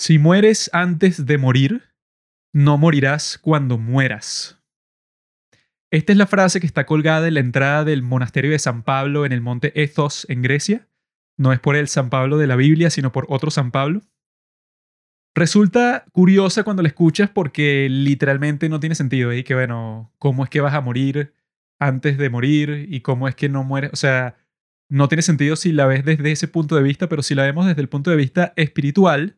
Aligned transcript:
Si 0.00 0.18
mueres 0.18 0.70
antes 0.72 1.26
de 1.26 1.36
morir, 1.36 1.82
no 2.54 2.78
morirás 2.78 3.36
cuando 3.36 3.76
mueras. 3.76 4.58
Esta 5.92 6.12
es 6.12 6.16
la 6.16 6.26
frase 6.26 6.58
que 6.58 6.66
está 6.66 6.86
colgada 6.86 7.28
en 7.28 7.34
la 7.34 7.40
entrada 7.40 7.84
del 7.84 8.00
monasterio 8.00 8.50
de 8.50 8.58
San 8.58 8.82
Pablo 8.82 9.26
en 9.26 9.32
el 9.32 9.42
monte 9.42 9.78
Ethos 9.82 10.24
en 10.30 10.40
Grecia. 10.40 10.88
No 11.36 11.52
es 11.52 11.60
por 11.60 11.76
el 11.76 11.86
San 11.86 12.08
Pablo 12.08 12.38
de 12.38 12.46
la 12.46 12.56
Biblia, 12.56 12.88
sino 12.88 13.12
por 13.12 13.26
otro 13.28 13.50
San 13.50 13.72
Pablo. 13.72 14.00
Resulta 15.34 16.06
curiosa 16.12 16.64
cuando 16.64 16.82
la 16.82 16.88
escuchas 16.88 17.28
porque 17.28 17.86
literalmente 17.90 18.70
no 18.70 18.80
tiene 18.80 18.94
sentido. 18.94 19.34
Y 19.34 19.44
que, 19.44 19.52
bueno, 19.52 20.14
¿cómo 20.18 20.44
es 20.44 20.48
que 20.48 20.62
vas 20.62 20.72
a 20.72 20.80
morir 20.80 21.34
antes 21.78 22.16
de 22.16 22.30
morir? 22.30 22.86
¿Y 22.88 23.02
cómo 23.02 23.28
es 23.28 23.34
que 23.34 23.50
no 23.50 23.64
mueres? 23.64 23.90
O 23.92 23.96
sea, 23.96 24.38
no 24.88 25.08
tiene 25.08 25.20
sentido 25.20 25.56
si 25.56 25.72
la 25.72 25.84
ves 25.84 26.06
desde 26.06 26.32
ese 26.32 26.48
punto 26.48 26.74
de 26.74 26.82
vista, 26.82 27.06
pero 27.06 27.22
si 27.22 27.34
la 27.34 27.42
vemos 27.42 27.66
desde 27.66 27.82
el 27.82 27.90
punto 27.90 28.10
de 28.10 28.16
vista 28.16 28.54
espiritual, 28.56 29.36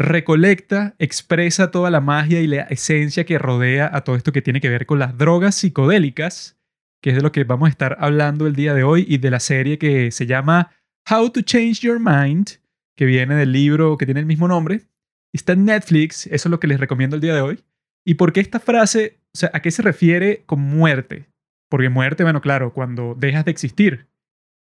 recolecta, 0.00 0.94
expresa 0.98 1.70
toda 1.70 1.90
la 1.90 2.00
magia 2.00 2.40
y 2.40 2.46
la 2.46 2.62
esencia 2.62 3.24
que 3.24 3.38
rodea 3.38 3.90
a 3.92 4.02
todo 4.02 4.16
esto 4.16 4.32
que 4.32 4.40
tiene 4.40 4.60
que 4.60 4.70
ver 4.70 4.86
con 4.86 4.98
las 4.98 5.18
drogas 5.18 5.56
psicodélicas, 5.56 6.58
que 7.02 7.10
es 7.10 7.16
de 7.16 7.22
lo 7.22 7.32
que 7.32 7.44
vamos 7.44 7.66
a 7.66 7.70
estar 7.70 7.98
hablando 8.00 8.46
el 8.46 8.56
día 8.56 8.72
de 8.72 8.82
hoy 8.82 9.04
y 9.06 9.18
de 9.18 9.30
la 9.30 9.40
serie 9.40 9.78
que 9.78 10.10
se 10.10 10.26
llama 10.26 10.70
How 11.10 11.30
to 11.30 11.42
Change 11.42 11.80
Your 11.80 12.00
Mind, 12.00 12.60
que 12.96 13.04
viene 13.04 13.34
del 13.34 13.52
libro 13.52 13.98
que 13.98 14.06
tiene 14.06 14.20
el 14.20 14.26
mismo 14.26 14.48
nombre. 14.48 14.86
Está 15.34 15.52
en 15.52 15.66
Netflix, 15.66 16.26
eso 16.26 16.48
es 16.48 16.50
lo 16.50 16.60
que 16.60 16.66
les 16.66 16.80
recomiendo 16.80 17.16
el 17.16 17.22
día 17.22 17.34
de 17.34 17.42
hoy. 17.42 17.62
¿Y 18.02 18.14
por 18.14 18.32
qué 18.32 18.40
esta 18.40 18.58
frase, 18.58 19.18
o 19.34 19.38
sea, 19.38 19.50
a 19.52 19.60
qué 19.60 19.70
se 19.70 19.82
refiere 19.82 20.44
con 20.46 20.60
muerte? 20.60 21.26
Porque 21.68 21.90
muerte, 21.90 22.22
bueno, 22.22 22.40
claro, 22.40 22.72
cuando 22.72 23.14
dejas 23.14 23.44
de 23.44 23.50
existir. 23.50 24.08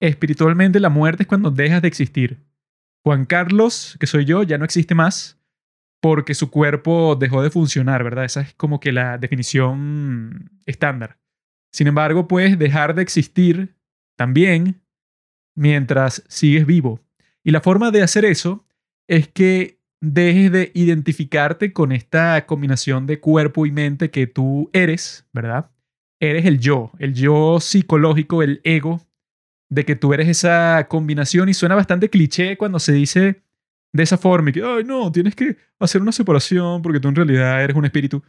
Espiritualmente 0.00 0.80
la 0.80 0.91
muerte 0.91 1.23
es 1.23 1.28
cuando 1.28 1.52
dejas 1.52 1.80
de 1.80 1.89
existir. 1.89 2.39
Juan 3.05 3.25
Carlos, 3.25 3.97
que 4.01 4.07
soy 4.07 4.25
yo, 4.25 4.43
ya 4.43 4.59
no 4.59 4.65
existe 4.65 4.95
más 4.95 5.39
porque 6.01 6.34
su 6.34 6.51
cuerpo 6.51 7.16
dejó 7.16 7.43
de 7.43 7.51
funcionar, 7.51 8.05
¿verdad? 8.05 8.25
Esa 8.25 8.42
es 8.42 8.55
como 8.55 8.81
que 8.81 8.92
la 8.92 9.19
definición 9.19 10.50
estándar. 10.67 11.19
Sin 11.72 11.87
embargo, 11.87 12.28
puedes 12.28 12.59
dejar 12.59 12.95
de 12.95 13.03
existir 13.03 13.77
también 14.17 14.81
mientras 15.56 16.22
sigues 16.28 16.67
vivo. 16.67 17.00
Y 17.42 17.50
la 17.50 17.61
forma 17.61 17.91
de 17.91 18.03
hacer 18.03 18.25
eso 18.25 18.64
es 19.09 19.28
que 19.28 19.81
dejes 20.00 20.53
de 20.53 20.70
identificarte 20.75 21.72
con 21.72 21.92
esta 21.92 22.47
combinación 22.47 23.06
de 23.06 23.20
cuerpo 23.20 23.67
y 23.67 23.72
mente 23.72 24.11
que 24.11 24.27
tú 24.27 24.70
eres, 24.72 25.27
¿verdad? 25.33 25.70
Eres 26.20 26.47
el 26.47 26.61
yo, 26.61 26.92
el 26.98 27.15
yo 27.15 27.59
psicológico, 27.61 28.42
el 28.42 28.61
ego, 28.65 29.08
de 29.70 29.84
que 29.84 29.97
tú 29.97 30.14
eres 30.14 30.28
esa 30.28 30.86
combinación 30.88 31.48
y 31.48 31.55
suena 31.55 31.74
bastante 31.74 32.11
cliché 32.11 32.56
cuando 32.56 32.78
se 32.78 32.92
dice 32.92 33.42
de 33.92 34.02
esa 34.02 34.19
forma 34.19 34.50
y 34.50 34.52
que, 34.55 34.62
ay, 34.62 34.84
no, 34.84 35.10
tienes 35.12 35.34
que 35.34 35.56
hacer 35.78 36.02
una 36.02 36.12
separación 36.12 36.83
porque 36.83 37.00
tú 37.00 37.08
en 37.08 37.14
realidad 37.14 37.62
eres 37.62 37.77
un 37.77 37.84
espíritu. 37.84 38.22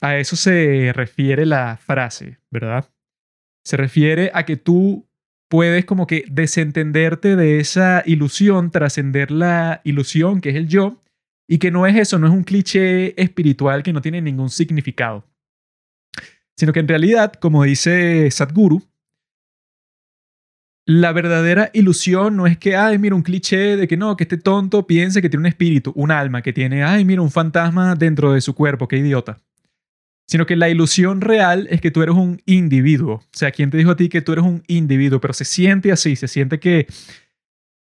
A 0.00 0.16
eso 0.16 0.36
se 0.36 0.92
refiere 0.94 1.44
la 1.46 1.76
frase, 1.76 2.38
¿verdad? 2.50 2.90
Se 3.64 3.76
refiere 3.76 4.30
a 4.34 4.44
que 4.44 4.56
tú 4.56 5.06
puedes 5.48 5.84
como 5.84 6.06
que 6.06 6.24
desentenderte 6.30 7.36
de 7.36 7.58
esa 7.58 8.02
ilusión, 8.06 8.70
trascender 8.70 9.30
la 9.30 9.80
ilusión 9.84 10.40
que 10.40 10.50
es 10.50 10.56
el 10.56 10.68
yo, 10.68 11.02
y 11.50 11.58
que 11.58 11.72
no 11.72 11.84
es 11.84 11.96
eso, 11.96 12.16
no 12.20 12.28
es 12.28 12.32
un 12.32 12.44
cliché 12.44 13.20
espiritual 13.20 13.82
que 13.82 13.92
no 13.92 14.00
tiene 14.00 14.22
ningún 14.22 14.50
significado, 14.50 15.26
sino 16.56 16.72
que 16.72 16.78
en 16.78 16.86
realidad, 16.86 17.32
como 17.32 17.64
dice 17.64 18.30
Sadhguru, 18.30 18.80
la 20.90 21.12
verdadera 21.12 21.70
ilusión 21.72 22.36
no 22.36 22.48
es 22.48 22.58
que, 22.58 22.74
ay, 22.74 22.98
mira, 22.98 23.14
un 23.14 23.22
cliché 23.22 23.76
de 23.76 23.86
que 23.86 23.96
no, 23.96 24.16
que 24.16 24.24
este 24.24 24.38
tonto 24.38 24.88
piense 24.88 25.22
que 25.22 25.30
tiene 25.30 25.42
un 25.42 25.46
espíritu, 25.46 25.92
un 25.94 26.10
alma, 26.10 26.42
que 26.42 26.52
tiene, 26.52 26.82
ay, 26.82 27.04
mira, 27.04 27.22
un 27.22 27.30
fantasma 27.30 27.94
dentro 27.94 28.32
de 28.32 28.40
su 28.40 28.56
cuerpo, 28.56 28.88
qué 28.88 28.96
idiota. 28.96 29.38
Sino 30.26 30.46
que 30.46 30.56
la 30.56 30.68
ilusión 30.68 31.20
real 31.20 31.68
es 31.70 31.80
que 31.80 31.92
tú 31.92 32.02
eres 32.02 32.16
un 32.16 32.42
individuo. 32.44 33.14
O 33.14 33.28
sea, 33.30 33.52
¿quién 33.52 33.70
te 33.70 33.76
dijo 33.76 33.92
a 33.92 33.96
ti 33.96 34.08
que 34.08 34.20
tú 34.20 34.32
eres 34.32 34.44
un 34.44 34.64
individuo? 34.66 35.20
Pero 35.20 35.32
se 35.32 35.44
siente 35.44 35.92
así, 35.92 36.16
se 36.16 36.26
siente 36.26 36.58
que 36.58 36.88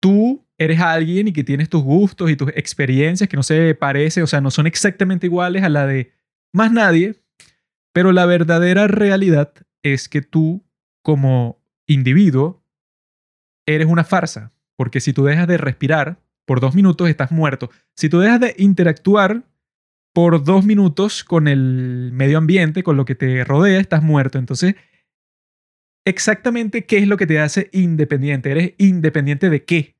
tú 0.01 0.45
eres 0.57 0.81
alguien 0.81 1.29
y 1.29 1.31
que 1.31 1.45
tienes 1.45 1.69
tus 1.69 1.83
gustos 1.83 2.29
y 2.29 2.35
tus 2.35 2.49
experiencias 2.49 3.29
que 3.29 3.37
no 3.37 3.43
se 3.43 3.73
parecen, 3.73 4.23
o 4.23 4.27
sea, 4.27 4.41
no 4.41 4.51
son 4.51 4.67
exactamente 4.67 5.27
iguales 5.27 5.63
a 5.63 5.69
la 5.69 5.87
de 5.87 6.11
más 6.51 6.73
nadie, 6.73 7.15
pero 7.93 8.11
la 8.11 8.25
verdadera 8.25 8.87
realidad 8.87 9.53
es 9.81 10.09
que 10.09 10.21
tú 10.21 10.65
como 11.01 11.57
individuo 11.85 12.66
eres 13.67 13.87
una 13.87 14.03
farsa, 14.03 14.53
porque 14.75 14.99
si 14.99 15.13
tú 15.13 15.25
dejas 15.25 15.47
de 15.47 15.57
respirar 15.57 16.19
por 16.47 16.61
dos 16.61 16.73
minutos 16.73 17.09
estás 17.09 17.31
muerto. 17.31 17.69
Si 17.95 18.09
tú 18.09 18.19
dejas 18.19 18.39
de 18.39 18.55
interactuar 18.57 19.43
por 20.13 20.43
dos 20.43 20.65
minutos 20.65 21.23
con 21.23 21.47
el 21.47 22.11
medio 22.13 22.37
ambiente, 22.37 22.81
con 22.81 22.95
lo 22.95 23.05
que 23.05 23.15
te 23.15 23.43
rodea, 23.43 23.79
estás 23.79 24.01
muerto. 24.01 24.39
Entonces, 24.39 24.75
exactamente 26.05 26.85
qué 26.85 26.99
es 26.99 27.07
lo 27.07 27.17
que 27.17 27.27
te 27.27 27.39
hace 27.39 27.69
independiente. 27.73 28.49
¿Eres 28.49 28.73
independiente 28.77 29.49
de 29.49 29.65
qué? 29.65 29.97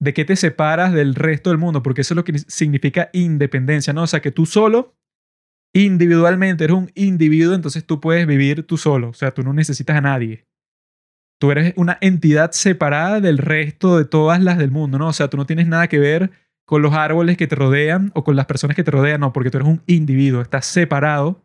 ¿De 0.00 0.14
qué 0.14 0.24
te 0.24 0.36
separas 0.36 0.92
del 0.92 1.16
resto 1.16 1.50
del 1.50 1.58
mundo? 1.58 1.82
Porque 1.82 2.02
eso 2.02 2.14
es 2.14 2.16
lo 2.16 2.24
que 2.24 2.38
significa 2.38 3.10
independencia, 3.12 3.92
¿no? 3.92 4.04
O 4.04 4.06
sea, 4.06 4.22
que 4.22 4.30
tú 4.30 4.46
solo, 4.46 4.94
individualmente, 5.74 6.64
eres 6.64 6.76
un 6.76 6.90
individuo, 6.94 7.54
entonces 7.54 7.84
tú 7.84 8.00
puedes 8.00 8.26
vivir 8.28 8.64
tú 8.64 8.76
solo. 8.76 9.08
O 9.08 9.14
sea, 9.14 9.32
tú 9.32 9.42
no 9.42 9.52
necesitas 9.52 9.96
a 9.96 10.00
nadie 10.00 10.46
tú 11.42 11.50
eres 11.50 11.74
una 11.74 11.98
entidad 12.00 12.52
separada 12.52 13.20
del 13.20 13.36
resto 13.36 13.98
de 13.98 14.04
todas 14.04 14.40
las 14.40 14.58
del 14.58 14.70
mundo, 14.70 14.96
¿no? 14.96 15.08
O 15.08 15.12
sea, 15.12 15.26
tú 15.26 15.36
no 15.36 15.44
tienes 15.44 15.66
nada 15.66 15.88
que 15.88 15.98
ver 15.98 16.30
con 16.64 16.82
los 16.82 16.94
árboles 16.94 17.36
que 17.36 17.48
te 17.48 17.56
rodean 17.56 18.12
o 18.14 18.22
con 18.22 18.36
las 18.36 18.46
personas 18.46 18.76
que 18.76 18.84
te 18.84 18.92
rodean, 18.92 19.18
no, 19.22 19.32
porque 19.32 19.50
tú 19.50 19.58
eres 19.58 19.68
un 19.68 19.82
individuo, 19.88 20.40
estás 20.40 20.66
separado, 20.66 21.42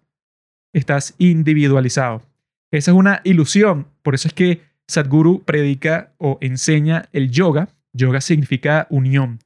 estás 0.71 1.15
individualizado. 1.17 2.21
Esa 2.69 2.91
es 2.91 2.95
una 2.95 3.21
ilusión, 3.23 3.87
por 4.03 4.13
eso 4.13 4.27
es 4.27 4.35
que 4.35 4.61
Sadhguru 4.87 5.41
predica 5.45 6.13
o 6.19 6.37
enseña 6.41 7.09
el 7.11 7.31
yoga. 7.31 7.69
Yoga 7.91 8.21
significa 8.21 8.85
unión. 8.91 9.39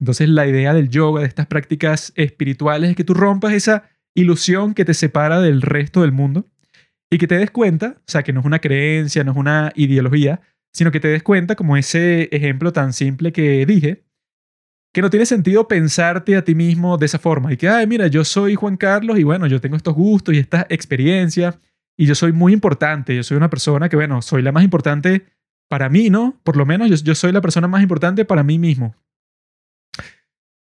Entonces 0.00 0.30
la 0.30 0.46
idea 0.46 0.72
del 0.72 0.88
yoga, 0.88 1.20
de 1.20 1.26
estas 1.26 1.48
prácticas 1.48 2.14
espirituales, 2.16 2.88
es 2.88 2.96
que 2.96 3.04
tú 3.04 3.12
rompas 3.12 3.52
esa 3.52 3.90
ilusión 4.14 4.72
que 4.72 4.86
te 4.86 4.94
separa 4.94 5.38
del 5.42 5.60
resto 5.60 6.00
del 6.00 6.12
mundo 6.12 6.46
y 7.10 7.18
que 7.18 7.26
te 7.26 7.38
des 7.38 7.50
cuenta, 7.50 7.96
o 7.98 8.10
sea, 8.10 8.22
que 8.22 8.32
no 8.32 8.40
es 8.40 8.46
una 8.46 8.58
creencia, 8.58 9.24
no 9.24 9.32
es 9.32 9.36
una 9.36 9.72
ideología, 9.74 10.40
sino 10.72 10.90
que 10.90 11.00
te 11.00 11.08
des 11.08 11.22
cuenta, 11.22 11.56
como 11.56 11.76
ese 11.76 12.28
ejemplo 12.32 12.72
tan 12.72 12.92
simple 12.92 13.32
que 13.32 13.64
dije, 13.66 14.04
que 14.92 15.02
no 15.02 15.10
tiene 15.10 15.26
sentido 15.26 15.68
pensarte 15.68 16.36
a 16.36 16.44
ti 16.44 16.54
mismo 16.54 16.96
de 16.98 17.06
esa 17.06 17.18
forma 17.18 17.52
y 17.52 17.56
que, 17.56 17.68
ay, 17.68 17.86
mira, 17.86 18.06
yo 18.06 18.24
soy 18.24 18.54
Juan 18.54 18.76
Carlos 18.76 19.18
y 19.18 19.22
bueno, 19.22 19.46
yo 19.46 19.60
tengo 19.60 19.76
estos 19.76 19.94
gustos 19.94 20.34
y 20.34 20.38
esta 20.38 20.66
experiencia 20.68 21.58
y 21.96 22.06
yo 22.06 22.14
soy 22.14 22.32
muy 22.32 22.52
importante, 22.52 23.14
yo 23.14 23.22
soy 23.22 23.36
una 23.36 23.50
persona 23.50 23.88
que, 23.88 23.96
bueno, 23.96 24.22
soy 24.22 24.42
la 24.42 24.52
más 24.52 24.64
importante 24.64 25.26
para 25.68 25.88
mí, 25.88 26.10
¿no? 26.10 26.40
Por 26.42 26.56
lo 26.56 26.64
menos 26.64 26.88
yo, 26.88 26.96
yo 26.96 27.14
soy 27.14 27.32
la 27.32 27.40
persona 27.40 27.68
más 27.68 27.82
importante 27.82 28.24
para 28.24 28.42
mí 28.42 28.58
mismo. 28.58 28.94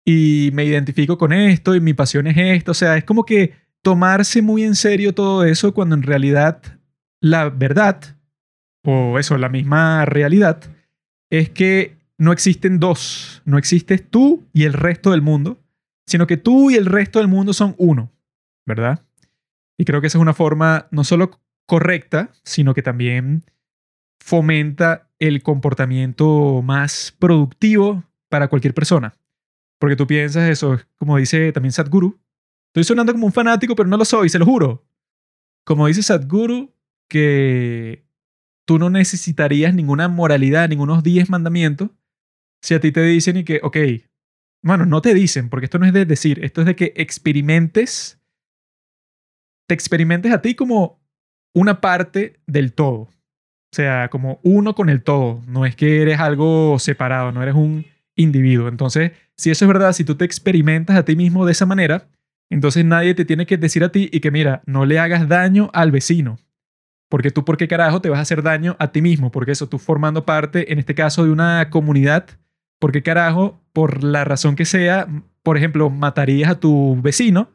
Y 0.06 0.50
me 0.54 0.64
identifico 0.64 1.18
con 1.18 1.32
esto 1.32 1.74
y 1.74 1.80
mi 1.80 1.92
pasión 1.92 2.26
es 2.28 2.36
esto, 2.38 2.70
o 2.70 2.74
sea, 2.74 2.96
es 2.96 3.04
como 3.04 3.24
que 3.24 3.52
tomarse 3.82 4.42
muy 4.42 4.64
en 4.64 4.74
serio 4.74 5.14
todo 5.14 5.44
eso 5.44 5.72
cuando 5.74 5.94
en 5.94 6.02
realidad 6.02 6.62
la 7.20 7.50
verdad, 7.50 8.16
o 8.84 9.18
eso, 9.18 9.38
la 9.38 9.48
misma 9.48 10.04
realidad, 10.04 10.62
es 11.30 11.50
que 11.50 11.96
no 12.16 12.32
existen 12.32 12.78
dos, 12.78 13.42
no 13.44 13.58
existes 13.58 14.08
tú 14.08 14.46
y 14.52 14.64
el 14.64 14.72
resto 14.72 15.10
del 15.10 15.22
mundo, 15.22 15.58
sino 16.06 16.26
que 16.26 16.36
tú 16.36 16.70
y 16.70 16.74
el 16.74 16.86
resto 16.86 17.18
del 17.18 17.28
mundo 17.28 17.52
son 17.52 17.74
uno, 17.78 18.10
¿verdad? 18.66 19.04
Y 19.76 19.84
creo 19.84 20.00
que 20.00 20.08
esa 20.08 20.18
es 20.18 20.22
una 20.22 20.34
forma 20.34 20.88
no 20.90 21.04
solo 21.04 21.38
correcta, 21.66 22.30
sino 22.44 22.74
que 22.74 22.82
también 22.82 23.44
fomenta 24.18 25.08
el 25.18 25.42
comportamiento 25.42 26.62
más 26.62 27.14
productivo 27.18 28.04
para 28.28 28.48
cualquier 28.48 28.74
persona. 28.74 29.14
Porque 29.78 29.96
tú 29.96 30.06
piensas 30.06 30.48
eso, 30.50 30.78
como 30.96 31.18
dice 31.18 31.52
también 31.52 31.72
Sadhguru, 31.72 32.18
Estoy 32.68 32.84
sonando 32.84 33.12
como 33.12 33.26
un 33.26 33.32
fanático, 33.32 33.74
pero 33.74 33.88
no 33.88 33.96
lo 33.96 34.04
soy, 34.04 34.28
se 34.28 34.38
lo 34.38 34.44
juro. 34.44 34.86
Como 35.64 35.86
dice 35.86 36.02
Sadhguru, 36.02 36.74
que 37.08 38.04
tú 38.66 38.78
no 38.78 38.90
necesitarías 38.90 39.74
ninguna 39.74 40.08
moralidad, 40.08 40.68
ningunos 40.68 41.02
10 41.02 41.30
mandamientos, 41.30 41.90
si 42.62 42.74
a 42.74 42.80
ti 42.80 42.92
te 42.92 43.02
dicen 43.02 43.38
y 43.38 43.44
que, 43.44 43.60
ok, 43.62 43.76
bueno, 44.62 44.86
no 44.86 45.00
te 45.00 45.14
dicen, 45.14 45.48
porque 45.48 45.66
esto 45.66 45.78
no 45.78 45.86
es 45.86 45.92
de 45.92 46.04
decir, 46.04 46.44
esto 46.44 46.60
es 46.60 46.66
de 46.66 46.76
que 46.76 46.92
experimentes, 46.96 48.20
te 49.66 49.74
experimentes 49.74 50.32
a 50.32 50.42
ti 50.42 50.54
como 50.54 51.00
una 51.54 51.80
parte 51.80 52.40
del 52.46 52.72
todo. 52.72 53.08
O 53.70 53.76
sea, 53.76 54.08
como 54.08 54.40
uno 54.42 54.74
con 54.74 54.88
el 54.88 55.02
todo. 55.02 55.42
No 55.46 55.66
es 55.66 55.76
que 55.76 56.00
eres 56.02 56.20
algo 56.20 56.78
separado, 56.78 57.32
no 57.32 57.42
eres 57.42 57.54
un 57.54 57.84
individuo. 58.16 58.68
Entonces, 58.68 59.12
si 59.36 59.50
eso 59.50 59.64
es 59.64 59.68
verdad, 59.68 59.92
si 59.92 60.04
tú 60.04 60.14
te 60.14 60.24
experimentas 60.24 60.96
a 60.96 61.04
ti 61.04 61.16
mismo 61.16 61.44
de 61.44 61.52
esa 61.52 61.66
manera, 61.66 62.08
entonces 62.50 62.84
nadie 62.84 63.14
te 63.14 63.24
tiene 63.24 63.46
que 63.46 63.56
decir 63.56 63.84
a 63.84 63.90
ti 63.90 64.08
y 64.12 64.20
que 64.20 64.30
mira, 64.30 64.62
no 64.66 64.86
le 64.86 64.98
hagas 64.98 65.28
daño 65.28 65.70
al 65.72 65.90
vecino. 65.90 66.38
Porque 67.08 67.30
tú, 67.30 67.44
¿por 67.44 67.56
qué 67.56 67.68
carajo 67.68 68.00
te 68.00 68.10
vas 68.10 68.18
a 68.18 68.22
hacer 68.22 68.42
daño 68.42 68.76
a 68.78 68.92
ti 68.92 69.00
mismo? 69.00 69.30
Porque 69.30 69.52
eso, 69.52 69.68
tú 69.68 69.78
formando 69.78 70.26
parte, 70.26 70.72
en 70.72 70.78
este 70.78 70.94
caso, 70.94 71.24
de 71.24 71.30
una 71.30 71.70
comunidad, 71.70 72.26
porque 72.78 73.02
carajo, 73.02 73.62
por 73.72 74.04
la 74.04 74.24
razón 74.24 74.56
que 74.56 74.66
sea, 74.66 75.08
por 75.42 75.56
ejemplo, 75.56 75.88
matarías 75.88 76.50
a 76.50 76.60
tu 76.60 77.00
vecino, 77.00 77.50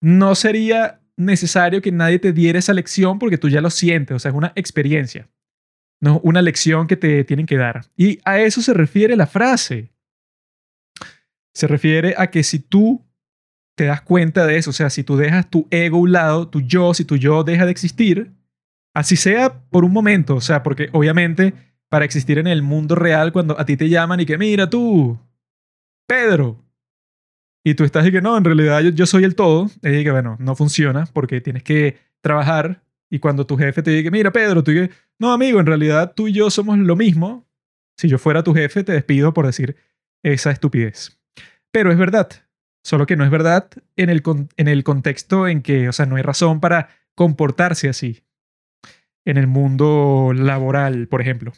no 0.00 0.34
sería 0.34 1.00
necesario 1.16 1.82
que 1.82 1.92
nadie 1.92 2.18
te 2.18 2.32
diera 2.32 2.58
esa 2.58 2.72
lección 2.72 3.18
porque 3.18 3.38
tú 3.38 3.48
ya 3.48 3.60
lo 3.60 3.70
sientes, 3.70 4.14
o 4.14 4.18
sea, 4.18 4.30
es 4.30 4.36
una 4.36 4.52
experiencia, 4.54 5.28
no 6.00 6.20
una 6.22 6.40
lección 6.40 6.86
que 6.86 6.96
te 6.96 7.24
tienen 7.24 7.46
que 7.46 7.56
dar. 7.56 7.86
Y 7.96 8.20
a 8.24 8.38
eso 8.38 8.62
se 8.62 8.72
refiere 8.72 9.16
la 9.16 9.26
frase. 9.26 9.92
Se 11.52 11.66
refiere 11.66 12.14
a 12.16 12.28
que 12.30 12.44
si 12.44 12.60
tú 12.60 13.04
te 13.78 13.84
das 13.84 14.02
cuenta 14.02 14.44
de 14.44 14.56
eso, 14.56 14.70
o 14.70 14.72
sea, 14.72 14.90
si 14.90 15.04
tú 15.04 15.16
dejas 15.16 15.48
tu 15.48 15.68
ego 15.70 15.98
a 15.98 16.00
un 16.00 16.10
lado, 16.10 16.48
tu 16.48 16.60
yo, 16.60 16.94
si 16.94 17.04
tu 17.04 17.14
yo 17.14 17.44
deja 17.44 17.64
de 17.64 17.70
existir, 17.70 18.32
así 18.92 19.14
sea 19.14 19.62
por 19.70 19.84
un 19.84 19.92
momento, 19.92 20.34
o 20.34 20.40
sea, 20.40 20.64
porque 20.64 20.88
obviamente 20.92 21.54
para 21.88 22.04
existir 22.04 22.38
en 22.38 22.48
el 22.48 22.60
mundo 22.60 22.96
real, 22.96 23.32
cuando 23.32 23.58
a 23.58 23.64
ti 23.64 23.76
te 23.76 23.88
llaman 23.88 24.18
y 24.18 24.26
que 24.26 24.36
mira 24.36 24.68
tú, 24.68 25.16
Pedro, 26.08 26.60
y 27.64 27.74
tú 27.74 27.84
estás 27.84 28.04
y 28.04 28.10
que 28.10 28.20
no, 28.20 28.36
en 28.36 28.42
realidad 28.42 28.82
yo, 28.82 29.06
soy 29.06 29.22
el 29.22 29.36
todo, 29.36 29.70
y 29.84 30.02
que 30.02 30.10
bueno, 30.10 30.36
no 30.40 30.56
funciona 30.56 31.06
porque 31.12 31.40
tienes 31.40 31.62
que 31.62 31.98
trabajar 32.20 32.82
y 33.08 33.20
cuando 33.20 33.46
tu 33.46 33.56
jefe 33.56 33.80
te 33.80 33.92
dice, 33.92 34.10
mira 34.10 34.32
Pedro, 34.32 34.64
tú 34.64 34.72
dices, 34.72 34.90
no 35.20 35.30
amigo, 35.32 35.60
en 35.60 35.66
realidad 35.66 36.14
tú 36.16 36.26
y 36.26 36.32
yo 36.32 36.50
somos 36.50 36.76
lo 36.78 36.96
mismo, 36.96 37.46
si 37.96 38.08
yo 38.08 38.18
fuera 38.18 38.42
tu 38.42 38.54
jefe 38.54 38.82
te 38.82 38.90
despido 38.90 39.32
por 39.32 39.46
decir 39.46 39.76
esa 40.24 40.50
estupidez. 40.50 41.16
Pero 41.70 41.92
es 41.92 41.96
verdad, 41.96 42.28
solo 42.88 43.04
que 43.04 43.16
no 43.16 43.24
es 43.24 43.30
verdad 43.30 43.68
en 43.96 44.08
el, 44.08 44.22
en 44.56 44.66
el 44.66 44.82
contexto 44.82 45.46
en 45.46 45.60
que, 45.60 45.90
o 45.90 45.92
sea, 45.92 46.06
no 46.06 46.16
hay 46.16 46.22
razón 46.22 46.58
para 46.58 46.88
comportarse 47.14 47.90
así 47.90 48.22
en 49.26 49.36
el 49.36 49.46
mundo 49.46 50.32
laboral, 50.34 51.06
por 51.06 51.20
ejemplo. 51.20 51.52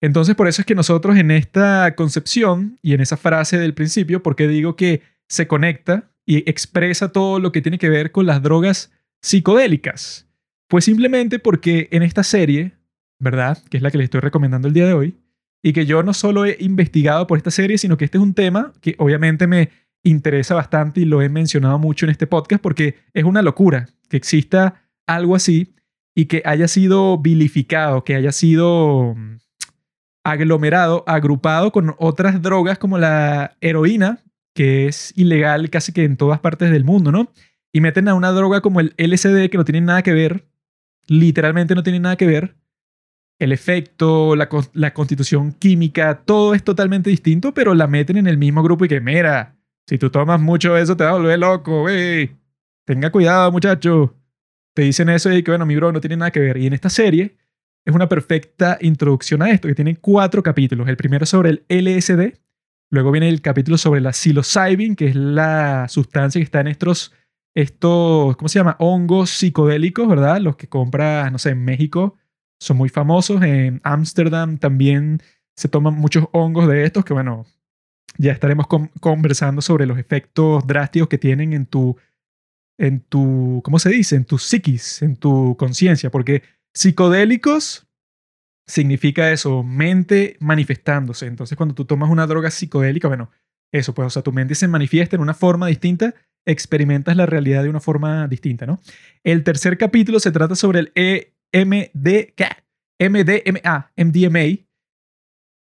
Entonces, 0.00 0.36
por 0.36 0.46
eso 0.46 0.62
es 0.62 0.66
que 0.66 0.76
nosotros 0.76 1.16
en 1.16 1.32
esta 1.32 1.96
concepción 1.96 2.78
y 2.82 2.94
en 2.94 3.00
esa 3.00 3.16
frase 3.16 3.58
del 3.58 3.74
principio, 3.74 4.22
porque 4.22 4.46
digo 4.46 4.76
que 4.76 5.02
se 5.26 5.48
conecta 5.48 6.12
y 6.24 6.48
expresa 6.48 7.10
todo 7.10 7.40
lo 7.40 7.50
que 7.50 7.60
tiene 7.60 7.78
que 7.78 7.88
ver 7.88 8.12
con 8.12 8.24
las 8.24 8.40
drogas 8.40 8.92
psicodélicas? 9.22 10.28
Pues 10.68 10.84
simplemente 10.84 11.40
porque 11.40 11.88
en 11.90 12.04
esta 12.04 12.22
serie, 12.22 12.74
¿verdad? 13.18 13.58
Que 13.70 13.78
es 13.78 13.82
la 13.82 13.90
que 13.90 13.98
les 13.98 14.04
estoy 14.04 14.20
recomendando 14.20 14.68
el 14.68 14.74
día 14.74 14.86
de 14.86 14.92
hoy, 14.92 15.16
y 15.64 15.72
que 15.72 15.84
yo 15.84 16.04
no 16.04 16.14
solo 16.14 16.44
he 16.44 16.58
investigado 16.60 17.26
por 17.26 17.38
esta 17.38 17.50
serie, 17.50 17.78
sino 17.78 17.96
que 17.96 18.04
este 18.04 18.18
es 18.18 18.22
un 18.22 18.34
tema 18.34 18.72
que 18.80 18.94
obviamente 18.98 19.48
me 19.48 19.70
interesa 20.04 20.54
bastante 20.54 21.00
y 21.00 21.04
lo 21.06 21.22
he 21.22 21.28
mencionado 21.28 21.78
mucho 21.78 22.06
en 22.06 22.10
este 22.10 22.26
podcast 22.26 22.62
porque 22.62 22.98
es 23.12 23.24
una 23.24 23.42
locura 23.42 23.88
que 24.08 24.16
exista 24.16 24.82
algo 25.06 25.34
así 25.34 25.74
y 26.14 26.26
que 26.26 26.42
haya 26.44 26.68
sido 26.68 27.18
vilificado, 27.18 28.04
que 28.04 28.14
haya 28.14 28.30
sido 28.30 29.14
mm, 29.16 29.38
aglomerado, 30.22 31.02
agrupado 31.06 31.72
con 31.72 31.94
otras 31.98 32.40
drogas 32.40 32.78
como 32.78 32.98
la 32.98 33.56
heroína, 33.60 34.22
que 34.54 34.86
es 34.86 35.12
ilegal 35.16 35.70
casi 35.70 35.92
que 35.92 36.04
en 36.04 36.16
todas 36.16 36.38
partes 36.38 36.70
del 36.70 36.84
mundo, 36.84 37.10
¿no? 37.10 37.32
Y 37.72 37.80
meten 37.80 38.06
a 38.08 38.14
una 38.14 38.30
droga 38.30 38.60
como 38.60 38.80
el 38.80 38.94
LSD 38.96 39.48
que 39.50 39.58
no 39.58 39.64
tiene 39.64 39.80
nada 39.80 40.02
que 40.02 40.12
ver, 40.12 40.46
literalmente 41.08 41.74
no 41.74 41.82
tiene 41.82 41.98
nada 41.98 42.16
que 42.16 42.26
ver. 42.26 42.56
El 43.40 43.50
efecto, 43.50 44.36
la, 44.36 44.48
la 44.74 44.94
constitución 44.94 45.52
química, 45.52 46.22
todo 46.24 46.54
es 46.54 46.62
totalmente 46.62 47.10
distinto, 47.10 47.52
pero 47.52 47.74
la 47.74 47.88
meten 47.88 48.16
en 48.16 48.28
el 48.28 48.38
mismo 48.38 48.62
grupo 48.62 48.84
y 48.84 48.88
que, 48.88 49.00
mira, 49.00 49.56
si 49.86 49.98
tú 49.98 50.10
tomas 50.10 50.40
mucho 50.40 50.76
eso 50.76 50.96
te 50.96 51.04
va 51.04 51.10
a 51.10 51.14
volver 51.14 51.38
loco, 51.38 51.82
güey. 51.82 52.36
Tenga 52.84 53.10
cuidado, 53.10 53.50
muchacho. 53.52 54.14
Te 54.74 54.82
dicen 54.82 55.08
eso 55.08 55.32
y 55.32 55.42
que, 55.42 55.50
bueno, 55.50 55.66
mi 55.66 55.76
bro 55.76 55.92
no 55.92 56.00
tiene 56.00 56.16
nada 56.16 56.30
que 56.30 56.40
ver. 56.40 56.56
Y 56.56 56.66
en 56.66 56.72
esta 56.72 56.90
serie 56.90 57.36
es 57.84 57.94
una 57.94 58.08
perfecta 58.08 58.78
introducción 58.80 59.42
a 59.42 59.50
esto, 59.50 59.68
que 59.68 59.74
tiene 59.74 59.96
cuatro 59.96 60.42
capítulos. 60.42 60.88
El 60.88 60.96
primero 60.96 61.26
sobre 61.26 61.50
el 61.50 61.64
LSD, 61.68 62.34
Luego 62.94 63.10
viene 63.10 63.28
el 63.28 63.40
capítulo 63.40 63.76
sobre 63.76 64.00
la 64.00 64.12
psilocybin, 64.12 64.94
que 64.94 65.08
es 65.08 65.16
la 65.16 65.88
sustancia 65.88 66.38
que 66.38 66.44
está 66.44 66.60
en 66.60 66.68
estos, 66.68 67.12
estos, 67.52 68.36
¿cómo 68.36 68.48
se 68.48 68.60
llama? 68.60 68.76
Hongos 68.78 69.30
psicodélicos, 69.30 70.06
¿verdad? 70.06 70.40
Los 70.40 70.54
que 70.54 70.68
compras, 70.68 71.32
no 71.32 71.38
sé, 71.38 71.50
en 71.50 71.64
México 71.64 72.16
son 72.60 72.76
muy 72.76 72.88
famosos. 72.88 73.42
En 73.42 73.80
Ámsterdam 73.82 74.58
también 74.58 75.20
se 75.56 75.68
toman 75.68 75.94
muchos 75.94 76.26
hongos 76.30 76.68
de 76.68 76.84
estos, 76.84 77.04
que 77.04 77.14
bueno, 77.14 77.46
ya 78.18 78.32
estaremos 78.32 78.66
conversando 79.00 79.62
sobre 79.62 79.86
los 79.86 79.98
efectos 79.98 80.66
drásticos 80.66 81.08
que 81.08 81.18
tienen 81.18 81.52
en 81.52 81.66
tu, 81.66 81.96
en 82.78 83.00
tu, 83.00 83.60
¿cómo 83.64 83.78
se 83.78 83.90
dice? 83.90 84.16
En 84.16 84.24
tu 84.24 84.38
psiquis, 84.38 85.02
en 85.02 85.16
tu 85.16 85.56
conciencia, 85.56 86.10
porque 86.10 86.42
psicodélicos 86.74 87.86
significa 88.66 89.30
eso, 89.30 89.62
mente 89.62 90.36
manifestándose. 90.40 91.26
Entonces, 91.26 91.56
cuando 91.56 91.74
tú 91.74 91.84
tomas 91.84 92.10
una 92.10 92.26
droga 92.26 92.50
psicodélica, 92.50 93.08
bueno, 93.08 93.30
eso, 93.72 93.94
pues, 93.94 94.06
o 94.06 94.10
sea, 94.10 94.22
tu 94.22 94.32
mente 94.32 94.54
se 94.54 94.68
manifiesta 94.68 95.16
en 95.16 95.22
una 95.22 95.34
forma 95.34 95.66
distinta, 95.66 96.14
experimentas 96.46 97.16
la 97.16 97.26
realidad 97.26 97.62
de 97.62 97.70
una 97.70 97.80
forma 97.80 98.28
distinta, 98.28 98.66
¿no? 98.66 98.80
El 99.22 99.42
tercer 99.42 99.78
capítulo 99.78 100.20
se 100.20 100.30
trata 100.30 100.54
sobre 100.54 100.80
el 100.80 100.92
EMD, 100.94 102.32
MDMA, 103.00 103.92
MDMA, 103.96 104.63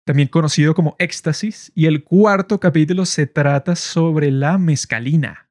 también 0.07 0.29
conocido 0.29 0.73
como 0.75 0.95
éxtasis, 1.01 1.73
y 1.75 1.87
el 1.87 2.05
cuarto 2.05 2.61
capítulo 2.61 3.05
se 3.07 3.27
trata 3.27 3.75
sobre 3.75 4.31
la 4.31 4.57
mescalina, 4.57 5.51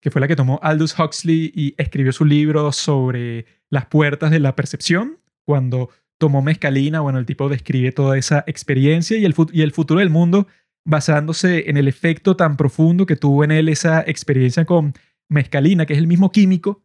que 0.00 0.10
fue 0.10 0.20
la 0.20 0.26
que 0.26 0.34
tomó 0.34 0.58
Aldous 0.60 0.98
Huxley 0.98 1.52
y 1.54 1.74
escribió 1.78 2.12
su 2.12 2.24
libro 2.24 2.72
sobre 2.72 3.46
las 3.70 3.86
puertas 3.86 4.32
de 4.32 4.40
la 4.40 4.56
percepción, 4.56 5.20
cuando 5.44 5.88
tomó 6.18 6.42
mezcalina, 6.42 6.98
bueno, 6.98 7.20
el 7.20 7.26
tipo 7.26 7.48
describe 7.48 7.92
toda 7.92 8.18
esa 8.18 8.42
experiencia 8.48 9.16
y 9.16 9.24
el, 9.24 9.36
y 9.52 9.62
el 9.62 9.70
futuro 9.70 10.00
del 10.00 10.10
mundo 10.10 10.48
basándose 10.84 11.70
en 11.70 11.76
el 11.76 11.86
efecto 11.86 12.34
tan 12.34 12.56
profundo 12.56 13.06
que 13.06 13.14
tuvo 13.14 13.44
en 13.44 13.52
él 13.52 13.68
esa 13.68 14.00
experiencia 14.00 14.64
con 14.64 14.94
mezcalina, 15.28 15.86
que 15.86 15.92
es 15.92 16.00
el 16.00 16.08
mismo 16.08 16.32
químico 16.32 16.82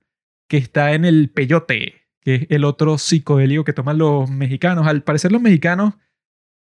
que 0.48 0.58
está 0.58 0.94
en 0.94 1.04
el 1.04 1.32
peyote, 1.32 1.96
que 2.22 2.36
es 2.36 2.48
el 2.50 2.64
otro 2.64 3.00
psicodélico 3.00 3.64
que 3.64 3.74
toman 3.74 3.98
los 3.98 4.30
mexicanos. 4.30 4.86
Al 4.86 5.02
parecer 5.02 5.32
los 5.32 5.42
mexicanos 5.42 5.96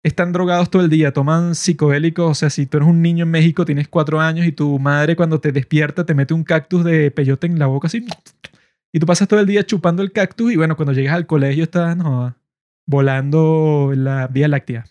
están 0.02 0.32
drogados 0.32 0.70
todo 0.70 0.82
el 0.82 0.88
día, 0.88 1.12
toman 1.12 1.54
psicodélicos, 1.54 2.30
o 2.30 2.34
sea, 2.34 2.50
si 2.50 2.66
tú 2.66 2.78
eres 2.78 2.88
un 2.88 3.02
niño 3.02 3.24
en 3.24 3.30
México, 3.30 3.64
tienes 3.64 3.88
cuatro 3.88 4.20
años 4.20 4.46
y 4.46 4.52
tu 4.52 4.78
madre 4.78 5.16
cuando 5.16 5.40
te 5.40 5.52
despierta 5.52 6.06
te 6.06 6.14
mete 6.14 6.34
un 6.34 6.44
cactus 6.44 6.84
de 6.84 7.10
peyote 7.10 7.46
en 7.46 7.58
la 7.58 7.66
boca 7.66 7.88
así, 7.88 8.06
y 8.92 9.00
tú 9.00 9.06
pasas 9.06 9.28
todo 9.28 9.40
el 9.40 9.46
día 9.46 9.64
chupando 9.64 10.02
el 10.02 10.12
cactus 10.12 10.52
y 10.52 10.56
bueno, 10.56 10.76
cuando 10.76 10.92
llegas 10.92 11.14
al 11.14 11.26
colegio 11.26 11.64
estás, 11.64 11.96
no, 11.96 12.34
volando 12.86 13.92
la 13.94 14.26
Vía 14.28 14.48
Láctea. 14.48 14.84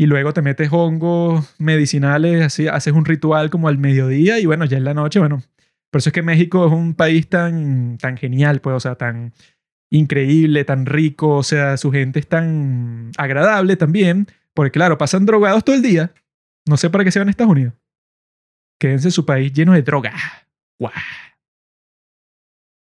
Y 0.00 0.06
luego 0.06 0.32
te 0.32 0.42
metes 0.42 0.68
hongos 0.70 1.54
medicinales, 1.58 2.44
así, 2.44 2.68
haces 2.68 2.92
un 2.92 3.04
ritual 3.04 3.50
como 3.50 3.68
al 3.68 3.78
mediodía 3.78 4.38
y 4.38 4.46
bueno, 4.46 4.64
ya 4.64 4.76
en 4.76 4.84
la 4.84 4.94
noche, 4.94 5.18
bueno. 5.18 5.42
Por 5.90 6.00
eso 6.00 6.10
es 6.10 6.12
que 6.12 6.22
México 6.22 6.66
es 6.66 6.72
un 6.72 6.94
país 6.94 7.28
tan, 7.28 7.96
tan 7.98 8.16
genial, 8.16 8.60
pues, 8.60 8.76
o 8.76 8.80
sea, 8.80 8.96
tan 8.96 9.32
increíble, 9.90 10.64
tan 10.64 10.86
rico, 10.86 11.36
o 11.36 11.42
sea, 11.42 11.76
su 11.76 11.90
gente 11.90 12.18
es 12.20 12.26
tan 12.28 13.10
agradable 13.16 13.76
también, 13.76 14.26
porque 14.54 14.72
claro, 14.72 14.98
pasan 14.98 15.26
drogados 15.26 15.64
todo 15.64 15.76
el 15.76 15.82
día. 15.82 16.12
No 16.66 16.76
sé 16.76 16.90
para 16.90 17.04
qué 17.04 17.10
se 17.10 17.18
van 17.18 17.28
a 17.28 17.30
Estados 17.30 17.52
Unidos. 17.52 17.74
Quédense 18.78 19.08
en 19.08 19.12
su 19.12 19.24
país 19.24 19.52
lleno 19.52 19.72
de 19.72 19.82
droga. 19.82 20.12
¡Guau! 20.78 20.92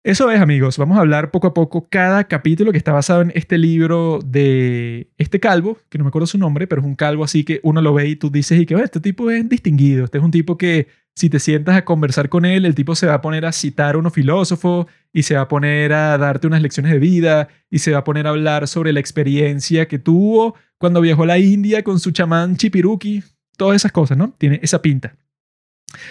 Eso 0.07 0.31
es, 0.31 0.41
amigos. 0.41 0.79
Vamos 0.79 0.99
a 0.99 1.01
hablar 1.01 1.33
poco 1.33 1.49
a 1.49 1.55
poco 1.55 1.89
cada 1.89 2.29
capítulo 2.29 2.71
que 2.71 2.79
está 2.79 2.93
basado 2.93 3.23
en 3.23 3.33
este 3.35 3.59
libro 3.59 4.21
de 4.25 5.11
este 5.19 5.41
calvo, 5.41 5.79
que 5.89 5.99
no 5.99 6.05
me 6.05 6.09
acuerdo 6.11 6.29
su 6.29 6.39
nombre, 6.39 6.69
pero 6.69 6.81
es 6.81 6.87
un 6.87 6.95
calvo 6.95 7.25
así 7.25 7.43
que 7.43 7.59
uno 7.65 7.83
lo 7.83 7.93
ve 7.93 8.07
y 8.07 8.15
tú 8.15 8.31
dices 8.31 8.61
y 8.61 8.67
que 8.67 8.75
este 8.75 9.01
tipo 9.01 9.29
es 9.33 9.49
distinguido. 9.49 10.05
Este 10.05 10.19
es 10.19 10.25
un 10.25 10.31
tipo 10.31 10.57
que 10.57 10.87
si 11.17 11.31
te 11.31 11.41
sientas 11.41 11.77
a 11.77 11.85
conversar 11.87 12.29
con 12.29 12.45
él, 12.45 12.67
el 12.67 12.75
tipo 12.75 12.95
se 12.95 13.07
va 13.07 13.15
a 13.15 13.23
poner 13.23 13.47
a 13.47 13.53
citar 13.53 13.95
a 13.95 13.99
unos 13.99 14.13
filósofos 14.13 14.87
y 15.15 15.23
se 15.23 15.35
va 15.35 15.43
a 15.43 15.49
poner 15.49 15.95
a 15.95 16.19
darte 16.19 16.47
unas 16.47 16.61
lecciones 16.61 16.93
de 16.93 16.99
vida 16.99 17.49
y 17.71 17.79
se 17.79 17.93
va 17.93 17.99
a 17.99 18.05
poner 18.05 18.27
a 18.27 18.31
hablar 18.31 18.69
sobre 18.69 18.93
la 18.93 19.01
experiencia 19.01 19.89
que 19.89 19.99
tuvo 19.99 20.55
cuando 20.77 21.01
viajó 21.01 21.23
a 21.23 21.27
la 21.27 21.39
India 21.39 21.83
con 21.83 21.99
su 22.01 22.11
chamán 22.11 22.59
Chipiruki. 22.59 23.25
Todas 23.57 23.77
esas 23.77 23.93
cosas, 23.93 24.19
¿no? 24.19 24.35
Tiene 24.37 24.61
esa 24.63 24.83
pinta. 24.83 25.17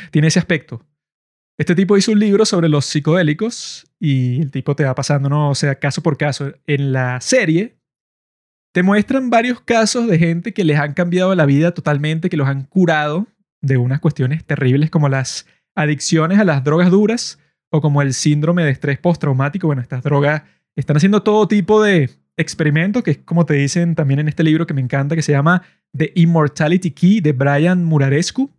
Tiene 0.10 0.30
ese 0.30 0.40
aspecto. 0.40 0.84
Este 1.60 1.76
tipo 1.76 1.96
hizo 1.96 2.12
un 2.12 2.20
libro 2.20 2.44
sobre 2.44 2.68
los 2.68 2.86
psicodélicos 2.86 3.86
y 4.00 4.42
el 4.42 4.50
tipo 4.50 4.76
te 4.76 4.86
va 4.86 4.96
pasando, 4.96 5.30
¿no? 5.30 5.52
O 5.52 5.56
sea, 5.56 5.76
caso 5.76 6.02
por 6.02 6.18
caso. 6.18 6.52
En 6.66 6.92
la 6.92 7.22
serie 7.22 7.78
te 8.74 8.82
muestran 8.82 9.30
varios 9.30 9.62
casos 9.62 10.08
de 10.08 10.18
gente 10.18 10.52
que 10.52 10.64
les 10.64 10.80
han 10.80 10.96
cambiado 10.96 11.36
la 11.36 11.46
vida 11.46 11.76
totalmente, 11.76 12.28
que 12.28 12.38
los 12.38 12.48
han 12.48 12.64
curado 12.64 13.28
de 13.66 13.78
unas 13.78 14.00
cuestiones 14.00 14.46
terribles 14.46 14.90
como 14.92 15.10
las 15.10 15.48
adicciones 15.76 16.40
a 16.40 16.44
las 16.44 16.64
drogas 16.64 16.92
duras 16.92 17.40
o 17.72 17.82
como 17.82 18.02
el 18.02 18.14
síndrome 18.14 18.64
de 18.64 18.72
estrés 18.72 19.00
postraumático. 19.00 19.68
Bueno, 19.68 19.82
estas 19.82 20.04
drogas 20.04 20.44
están 20.76 20.98
haciendo 20.98 21.24
todo 21.24 21.48
tipo 21.48 21.82
de 21.82 22.12
experimentos, 22.38 23.04
que 23.04 23.12
es 23.12 23.18
como 23.18 23.46
te 23.46 23.56
dicen 23.56 23.96
también 23.96 24.20
en 24.20 24.28
este 24.28 24.44
libro 24.44 24.68
que 24.68 24.74
me 24.74 24.82
encanta, 24.82 25.16
que 25.16 25.22
se 25.22 25.32
llama 25.32 25.64
The 25.98 26.12
Immortality 26.16 26.92
Key 26.92 27.22
de 27.22 27.32
Brian 27.32 27.84
Murarescu. 27.84 28.52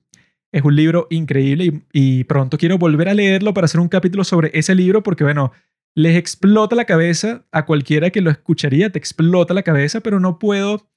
Es 0.53 0.63
un 0.65 0.75
libro 0.75 1.07
increíble 1.11 1.83
y, 1.93 2.25
pronto 2.25 2.59
quiero 2.59 2.79
volver 2.79 3.09
a 3.09 3.15
leerlo 3.15 3.55
para 3.55 3.67
hacer 3.67 3.81
un 3.81 3.89
capítulo 3.89 4.25
sobre 4.25 4.51
ese 4.55 4.75
libro 4.75 5.03
porque, 5.03 5.25
bueno, 5.25 5.53
les 5.95 6.17
explota 6.17 6.75
la 6.75 6.85
cabeza 6.85 7.45
a 7.53 7.65
cualquiera 7.65 8.11
que 8.11 8.21
lo 8.21 8.31
escucharía, 8.31 8.91
te 8.91 8.99
explota 8.99 9.55
la 9.55 9.63
cabeza, 9.63 10.01
pero 10.01 10.19
no 10.19 10.39
puedo 10.39 10.89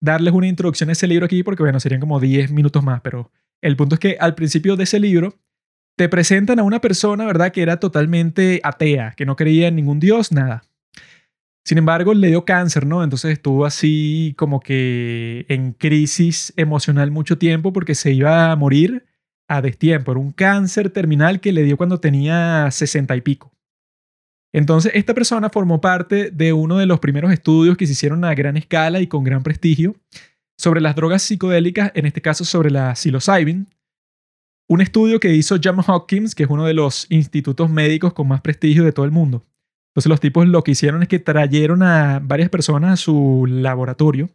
darles 0.00 0.34
una 0.34 0.48
introducción 0.48 0.88
a 0.88 0.92
ese 0.92 1.06
libro 1.06 1.26
aquí 1.26 1.42
porque, 1.42 1.62
bueno, 1.62 1.78
serían 1.78 2.00
como 2.00 2.18
10 2.20 2.50
minutos 2.52 2.82
más, 2.82 3.00
pero 3.02 3.30
el 3.62 3.76
punto 3.76 3.94
es 3.94 4.00
que 4.00 4.16
al 4.20 4.34
principio 4.34 4.76
de 4.76 4.84
ese 4.84 5.00
libro 5.00 5.38
te 5.96 6.08
presentan 6.08 6.58
a 6.58 6.64
una 6.64 6.80
persona, 6.80 7.24
¿verdad?, 7.24 7.52
que 7.52 7.62
era 7.62 7.78
totalmente 7.78 8.60
atea, 8.62 9.14
que 9.16 9.24
no 9.24 9.36
creía 9.36 9.68
en 9.68 9.76
ningún 9.76 10.00
dios, 10.00 10.32
nada. 10.32 10.62
Sin 11.64 11.78
embargo, 11.78 12.12
le 12.12 12.28
dio 12.28 12.44
cáncer, 12.44 12.86
¿no? 12.86 13.04
Entonces 13.04 13.32
estuvo 13.32 13.64
así 13.64 14.34
como 14.36 14.58
que 14.58 15.46
en 15.48 15.72
crisis 15.72 16.52
emocional 16.56 17.12
mucho 17.12 17.38
tiempo 17.38 17.72
porque 17.72 17.94
se 17.94 18.12
iba 18.12 18.50
a 18.50 18.56
morir 18.56 19.06
a 19.46 19.62
destiempo. 19.62 20.10
Era 20.10 20.20
un 20.20 20.32
cáncer 20.32 20.90
terminal 20.90 21.40
que 21.40 21.52
le 21.52 21.62
dio 21.62 21.76
cuando 21.76 22.00
tenía 22.00 22.68
sesenta 22.72 23.14
y 23.14 23.20
pico. 23.20 23.52
Entonces, 24.52 24.92
esta 24.94 25.14
persona 25.14 25.50
formó 25.50 25.80
parte 25.80 26.30
de 26.30 26.52
uno 26.52 26.78
de 26.78 26.86
los 26.86 27.00
primeros 27.00 27.32
estudios 27.32 27.76
que 27.76 27.86
se 27.86 27.92
hicieron 27.92 28.24
a 28.24 28.34
gran 28.34 28.56
escala 28.56 29.00
y 29.00 29.06
con 29.06 29.24
gran 29.24 29.42
prestigio 29.42 29.94
sobre 30.62 30.80
las 30.80 30.94
drogas 30.94 31.22
psicodélicas, 31.22 31.92
en 31.94 32.06
este 32.06 32.22
caso 32.22 32.44
sobre 32.44 32.70
la 32.70 32.94
psilocybin. 32.94 33.68
Un 34.68 34.80
estudio 34.80 35.20
que 35.20 35.34
hizo 35.34 35.56
John 35.62 35.80
Hopkins, 35.86 36.34
que 36.34 36.44
es 36.44 36.50
uno 36.50 36.64
de 36.64 36.74
los 36.74 37.06
institutos 37.10 37.68
médicos 37.68 38.12
con 38.12 38.28
más 38.28 38.40
prestigio 38.40 38.84
de 38.84 38.92
todo 38.92 39.04
el 39.04 39.10
mundo. 39.10 39.44
Entonces, 39.90 40.08
los 40.08 40.20
tipos 40.20 40.46
lo 40.46 40.62
que 40.62 40.70
hicieron 40.70 41.02
es 41.02 41.08
que 41.08 41.18
trajeron 41.18 41.82
a 41.82 42.20
varias 42.22 42.48
personas 42.48 42.92
a 42.92 42.96
su 42.96 43.44
laboratorio 43.46 44.30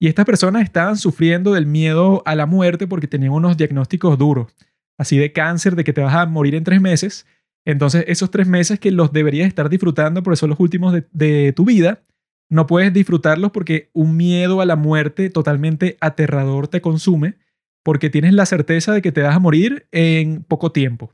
y 0.00 0.08
estas 0.08 0.24
personas 0.24 0.62
estaban 0.62 0.96
sufriendo 0.96 1.52
del 1.52 1.66
miedo 1.66 2.22
a 2.24 2.34
la 2.34 2.46
muerte 2.46 2.86
porque 2.86 3.08
tenían 3.08 3.32
unos 3.32 3.56
diagnósticos 3.56 4.16
duros, 4.16 4.54
así 4.98 5.18
de 5.18 5.32
cáncer, 5.32 5.76
de 5.76 5.84
que 5.84 5.92
te 5.92 6.00
vas 6.00 6.14
a 6.14 6.26
morir 6.26 6.54
en 6.54 6.64
tres 6.64 6.80
meses 6.80 7.26
entonces, 7.64 8.04
esos 8.08 8.30
tres 8.30 8.46
meses 8.46 8.78
que 8.78 8.90
los 8.90 9.12
deberías 9.12 9.48
estar 9.48 9.68
disfrutando 9.68 10.22
porque 10.22 10.36
son 10.36 10.50
los 10.50 10.60
últimos 10.60 10.94
de, 11.10 11.52
tu 11.52 11.64
vida, 11.64 12.02
no 12.50 12.66
puedes 12.66 12.92
disfrutarlos 12.92 13.50
porque 13.50 13.90
un 13.92 14.16
miedo 14.16 14.60
a 14.60 14.66
la 14.66 14.76
muerte 14.76 15.30
totalmente 15.30 15.96
aterrador 16.00 16.68
te 16.68 16.80
consume 16.80 17.36
porque 17.84 18.10
tienes 18.10 18.32
la 18.32 18.46
certeza 18.46 18.92
de 18.92 19.02
que 19.02 19.12
te 19.12 19.22
vas 19.22 19.36
a 19.36 19.40
morir 19.40 19.86
en 19.92 20.42
poco 20.42 20.72
tiempo. 20.72 21.12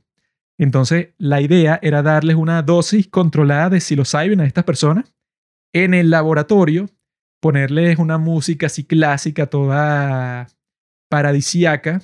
Entonces, 0.59 1.09
la 1.19 1.41
idea 1.41 1.79
era 1.83 2.03
darles 2.03 2.37
una 2.37 2.63
dosis 2.63 3.09
controlada 3.09 3.71
de 3.71 3.81
psilocybin 3.81 4.41
a 4.41 4.47
estas 4.47 4.65
personas 4.65 5.13
en 5.73 5.95
el 5.95 6.11
laboratorio, 6.11 6.87
ponerles 7.41 7.99
una 7.99 8.19
música 8.19 8.67
así 8.67 8.85
clásica, 8.85 9.47
toda 9.47 10.49
paradisiaca, 11.09 12.03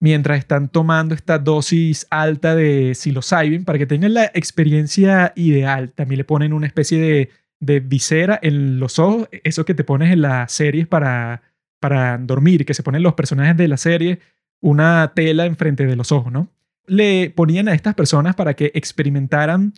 mientras 0.00 0.38
están 0.38 0.68
tomando 0.68 1.14
esta 1.14 1.38
dosis 1.38 2.06
alta 2.10 2.54
de 2.54 2.94
psilocybin 2.94 3.64
para 3.64 3.78
que 3.78 3.86
tengan 3.86 4.14
la 4.14 4.26
experiencia 4.26 5.32
ideal. 5.34 5.92
También 5.92 6.18
le 6.18 6.24
ponen 6.24 6.52
una 6.52 6.66
especie 6.66 7.00
de, 7.00 7.30
de 7.60 7.80
visera 7.80 8.38
en 8.42 8.80
los 8.80 8.98
ojos, 8.98 9.28
eso 9.44 9.64
que 9.64 9.74
te 9.74 9.84
pones 9.84 10.12
en 10.12 10.22
las 10.22 10.50
series 10.50 10.86
para, 10.86 11.42
para 11.78 12.18
dormir, 12.18 12.64
que 12.64 12.74
se 12.74 12.82
ponen 12.82 13.02
los 13.02 13.14
personajes 13.14 13.56
de 13.56 13.68
la 13.68 13.76
serie, 13.76 14.18
una 14.60 15.12
tela 15.14 15.46
enfrente 15.46 15.86
de 15.86 15.96
los 15.96 16.10
ojos, 16.10 16.32
¿no? 16.32 16.48
Le 16.86 17.30
ponían 17.30 17.68
a 17.68 17.74
estas 17.74 17.94
personas 17.94 18.34
para 18.34 18.54
que 18.54 18.72
experimentaran 18.74 19.74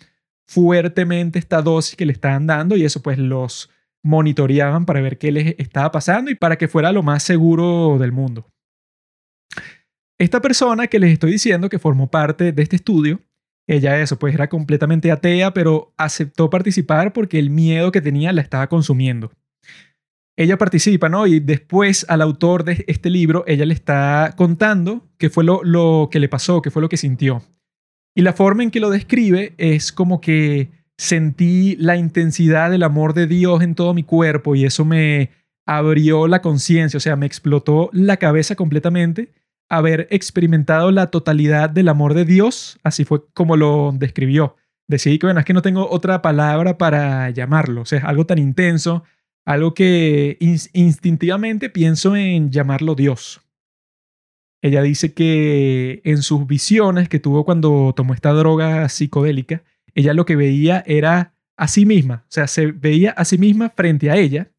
fuertemente 0.47 1.39
esta 1.39 1.61
dosis 1.61 1.97
que 1.97 2.07
le 2.07 2.13
estaban 2.13 2.47
dando 2.47 2.77
y 2.77 2.85
eso 2.85 3.03
pues 3.03 3.19
los 3.19 3.71
monitoreaban 4.03 4.85
para 4.87 5.01
ver 5.01 5.19
qué 5.19 5.33
les 5.33 5.55
estaba 5.59 5.91
pasando 5.93 6.31
y 6.31 6.35
para 6.35 6.57
que 6.57 6.69
fuera 6.69 6.93
lo 6.93 7.03
más 7.03 7.23
seguro 7.23 7.99
del 7.99 8.13
mundo. 8.13 8.49
Esta 10.19 10.41
persona 10.41 10.87
que 10.87 10.99
les 10.99 11.13
estoy 11.13 11.33
diciendo 11.33 11.69
que 11.69 11.79
formó 11.79 12.11
parte 12.11 12.53
de 12.53 12.63
este 12.63 12.77
estudio, 12.77 13.21
ella 13.67 14.01
eso, 14.01 14.19
pues 14.19 14.35
era 14.35 14.49
completamente 14.49 15.11
atea, 15.11 15.55
pero 15.55 15.93
aceptó 15.97 16.51
participar 16.51 17.13
porque 17.13 17.39
el 17.39 17.51
miedo 17.51 17.93
que 17.93 18.01
tenía 18.01 18.33
la 18.33 18.43
estaba 18.43 18.69
consumiendo. 18.69 19.31
Ella 20.37 20.59
participa, 20.59 21.09
¿no? 21.09 21.27
Y 21.27 21.41
después 21.41 22.07
al 22.09 22.23
autor 22.23 22.65
de 22.65 22.85
este 22.89 23.11
libro, 23.11 23.45
ella 23.47 23.67
le 23.67 23.75
está 23.75 24.35
contando 24.37 25.09
qué 25.19 25.31
fue 25.31 25.45
lo, 25.45 25.63
lo 25.63 26.09
que 26.11 26.21
le 26.21 26.29
pasó, 26.29 26.63
qué 26.63 26.71
fue 26.71 26.83
lo 26.83 26.89
que 26.89 26.97
sintió. 26.97 27.43
Y 28.15 28.23
la 28.23 28.33
forma 28.33 28.63
en 28.63 28.71
que 28.71 28.81
lo 28.81 28.91
describe 28.91 29.55
es 29.59 29.93
como 29.93 30.21
que 30.21 30.71
sentí 30.99 31.77
la 31.77 31.97
intensidad 31.97 32.71
del 32.71 32.83
amor 32.83 33.15
de 33.15 33.27
Dios 33.27 33.63
en 33.63 33.75
todo 33.75 33.95
mi 33.95 34.03
cuerpo 34.03 34.55
y 34.55 34.65
eso 34.65 34.85
me 34.85 35.31
abrió 35.67 36.27
la 36.29 36.43
conciencia, 36.43 36.97
o 36.97 37.01
sea, 37.01 37.17
me 37.17 37.27
explotó 37.27 37.91
la 37.93 38.17
cabeza 38.17 38.57
completamente 38.57 39.33
haber 39.73 40.07
experimentado 40.11 40.91
la 40.91 41.07
totalidad 41.07 41.71
del 41.71 41.89
amor 41.89 42.13
de 42.13 42.27
Dios, 42.27 42.79
así 42.83 43.07
fue 43.07 43.25
como 43.33 43.57
lo 43.57 43.93
describió. 43.95 44.55
Decidí 44.87 45.19
que, 45.19 45.27
bueno, 45.27 45.41
es 45.41 45.47
que 45.47 45.55
no 45.55 45.63
tengo 45.63 45.89
otra 45.91 46.21
palabra 46.21 46.77
para 46.77 47.31
llamarlo, 47.31 47.81
o 47.81 47.85
sea, 47.87 48.01
es 48.01 48.05
algo 48.05 48.27
tan 48.27 48.39
intenso, 48.39 49.03
algo 49.47 49.73
que 49.73 50.37
instintivamente 50.75 51.71
pienso 51.71 52.15
en 52.15 52.51
llamarlo 52.51 52.95
Dios. 52.95 53.41
Ella 54.61 54.83
dice 54.83 55.15
que 55.15 56.03
en 56.05 56.21
sus 56.21 56.47
visiones 56.47 57.09
que 57.09 57.19
tuvo 57.19 57.47
cuando 57.47 57.95
tomó 57.97 58.13
esta 58.13 58.33
droga 58.33 58.91
psicodélica, 58.91 59.63
ella 59.95 60.13
lo 60.13 60.27
que 60.27 60.37
veía 60.37 60.85
era 60.87 61.35
a 61.57 61.67
sí 61.67 61.87
misma, 61.87 62.25
o 62.29 62.31
sea, 62.31 62.47
se 62.47 62.73
veía 62.73 63.13
a 63.13 63.25
sí 63.25 63.39
misma 63.39 63.71
frente 63.71 64.11
a 64.11 64.17
ella, 64.17 64.51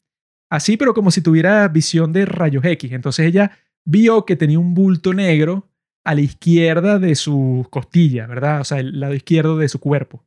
así 0.50 0.76
pero 0.76 0.92
como 0.92 1.12
si 1.12 1.20
tuviera 1.20 1.68
visión 1.68 2.12
de 2.12 2.26
rayos 2.26 2.64
X. 2.64 2.90
Entonces 2.90 3.26
ella 3.26 3.52
vio 3.84 4.24
que 4.24 4.36
tenía 4.36 4.58
un 4.58 4.74
bulto 4.74 5.12
negro 5.12 5.68
a 6.04 6.14
la 6.14 6.20
izquierda 6.20 6.98
de 6.98 7.14
su 7.14 7.66
costilla, 7.70 8.26
¿verdad? 8.26 8.60
O 8.60 8.64
sea, 8.64 8.78
el 8.78 9.00
lado 9.00 9.14
izquierdo 9.14 9.56
de 9.56 9.68
su 9.68 9.80
cuerpo. 9.80 10.24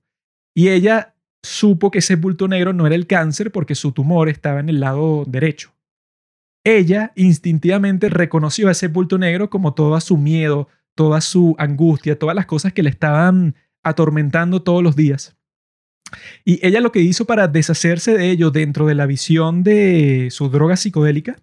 Y 0.56 0.70
ella 0.70 1.16
supo 1.44 1.92
que 1.92 2.00
ese 2.00 2.16
bulto 2.16 2.48
negro 2.48 2.74
no 2.74 2.88
era 2.88 2.96
el 2.96 3.08
cáncer 3.08 3.52
porque 3.52 3.76
su 3.76 3.92
tumor 3.92 4.28
estaba 4.30 4.60
en 4.60 4.70
el 4.70 4.80
lado 4.80 5.24
derecho. 5.28 5.74
Ella 6.64 7.14
instintivamente 7.16 8.10
reconoció 8.10 8.68
a 8.68 8.72
ese 8.72 8.88
bulto 8.88 9.18
negro 9.18 9.50
como 9.50 9.74
todo 9.74 10.00
su 10.02 10.18
miedo, 10.18 10.68
toda 10.96 11.22
su 11.22 11.56
angustia, 11.60 12.18
todas 12.18 12.36
las 12.36 12.48
cosas 12.48 12.74
que 12.74 12.84
le 12.84 12.90
estaban 12.90 13.56
atormentando 13.84 14.64
todos 14.64 14.84
los 14.84 14.96
días. 14.96 15.38
Y 16.44 16.66
ella 16.66 16.82
lo 16.82 16.92
que 16.92 17.00
hizo 17.00 17.26
para 17.26 17.48
deshacerse 17.48 18.18
de 18.18 18.32
ello 18.32 18.50
dentro 18.50 18.88
de 18.88 18.96
la 18.96 19.06
visión 19.06 19.64
de 19.64 20.30
su 20.32 20.50
droga 20.50 20.76
psicodélica 20.76 21.38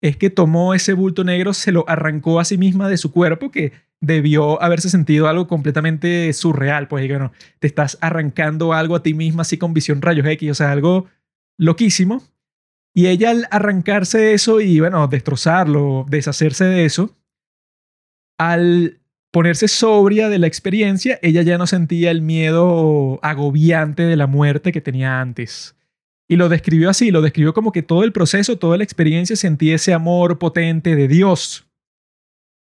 es 0.00 0.16
que 0.16 0.30
tomó 0.30 0.74
ese 0.74 0.92
bulto 0.92 1.24
negro, 1.24 1.52
se 1.52 1.72
lo 1.72 1.84
arrancó 1.88 2.40
a 2.40 2.44
sí 2.44 2.56
misma 2.56 2.88
de 2.88 2.96
su 2.96 3.12
cuerpo, 3.12 3.50
que 3.50 3.72
debió 4.00 4.62
haberse 4.62 4.88
sentido 4.88 5.28
algo 5.28 5.46
completamente 5.46 6.32
surreal, 6.32 6.88
pues 6.88 7.06
bueno, 7.06 7.32
te 7.58 7.66
estás 7.66 7.98
arrancando 8.00 8.72
algo 8.72 8.96
a 8.96 9.02
ti 9.02 9.12
misma 9.12 9.42
así 9.42 9.58
con 9.58 9.74
visión 9.74 10.00
rayos 10.00 10.26
X, 10.26 10.50
o 10.50 10.54
sea, 10.54 10.72
algo 10.72 11.06
loquísimo. 11.58 12.22
Y 12.94 13.06
ella 13.06 13.30
al 13.30 13.46
arrancarse 13.50 14.18
de 14.18 14.34
eso 14.34 14.60
y 14.60 14.80
bueno, 14.80 15.06
destrozarlo, 15.06 16.06
deshacerse 16.08 16.64
de 16.64 16.86
eso, 16.86 17.16
al 18.38 19.00
ponerse 19.30 19.68
sobria 19.68 20.28
de 20.28 20.38
la 20.38 20.46
experiencia, 20.46 21.18
ella 21.22 21.42
ya 21.42 21.58
no 21.58 21.66
sentía 21.66 22.10
el 22.10 22.22
miedo 22.22 23.20
agobiante 23.22 24.02
de 24.04 24.16
la 24.16 24.26
muerte 24.26 24.72
que 24.72 24.80
tenía 24.80 25.20
antes. 25.20 25.76
Y 26.30 26.36
lo 26.36 26.48
describió 26.48 26.88
así, 26.88 27.10
lo 27.10 27.22
describió 27.22 27.52
como 27.52 27.72
que 27.72 27.82
todo 27.82 28.04
el 28.04 28.12
proceso, 28.12 28.56
toda 28.56 28.76
la 28.76 28.84
experiencia 28.84 29.34
sentía 29.34 29.74
ese 29.74 29.92
amor 29.92 30.38
potente 30.38 30.94
de 30.94 31.08
Dios. 31.08 31.68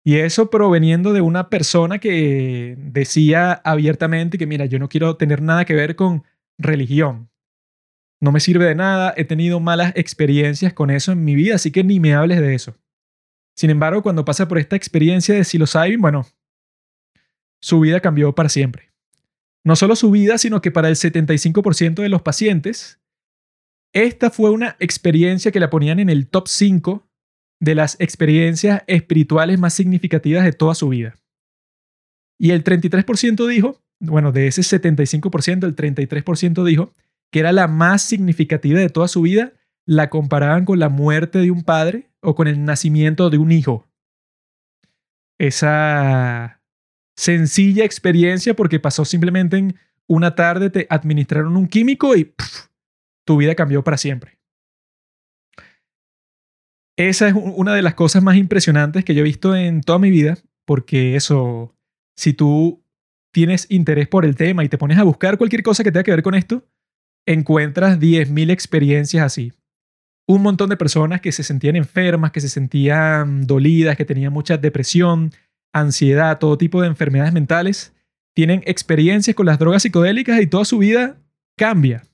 Y 0.03 0.17
eso 0.17 0.49
proveniendo 0.49 1.13
de 1.13 1.21
una 1.21 1.51
persona 1.51 1.99
que 1.99 2.77
decía 2.79 3.53
abiertamente 3.53 4.39
que, 4.39 4.47
mira, 4.47 4.65
yo 4.65 4.79
no 4.79 4.89
quiero 4.89 5.17
tener 5.19 5.43
nada 5.43 5.67
que 5.67 5.75
ver 5.75 5.97
con 5.97 6.25
religión. 6.57 7.29
No 8.23 8.33
me 8.33 8.41
sirve 8.41 8.65
de 8.65 8.75
nada, 8.75 9.13
he 9.19 9.27
tenido 9.27 9.61
malas 9.61 9.93
experiencias 9.97 10.73
con 10.73 10.89
eso 10.89 11.13
en 11.13 11.23
mi 11.23 11.35
vida, 11.35 11.57
así 11.57 11.71
que 11.71 11.85
ni 11.85 12.01
me 12.01 12.15
hables 12.15 12.41
de 12.41 12.55
eso. 12.55 12.75
Sin 13.55 13.69
embargo, 13.69 14.03
cuando 14.03 14.25
pasa 14.25 14.49
por 14.49 14.57
esta 14.57 14.77
experiencia 14.77 15.35
de 15.35 15.45
psilocybin, 15.45 16.01
bueno, 16.01 16.27
su 17.61 17.81
vida 17.81 18.01
cambió 18.01 18.35
para 18.35 18.49
siempre. 18.49 18.95
No 19.63 19.77
solo 19.77 19.95
su 19.95 20.11
vida, 20.11 20.39
sino 20.39 20.63
que 20.63 20.71
para 20.71 20.89
el 20.89 20.95
75% 20.95 21.97
de 21.97 22.09
los 22.09 22.23
pacientes, 22.23 22.98
esta 23.93 24.31
fue 24.31 24.51
una 24.51 24.77
experiencia 24.81 25.51
que 25.51 25.61
la 25.61 25.71
ponían 25.71 25.99
en 25.99 26.11
el 26.11 26.29
top 26.29 26.49
5 26.49 27.09
de 27.61 27.75
las 27.75 27.97
experiencias 28.01 28.83
espirituales 28.87 29.59
más 29.59 29.75
significativas 29.75 30.45
de 30.45 30.53
toda 30.53 30.75
su 30.75 30.89
vida. 30.89 31.17
Y 32.39 32.53
el 32.53 32.63
33% 32.63 33.47
dijo, 33.49 33.81
bueno, 33.99 34.31
de 34.31 34.47
ese 34.47 34.63
75%, 34.63 35.65
el 35.65 35.75
33% 35.75 36.65
dijo 36.65 36.95
que 37.31 37.41
era 37.41 37.53
la 37.53 37.67
más 37.67 38.03
significativa 38.03 38.79
de 38.79 38.89
toda 38.89 39.09
su 39.09 39.23
vida, 39.23 39.53
la 39.85 40.09
comparaban 40.09 40.65
con 40.65 40.79
la 40.79 40.89
muerte 40.89 41.39
de 41.39 41.51
un 41.51 41.63
padre 41.63 42.11
o 42.21 42.35
con 42.35 42.47
el 42.47 42.65
nacimiento 42.65 43.31
de 43.31 43.39
un 43.39 43.53
hijo. 43.53 43.87
Esa 45.39 46.61
sencilla 47.17 47.85
experiencia 47.85 48.55
porque 48.55 48.81
pasó 48.81 49.05
simplemente 49.05 49.57
en 49.57 49.77
una 50.07 50.35
tarde, 50.35 50.71
te 50.71 50.87
administraron 50.89 51.57
un 51.57 51.67
químico 51.67 52.17
y 52.17 52.33
tu 53.29 53.37
vida 53.37 53.55
cambió 53.55 53.85
para 53.85 53.99
siempre. 53.99 54.39
Esa 56.97 57.29
es 57.29 57.35
una 57.35 57.75
de 57.75 57.83
las 57.83 57.93
cosas 57.93 58.23
más 58.23 58.37
impresionantes 58.37 59.05
que 59.05 59.15
yo 59.15 59.21
he 59.21 59.25
visto 59.25 59.55
en 59.55 59.83
toda 59.83 59.99
mi 59.99 60.09
vida, 60.09 60.39
porque 60.65 61.15
eso, 61.15 61.77
si 62.17 62.33
tú 62.33 62.83
tienes 63.31 63.71
interés 63.71 64.09
por 64.09 64.25
el 64.25 64.35
tema 64.35 64.65
y 64.65 64.71
te 64.71 64.79
pones 64.79 64.97
a 64.97 65.03
buscar 65.03 65.37
cualquier 65.37 65.63
cosa 65.63 65.85
que 65.85 65.93
tenga 65.93 66.05
que 66.05 66.11
ver 66.11 66.23
con 66.23 66.35
esto, 66.35 66.67
encuentras 67.27 68.01
10.000 68.01 68.51
experiencias 68.51 69.23
así. 69.23 69.53
un 70.27 70.41
montón 70.41 70.71
de 70.71 70.79
personas 70.79 71.21
que 71.21 71.31
se 71.31 71.43
sentían 71.43 71.77
enfermas, 71.77 72.33
que 72.33 72.41
se 72.41 72.49
sentían 72.49 73.47
dolidas, 73.47 73.99
que 73.99 74.07
tenían 74.07 74.33
mucha 74.33 74.57
depresión, 74.57 75.33
ansiedad, 75.75 76.39
todo 76.39 76.57
tipo 76.57 76.81
de 76.81 76.89
enfermedades 76.89 77.35
mentales, 77.35 77.95
tienen 78.35 78.63
experiencias 78.65 79.37
con 79.37 79.45
las 79.45 79.59
drogas 79.59 79.83
psicodélicas 79.83 80.41
y 80.41 80.47
toda 80.47 80.65
su 80.65 80.79
vida 80.79 81.21
cambia. 81.59 82.08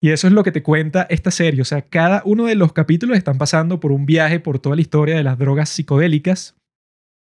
Y 0.00 0.10
eso 0.10 0.28
es 0.28 0.32
lo 0.32 0.44
que 0.44 0.52
te 0.52 0.62
cuenta 0.62 1.06
esta 1.10 1.30
serie. 1.30 1.60
O 1.60 1.64
sea, 1.64 1.82
cada 1.82 2.22
uno 2.24 2.46
de 2.46 2.54
los 2.54 2.72
capítulos 2.72 3.16
están 3.16 3.38
pasando 3.38 3.80
por 3.80 3.90
un 3.90 4.06
viaje 4.06 4.38
por 4.38 4.58
toda 4.60 4.76
la 4.76 4.82
historia 4.82 5.16
de 5.16 5.24
las 5.24 5.38
drogas 5.38 5.68
psicodélicas. 5.70 6.56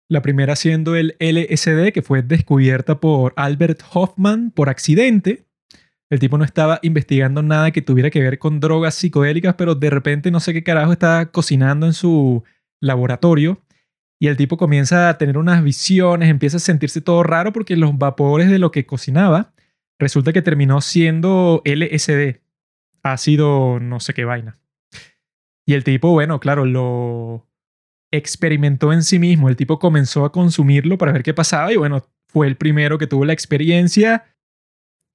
La 0.09 0.21
primera 0.21 0.55
siendo 0.55 0.95
el 0.95 1.15
LSD, 1.19 1.91
que 1.91 2.01
fue 2.01 2.21
descubierta 2.21 2.99
por 2.99 3.33
Albert 3.35 3.81
Hoffman 3.93 4.51
por 4.51 4.69
accidente. 4.69 5.45
El 6.09 6.19
tipo 6.19 6.37
no 6.37 6.45
estaba 6.45 6.79
investigando 6.83 7.41
nada 7.41 7.71
que 7.71 7.81
tuviera 7.81 8.09
que 8.09 8.21
ver 8.21 8.37
con 8.39 8.59
drogas 8.59 8.95
psicodélicas, 8.95 9.55
pero 9.55 9.75
de 9.75 9.89
repente 9.89 10.31
no 10.31 10.39
sé 10.39 10.53
qué 10.53 10.63
carajo 10.63 10.91
estaba 10.91 11.31
cocinando 11.31 11.85
en 11.85 11.93
su 11.93 12.43
laboratorio. 12.79 13.61
Y 14.21 14.27
el 14.27 14.37
tipo 14.37 14.55
comienza 14.55 15.09
a 15.09 15.17
tener 15.17 15.37
unas 15.37 15.63
visiones, 15.63 16.29
empieza 16.29 16.57
a 16.57 16.61
sentirse 16.61 17.01
todo 17.01 17.23
raro 17.23 17.51
porque 17.51 17.75
los 17.75 17.97
vapores 17.97 18.49
de 18.49 18.59
lo 18.59 18.71
que 18.71 18.85
cocinaba 18.85 19.53
resulta 19.99 20.31
que 20.31 20.41
terminó 20.41 20.81
siendo 20.81 21.61
LSD, 21.65 22.42
ácido 23.03 23.79
no 23.79 23.99
sé 23.99 24.13
qué 24.13 24.25
vaina. 24.25 24.57
Y 25.65 25.73
el 25.73 25.83
tipo, 25.83 26.11
bueno, 26.11 26.39
claro, 26.39 26.65
lo 26.65 27.47
experimentó 28.11 28.93
en 28.93 29.03
sí 29.03 29.19
mismo. 29.19 29.49
El 29.49 29.55
tipo 29.55 29.79
comenzó 29.79 30.25
a 30.25 30.31
consumirlo 30.31 30.97
para 30.97 31.11
ver 31.11 31.23
qué 31.23 31.33
pasaba 31.33 31.71
y 31.71 31.77
bueno, 31.77 32.05
fue 32.27 32.47
el 32.47 32.57
primero 32.57 32.97
que 32.97 33.07
tuvo 33.07 33.25
la 33.25 33.33
experiencia 33.33 34.25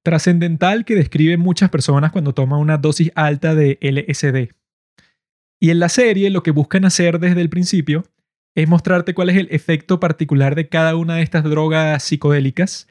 trascendental 0.04 0.84
que 0.84 0.94
describen 0.94 1.40
muchas 1.40 1.70
personas 1.70 2.12
cuando 2.12 2.32
toman 2.32 2.60
una 2.60 2.78
dosis 2.78 3.10
alta 3.14 3.54
de 3.54 3.78
LSD. 3.80 4.54
Y 5.60 5.70
en 5.70 5.80
la 5.80 5.88
serie 5.88 6.30
lo 6.30 6.42
que 6.42 6.52
buscan 6.52 6.84
hacer 6.84 7.18
desde 7.18 7.40
el 7.40 7.50
principio 7.50 8.04
es 8.54 8.68
mostrarte 8.68 9.14
cuál 9.14 9.30
es 9.30 9.36
el 9.36 9.48
efecto 9.50 10.00
particular 10.00 10.54
de 10.54 10.68
cada 10.68 10.96
una 10.96 11.16
de 11.16 11.22
estas 11.22 11.44
drogas 11.44 12.02
psicodélicas, 12.02 12.88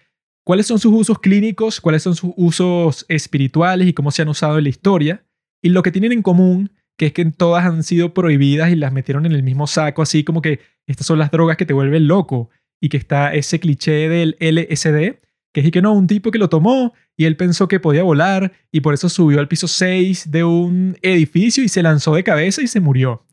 cuáles 0.47 0.65
son 0.65 0.79
sus 0.79 0.93
usos 0.93 1.19
clínicos, 1.19 1.81
cuáles 1.81 2.03
son 2.03 2.15
sus 2.15 2.31
usos 2.37 3.05
espirituales 3.09 3.85
y 3.85 3.91
cómo 3.91 4.11
se 4.11 4.21
han 4.21 4.29
usado 4.29 4.57
en 4.57 4.63
la 4.63 4.69
historia, 4.69 5.25
y 5.61 5.67
lo 5.67 5.83
que 5.83 5.91
tienen 5.91 6.13
en 6.13 6.21
común, 6.21 6.71
que 6.95 7.07
es 7.07 7.11
que 7.11 7.25
todas 7.25 7.65
han 7.65 7.83
sido 7.83 8.13
prohibidas 8.13 8.71
y 8.71 8.77
las 8.77 8.93
metieron 8.93 9.25
en 9.25 9.33
el 9.33 9.43
mismo 9.43 9.67
saco, 9.67 10.01
así 10.01 10.23
como 10.23 10.41
que 10.41 10.61
estas 10.85 11.05
son 11.05 11.19
las 11.19 11.31
drogas 11.31 11.57
que 11.57 11.65
te 11.65 11.73
vuelven 11.73 12.07
loco, 12.07 12.49
y 12.79 12.87
que 12.87 12.95
está 12.95 13.33
ese 13.33 13.59
cliché 13.59 14.07
del 14.07 14.37
LSD, 14.39 15.19
que 15.51 15.59
es 15.59 15.69
que 15.69 15.81
no, 15.81 15.91
un 15.91 16.07
tipo 16.07 16.31
que 16.31 16.39
lo 16.39 16.47
tomó 16.47 16.93
y 17.17 17.25
él 17.25 17.35
pensó 17.35 17.67
que 17.67 17.81
podía 17.81 18.03
volar 18.03 18.53
y 18.71 18.79
por 18.79 18.93
eso 18.93 19.09
subió 19.09 19.41
al 19.41 19.49
piso 19.49 19.67
6 19.67 20.31
de 20.31 20.45
un 20.45 20.97
edificio 21.01 21.61
y 21.61 21.67
se 21.67 21.83
lanzó 21.83 22.15
de 22.15 22.23
cabeza 22.23 22.61
y 22.61 22.67
se 22.67 22.79
murió. 22.79 23.25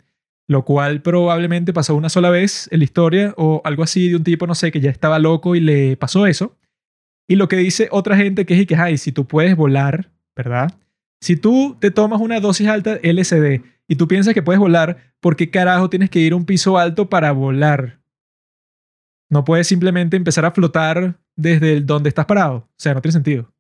Lo 0.48 0.64
cual 0.64 1.00
probablemente 1.00 1.72
pasó 1.72 1.94
una 1.94 2.08
sola 2.08 2.30
vez 2.30 2.68
en 2.72 2.80
la 2.80 2.84
historia 2.84 3.34
o 3.36 3.62
algo 3.64 3.84
así 3.84 4.08
de 4.08 4.16
un 4.16 4.24
tipo, 4.24 4.48
no 4.48 4.56
sé, 4.56 4.72
que 4.72 4.80
ya 4.80 4.90
estaba 4.90 5.20
loco 5.20 5.54
y 5.54 5.60
le 5.60 5.96
pasó 5.96 6.26
eso. 6.26 6.56
Y 7.28 7.36
lo 7.36 7.48
que 7.48 7.56
dice 7.56 7.88
otra 7.90 8.16
gente 8.16 8.44
que 8.44 8.60
es 8.60 8.66
que, 8.66 8.76
ay, 8.76 8.98
si 8.98 9.12
tú 9.12 9.26
puedes 9.26 9.56
volar, 9.56 10.10
¿verdad? 10.36 10.72
Si 11.20 11.36
tú 11.36 11.76
te 11.80 11.90
tomas 11.90 12.20
una 12.20 12.40
dosis 12.40 12.68
alta 12.68 12.98
LSD 13.02 13.62
y 13.88 13.96
tú 13.96 14.08
piensas 14.08 14.34
que 14.34 14.42
puedes 14.42 14.60
volar, 14.60 15.14
¿por 15.20 15.36
qué 15.36 15.50
carajo 15.50 15.88
tienes 15.88 16.10
que 16.10 16.18
ir 16.18 16.34
a 16.34 16.36
un 16.36 16.44
piso 16.44 16.76
alto 16.76 17.08
para 17.08 17.32
volar? 17.32 18.00
No 19.30 19.44
puedes 19.44 19.66
simplemente 19.66 20.16
empezar 20.16 20.44
a 20.44 20.50
flotar 20.50 21.18
desde 21.34 21.72
el 21.72 21.86
donde 21.86 22.08
estás 22.08 22.26
parado. 22.26 22.56
O 22.56 22.74
sea, 22.76 22.94
no 22.94 23.00
tiene 23.00 23.14
sentido. 23.14 23.52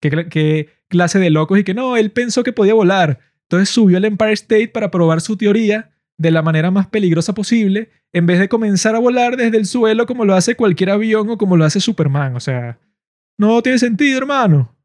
¿Qué, 0.00 0.68
clase 0.88 1.18
de 1.18 1.30
locos? 1.30 1.58
Y 1.58 1.64
que 1.64 1.74
no, 1.74 1.96
él 1.96 2.10
pensó 2.10 2.42
que 2.42 2.52
podía 2.52 2.74
volar. 2.74 3.20
Entonces 3.42 3.68
subió 3.68 3.98
al 3.98 4.04
Empire 4.04 4.32
State 4.32 4.68
para 4.68 4.90
probar 4.90 5.20
su 5.20 5.36
teoría 5.36 5.92
de 6.18 6.30
la 6.30 6.42
manera 6.42 6.70
más 6.70 6.86
peligrosa 6.88 7.34
posible, 7.34 7.90
en 8.12 8.26
vez 8.26 8.38
de 8.38 8.48
comenzar 8.48 8.94
a 8.94 8.98
volar 8.98 9.36
desde 9.36 9.56
el 9.56 9.66
suelo 9.66 10.06
como 10.06 10.24
lo 10.24 10.34
hace 10.34 10.56
cualquier 10.56 10.90
avión 10.90 11.30
o 11.30 11.38
como 11.38 11.56
lo 11.56 11.64
hace 11.64 11.80
Superman. 11.80 12.36
O 12.36 12.40
sea, 12.40 12.78
no 13.38 13.62
tiene 13.62 13.78
sentido, 13.78 14.18
hermano. 14.18 14.76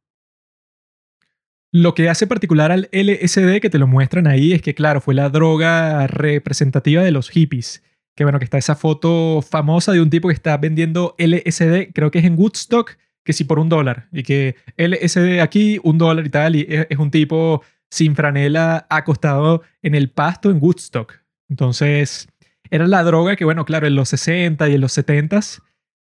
Lo 1.71 1.93
que 1.93 2.09
hace 2.09 2.25
particular 2.27 2.71
al 2.71 2.89
LSD 2.91 3.59
que 3.59 3.69
te 3.69 3.79
lo 3.79 3.87
muestran 3.87 4.27
ahí 4.27 4.53
es 4.53 4.61
que, 4.61 4.73
claro, 4.73 5.01
fue 5.01 5.13
la 5.13 5.29
droga 5.29 6.07
representativa 6.07 7.03
de 7.03 7.11
los 7.11 7.29
hippies 7.29 7.83
que 8.15 8.23
bueno, 8.23 8.39
que 8.39 8.45
está 8.45 8.57
esa 8.57 8.75
foto 8.75 9.41
famosa 9.41 9.91
de 9.91 10.01
un 10.01 10.09
tipo 10.09 10.29
que 10.29 10.33
está 10.33 10.57
vendiendo 10.57 11.15
LSD, 11.17 11.91
creo 11.93 12.11
que 12.11 12.19
es 12.19 12.25
en 12.25 12.39
Woodstock, 12.39 12.97
que 13.23 13.33
sí 13.33 13.43
por 13.43 13.59
un 13.59 13.69
dólar, 13.69 14.07
y 14.11 14.23
que 14.23 14.55
LSD 14.77 15.41
aquí, 15.41 15.79
un 15.83 15.97
dólar 15.97 16.25
y 16.25 16.29
tal, 16.29 16.55
y 16.55 16.65
es, 16.69 16.97
un 16.97 17.11
tipo 17.11 17.61
sin 17.89 18.15
franela 18.15 18.87
acostado 18.89 19.63
en 19.81 19.95
el 19.95 20.09
pasto 20.09 20.49
en 20.49 20.59
Woodstock. 20.61 21.13
Entonces, 21.49 22.27
era 22.69 22.87
la 22.87 23.03
droga 23.03 23.35
que, 23.35 23.45
bueno, 23.45 23.65
claro, 23.65 23.87
en 23.87 23.95
los 23.95 24.09
60 24.09 24.67
y 24.69 24.75
en 24.75 24.81
los 24.81 24.91
70 24.93 25.39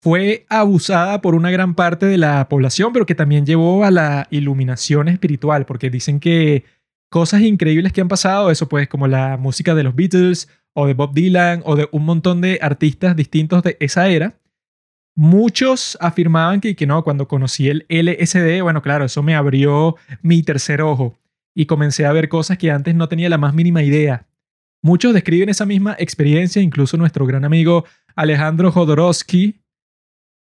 fue 0.01 0.45
abusada 0.49 1.21
por 1.21 1.35
una 1.35 1.51
gran 1.51 1.75
parte 1.75 2.05
de 2.05 2.17
la 2.17 2.47
población, 2.47 2.93
pero 2.93 3.05
que 3.05 3.15
también 3.15 3.45
llevó 3.45 3.83
a 3.83 3.91
la 3.91 4.27
iluminación 4.29 5.07
espiritual, 5.09 5.65
porque 5.65 5.89
dicen 5.89 6.19
que 6.19 6.63
cosas 7.09 7.41
increíbles 7.41 7.91
que 7.91 8.01
han 8.01 8.07
pasado, 8.07 8.51
eso 8.51 8.69
pues 8.69 8.87
como 8.87 9.07
la 9.07 9.37
música 9.37 9.75
de 9.75 9.83
los 9.83 9.95
Beatles 9.95 10.47
o 10.73 10.87
de 10.87 10.93
Bob 10.93 11.13
Dylan 11.13 11.63
o 11.65 11.75
de 11.75 11.89
un 11.91 12.05
montón 12.05 12.39
de 12.41 12.59
artistas 12.61 13.15
distintos 13.15 13.63
de 13.63 13.75
esa 13.79 14.07
era, 14.07 14.35
muchos 15.15 15.97
afirmaban 15.99 16.61
que, 16.61 16.75
que 16.75 16.87
no, 16.87 17.03
cuando 17.03 17.27
conocí 17.27 17.67
el 17.67 17.85
LSD, 17.89 18.61
bueno, 18.61 18.81
claro, 18.81 19.05
eso 19.05 19.21
me 19.21 19.35
abrió 19.35 19.97
mi 20.21 20.43
tercer 20.43 20.81
ojo 20.81 21.19
y 21.53 21.65
comencé 21.65 22.05
a 22.05 22.13
ver 22.13 22.29
cosas 22.29 22.57
que 22.57 22.71
antes 22.71 22.95
no 22.95 23.09
tenía 23.09 23.27
la 23.27 23.37
más 23.37 23.53
mínima 23.53 23.83
idea. 23.83 24.28
Muchos 24.81 25.13
describen 25.13 25.49
esa 25.49 25.65
misma 25.65 25.95
experiencia, 25.99 26.61
incluso 26.61 26.95
nuestro 26.97 27.25
gran 27.25 27.43
amigo 27.43 27.85
Alejandro 28.15 28.71
Jodorowsky, 28.71 29.61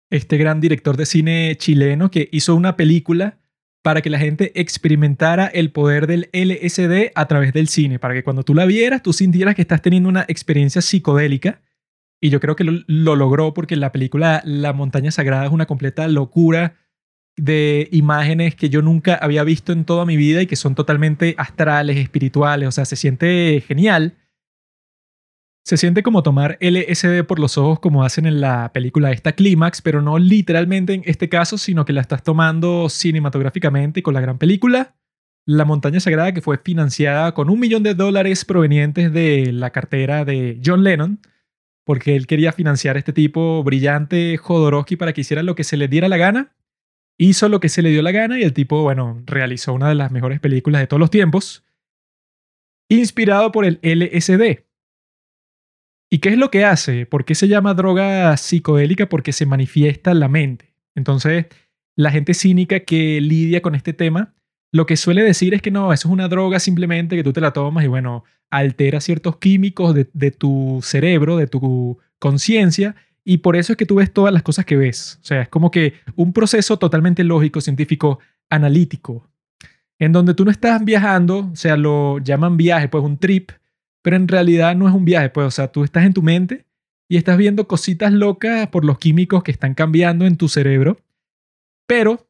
este 0.09 0.37
gran 0.37 0.59
director 0.59 0.97
de 0.97 1.05
cine 1.05 1.55
chileno 1.57 2.11
que 2.11 2.29
hizo 2.31 2.55
una 2.55 2.75
película 2.75 3.39
para 3.83 4.01
que 4.01 4.09
la 4.09 4.17
gente 4.17 4.59
experimentara 4.59 5.45
el 5.47 5.71
poder 5.71 6.07
del 6.07 6.29
LSD 6.31 7.11
a 7.15 7.27
través 7.27 7.51
del 7.53 7.67
cine, 7.67 7.99
para 7.99 8.13
que 8.13 8.23
cuando 8.23 8.43
tú 8.43 8.53
la 8.53 8.65
vieras, 8.65 9.03
tú 9.03 9.11
sintieras 9.11 9.55
que 9.55 9.61
estás 9.61 9.81
teniendo 9.81 10.09
una 10.09 10.25
experiencia 10.27 10.81
psicodélica. 10.81 11.61
Y 12.21 12.29
yo 12.29 12.39
creo 12.39 12.55
que 12.55 12.63
lo, 12.63 13.15
logró 13.15 13.53
porque 13.53 13.75
la 13.75 13.91
película 13.91 14.41
La 14.45 14.71
montaña 14.71 15.11
sagrada 15.11 15.45
es 15.45 15.51
una 15.51 15.65
completa 15.65 16.07
locura 16.07 16.77
de 17.35 17.89
imágenes 17.91 18.55
que 18.55 18.69
yo 18.69 18.81
nunca 18.81 19.15
había 19.15 19.43
visto 19.43 19.73
en 19.73 19.83
toda 19.83 20.05
mi 20.05 20.15
vida 20.15 20.41
y 20.41 20.47
que 20.47 20.55
son 20.55 20.75
totalmente 20.75 21.35
astrales, 21.37 21.97
espirituales, 21.97 22.69
o 22.69 22.71
sea, 22.71 22.85
se 22.85 22.95
siente 22.95 23.61
genial. 23.67 24.15
Se 25.65 25.77
siente 25.77 26.03
como 26.03 26.23
tomar 26.23 26.57
LSD 26.59 27.23
por 27.23 27.39
los 27.39 27.57
ojos 27.57 27.79
como 27.79 28.03
hacen 28.03 28.25
en 28.25 28.41
la 28.41 28.73
película 28.73 29.11
esta 29.11 29.31
Clímax, 29.31 29.81
pero 29.81 30.01
no 30.01 30.19
literalmente 30.19 30.93
en 30.93 31.03
este 31.05 31.29
caso, 31.29 31.57
sino 31.57 31.85
que 31.85 31.93
la 31.93 32.01
estás 32.01 32.21
tomando 32.21 32.89
cinematográficamente 32.89 34.03
con 34.03 34.13
la 34.13 34.19
gran 34.19 34.37
película 34.37 34.95
La 35.45 35.63
montaña 35.63 36.01
sagrada 36.01 36.33
que 36.33 36.41
fue 36.41 36.57
financiada 36.57 37.33
con 37.33 37.49
un 37.49 37.61
millón 37.61 37.81
de 37.81 37.93
dólares 37.93 38.43
provenientes 38.43 39.13
de 39.13 39.53
la 39.53 39.69
cartera 39.69 40.25
de 40.25 40.59
John 40.63 40.83
Lennon, 40.83 41.19
porque 41.85 42.17
él 42.17 42.27
quería 42.27 42.51
financiar 42.51 42.97
a 42.97 42.99
este 42.99 43.13
tipo 43.13 43.63
brillante 43.63 44.35
Jodorowsky 44.35 44.97
para 44.97 45.13
que 45.13 45.21
hiciera 45.21 45.43
lo 45.43 45.55
que 45.55 45.63
se 45.63 45.77
le 45.77 45.87
diera 45.87 46.09
la 46.09 46.17
gana. 46.17 46.53
Hizo 47.17 47.47
lo 47.47 47.61
que 47.61 47.69
se 47.69 47.81
le 47.81 47.89
dio 47.89 48.01
la 48.01 48.11
gana 48.11 48.37
y 48.37 48.43
el 48.43 48.51
tipo, 48.51 48.81
bueno, 48.81 49.21
realizó 49.25 49.73
una 49.73 49.87
de 49.87 49.95
las 49.95 50.11
mejores 50.11 50.41
películas 50.41 50.81
de 50.81 50.87
todos 50.87 50.99
los 50.99 51.11
tiempos, 51.11 51.63
inspirado 52.89 53.53
por 53.53 53.63
el 53.63 53.79
LSD 53.81 54.63
¿Y 56.13 56.19
qué 56.19 56.29
es 56.29 56.37
lo 56.37 56.51
que 56.51 56.63
hace? 56.63 57.07
¿Por 57.07 57.25
qué 57.25 57.33
se 57.33 57.47
llama 57.47 57.73
droga 57.73 58.37
psicodélica? 58.37 59.09
Porque 59.09 59.33
se 59.33 59.47
manifiesta 59.47 60.11
en 60.11 60.19
la 60.19 60.27
mente. 60.27 60.75
Entonces, 60.93 61.47
la 61.95 62.11
gente 62.11 62.35
cínica 62.35 62.81
que 62.81 63.19
lidia 63.19 63.63
con 63.63 63.73
este 63.73 63.93
tema, 63.93 64.35
lo 64.71 64.85
que 64.85 64.95
suele 64.95 65.23
decir 65.23 65.55
es 65.55 65.63
que 65.63 65.71
no, 65.71 65.91
eso 65.91 66.07
es 66.07 66.13
una 66.13 66.27
droga 66.27 66.59
simplemente 66.59 67.15
que 67.15 67.23
tú 67.23 67.33
te 67.33 67.41
la 67.41 67.51
tomas 67.51 67.83
y 67.83 67.87
bueno, 67.87 68.25
altera 68.51 69.01
ciertos 69.01 69.37
químicos 69.37 69.95
de, 69.95 70.07
de 70.13 70.29
tu 70.29 70.81
cerebro, 70.83 71.35
de 71.35 71.47
tu 71.47 71.97
conciencia, 72.19 72.95
y 73.25 73.37
por 73.37 73.55
eso 73.55 73.73
es 73.73 73.77
que 73.77 73.87
tú 73.87 73.95
ves 73.95 74.13
todas 74.13 74.31
las 74.31 74.43
cosas 74.43 74.65
que 74.65 74.77
ves. 74.77 75.17
O 75.23 75.25
sea, 75.25 75.41
es 75.41 75.49
como 75.49 75.71
que 75.71 75.95
un 76.15 76.31
proceso 76.31 76.77
totalmente 76.77 77.23
lógico, 77.23 77.59
científico, 77.59 78.19
analítico, 78.51 79.31
en 79.97 80.11
donde 80.11 80.35
tú 80.35 80.45
no 80.45 80.51
estás 80.51 80.85
viajando, 80.85 81.49
o 81.51 81.55
sea, 81.55 81.75
lo 81.75 82.19
llaman 82.19 82.55
viaje, 82.55 82.87
pues 82.87 83.03
un 83.03 83.17
trip, 83.17 83.49
pero 84.03 84.17
en 84.17 84.27
realidad 84.27 84.75
no 84.75 84.87
es 84.87 84.93
un 84.93 85.05
viaje, 85.05 85.29
pues, 85.29 85.47
o 85.47 85.51
sea, 85.51 85.69
tú 85.69 85.83
estás 85.83 86.05
en 86.05 86.13
tu 86.13 86.21
mente 86.21 86.65
y 87.09 87.17
estás 87.17 87.37
viendo 87.37 87.67
cositas 87.67 88.11
locas 88.11 88.67
por 88.67 88.85
los 88.85 88.99
químicos 88.99 89.41
que 89.41 89.51
están 89.51 89.73
cambiando 89.73 90.27
en 90.27 90.37
tu 90.37 90.49
cerebro, 90.49 90.97
pero 91.87 92.27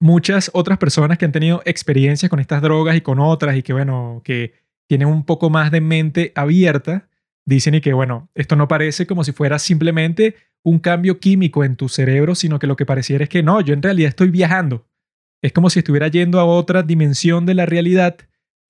muchas 0.00 0.50
otras 0.54 0.78
personas 0.78 1.18
que 1.18 1.24
han 1.24 1.32
tenido 1.32 1.62
experiencias 1.64 2.30
con 2.30 2.40
estas 2.40 2.62
drogas 2.62 2.96
y 2.96 3.00
con 3.02 3.18
otras 3.18 3.56
y 3.56 3.62
que, 3.62 3.72
bueno, 3.72 4.22
que 4.24 4.54
tienen 4.88 5.08
un 5.08 5.24
poco 5.24 5.50
más 5.50 5.70
de 5.70 5.80
mente 5.80 6.32
abierta, 6.34 7.08
dicen 7.44 7.74
y 7.74 7.80
que, 7.80 7.92
bueno, 7.92 8.30
esto 8.34 8.56
no 8.56 8.68
parece 8.68 9.06
como 9.06 9.24
si 9.24 9.32
fuera 9.32 9.58
simplemente 9.58 10.36
un 10.62 10.78
cambio 10.78 11.18
químico 11.18 11.64
en 11.64 11.76
tu 11.76 11.88
cerebro, 11.88 12.34
sino 12.36 12.58
que 12.58 12.68
lo 12.68 12.76
que 12.76 12.86
pareciera 12.86 13.24
es 13.24 13.30
que 13.30 13.42
no, 13.42 13.60
yo 13.60 13.74
en 13.74 13.82
realidad 13.82 14.10
estoy 14.10 14.30
viajando. 14.30 14.86
Es 15.42 15.52
como 15.52 15.70
si 15.70 15.80
estuviera 15.80 16.06
yendo 16.06 16.38
a 16.38 16.44
otra 16.44 16.84
dimensión 16.84 17.46
de 17.46 17.54
la 17.54 17.66
realidad 17.66 18.16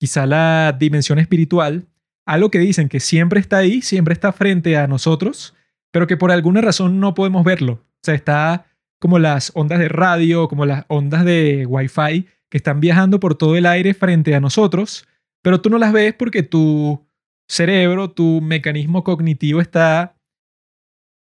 quizá 0.03 0.25
la 0.25 0.75
dimensión 0.77 1.17
espiritual, 1.17 1.87
algo 2.25 2.51
que 2.51 2.59
dicen 2.59 2.89
que 2.89 2.99
siempre 2.99 3.39
está 3.39 3.59
ahí, 3.59 3.81
siempre 3.81 4.11
está 4.11 4.33
frente 4.33 4.75
a 4.75 4.85
nosotros, 4.85 5.55
pero 5.93 6.07
que 6.07 6.17
por 6.17 6.29
alguna 6.29 6.59
razón 6.59 6.99
no 6.99 7.13
podemos 7.13 7.45
verlo. 7.45 7.75
O 7.75 7.99
sea, 8.03 8.13
está 8.13 8.65
como 8.99 9.17
las 9.17 9.53
ondas 9.55 9.79
de 9.79 9.87
radio, 9.87 10.49
como 10.49 10.65
las 10.65 10.83
ondas 10.89 11.23
de 11.23 11.65
Wi-Fi 11.65 12.27
que 12.49 12.57
están 12.57 12.81
viajando 12.81 13.21
por 13.21 13.35
todo 13.35 13.55
el 13.55 13.65
aire 13.65 13.93
frente 13.93 14.35
a 14.35 14.41
nosotros, 14.41 15.07
pero 15.41 15.61
tú 15.61 15.69
no 15.69 15.77
las 15.77 15.93
ves 15.93 16.13
porque 16.13 16.43
tu 16.43 17.07
cerebro, 17.47 18.11
tu 18.11 18.41
mecanismo 18.41 19.05
cognitivo 19.05 19.61
está 19.61 20.17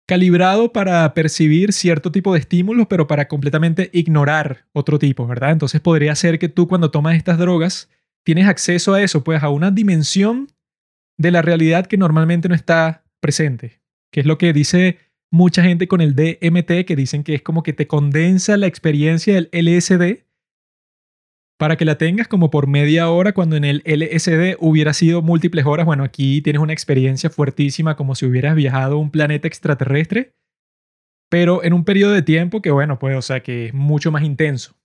calibrado 0.07 0.71
para 0.71 1.11
percibir 1.15 1.73
cierto 1.73 2.11
tipo 2.11 2.33
de 2.33 2.41
estímulos, 2.41 2.85
pero 2.87 3.07
para 3.07 3.27
completamente 3.27 3.89
ignorar 3.93 4.67
otro 4.73 4.99
tipo, 4.99 5.25
¿verdad? 5.25 5.53
Entonces 5.53 5.81
podría 5.81 6.13
ser 6.13 6.37
que 6.37 6.49
tú 6.49 6.67
cuando 6.67 6.91
tomas 6.91 7.15
estas 7.15 7.39
drogas 7.39 7.89
tienes 8.25 8.47
acceso 8.47 8.93
a 8.93 9.01
eso, 9.01 9.23
pues 9.23 9.43
a 9.43 9.49
una 9.49 9.71
dimensión 9.71 10.47
de 11.17 11.31
la 11.31 11.41
realidad 11.41 11.87
que 11.87 11.97
normalmente 11.97 12.49
no 12.49 12.55
está 12.55 13.03
presente, 13.19 13.81
que 14.11 14.21
es 14.21 14.25
lo 14.25 14.37
que 14.37 14.53
dice 14.53 14.97
mucha 15.31 15.63
gente 15.63 15.87
con 15.87 16.01
el 16.01 16.15
DMT, 16.15 16.85
que 16.85 16.95
dicen 16.95 17.23
que 17.23 17.35
es 17.35 17.41
como 17.41 17.63
que 17.63 17.73
te 17.73 17.87
condensa 17.87 18.57
la 18.57 18.67
experiencia 18.67 19.33
del 19.33 19.49
LSD 19.51 20.25
para 21.59 21.75
que 21.75 21.83
la 21.83 21.97
tengas 21.97 22.29
como 22.29 22.49
por 22.49 22.67
media 22.67 23.09
hora 23.09 23.33
cuando 23.33 23.57
en 23.57 23.65
el 23.65 23.83
LSD 23.85 24.55
hubiera 24.59 24.93
sido 24.93 25.21
múltiples 25.21 25.65
horas. 25.65 25.85
Bueno, 25.85 26.05
aquí 26.05 26.41
tienes 26.41 26.61
una 26.61 26.71
experiencia 26.71 27.29
fuertísima 27.29 27.97
como 27.97 28.15
si 28.15 28.25
hubieras 28.25 28.55
viajado 28.55 28.95
a 28.95 28.99
un 28.99 29.11
planeta 29.11 29.47
extraterrestre, 29.47 30.33
pero 31.29 31.61
en 31.63 31.73
un 31.73 31.83
periodo 31.83 32.13
de 32.13 32.21
tiempo 32.21 32.61
que, 32.61 32.71
bueno, 32.71 32.97
pues, 32.97 33.17
o 33.17 33.21
sea, 33.21 33.41
que 33.41 33.67
es 33.67 33.73
mucho 33.73 34.09
más 34.09 34.23
intenso. 34.23 34.78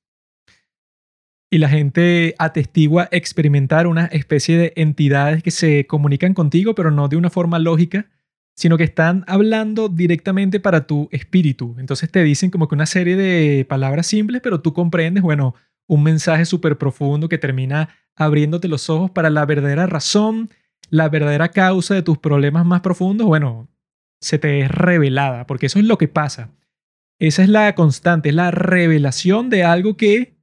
Y 1.55 1.59
la 1.59 1.69
gente 1.69 2.35
atestigua 2.41 3.09
experimentar 3.13 3.87
una 3.87 4.07
especie 4.07 4.59
de 4.59 4.73
entidades 4.75 5.41
que 5.45 5.53
se 5.53 5.87
comunican 5.87 6.35
contigo, 6.35 6.75
pero 6.75 6.91
no 6.91 7.07
de 7.07 7.17
una 7.17 7.31
forma 7.31 7.61
lógica, 7.61 8.07
sino 8.57 8.77
que 8.77 8.83
están 8.83 9.23
hablando 9.29 9.89
directamente 9.89 10.59
para 10.59 10.89
tu 10.89 11.09
espíritu. 11.13 11.77
Entonces 11.79 12.11
te 12.11 12.25
dicen 12.25 12.51
como 12.51 12.67
que 12.67 12.75
una 12.75 12.87
serie 12.87 13.15
de 13.15 13.65
palabras 13.67 14.09
simples, 14.09 14.41
pero 14.43 14.63
tú 14.63 14.73
comprendes, 14.73 15.23
bueno, 15.23 15.55
un 15.87 16.03
mensaje 16.03 16.45
súper 16.45 16.77
profundo 16.77 17.29
que 17.29 17.39
termina 17.39 17.89
abriéndote 18.17 18.67
los 18.67 18.91
ojos 18.91 19.13
para 19.13 19.31
la 19.31 19.47
verdadera 19.47 19.87
razón, 19.87 20.51
la 20.91 21.09
verdadera 21.09 21.51
causa 21.51 21.95
de 21.95 22.03
tus 22.03 22.19
problemas 22.19 22.67
más 22.67 22.81
profundos, 22.81 23.29
bueno, 23.29 23.69
se 24.21 24.41
te 24.41 24.63
es 24.63 24.73
revelada, 24.73 25.47
porque 25.47 25.67
eso 25.67 25.79
es 25.79 25.85
lo 25.85 25.99
que 25.99 26.09
pasa. 26.09 26.51
Esa 27.21 27.45
es 27.45 27.49
la 27.49 27.73
constante, 27.77 28.31
es 28.31 28.35
la 28.35 28.51
revelación 28.51 29.51
de 29.51 29.63
algo 29.63 29.97
que 29.97 30.34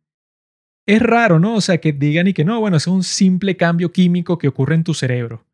es 0.92 1.02
raro, 1.02 1.40
¿no? 1.40 1.56
O 1.56 1.62
sea, 1.62 1.78
que 1.78 1.94
digan 1.94 2.28
y 2.28 2.34
que 2.34 2.44
no, 2.44 2.60
bueno, 2.60 2.76
es 2.76 2.86
un 2.86 3.04
simple 3.04 3.56
cambio 3.56 3.94
químico 3.94 4.38
que 4.38 4.50
ocurre 4.50 4.76
en 4.76 4.84
tu 4.84 4.94
cerebro. 4.94 5.46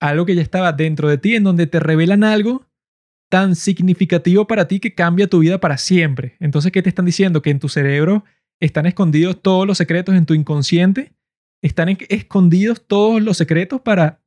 Algo 0.00 0.26
que 0.26 0.34
ya 0.34 0.42
estaba 0.42 0.72
dentro 0.72 1.08
de 1.08 1.18
ti, 1.18 1.36
en 1.36 1.44
donde 1.44 1.68
te 1.68 1.78
revelan 1.78 2.24
algo 2.24 2.66
tan 3.30 3.54
significativo 3.54 4.48
para 4.48 4.66
ti 4.66 4.80
que 4.80 4.94
cambia 4.94 5.28
tu 5.28 5.38
vida 5.38 5.60
para 5.60 5.78
siempre. 5.78 6.36
Entonces, 6.40 6.72
¿qué 6.72 6.82
te 6.82 6.88
están 6.88 7.04
diciendo? 7.04 7.42
Que 7.42 7.50
en 7.50 7.60
tu 7.60 7.68
cerebro 7.68 8.24
están 8.58 8.86
escondidos 8.86 9.40
todos 9.40 9.68
los 9.68 9.78
secretos 9.78 10.16
en 10.16 10.26
tu 10.26 10.34
inconsciente, 10.34 11.12
están 11.62 11.96
escondidos 12.08 12.84
todos 12.84 13.22
los 13.22 13.36
secretos 13.36 13.80
para 13.82 14.20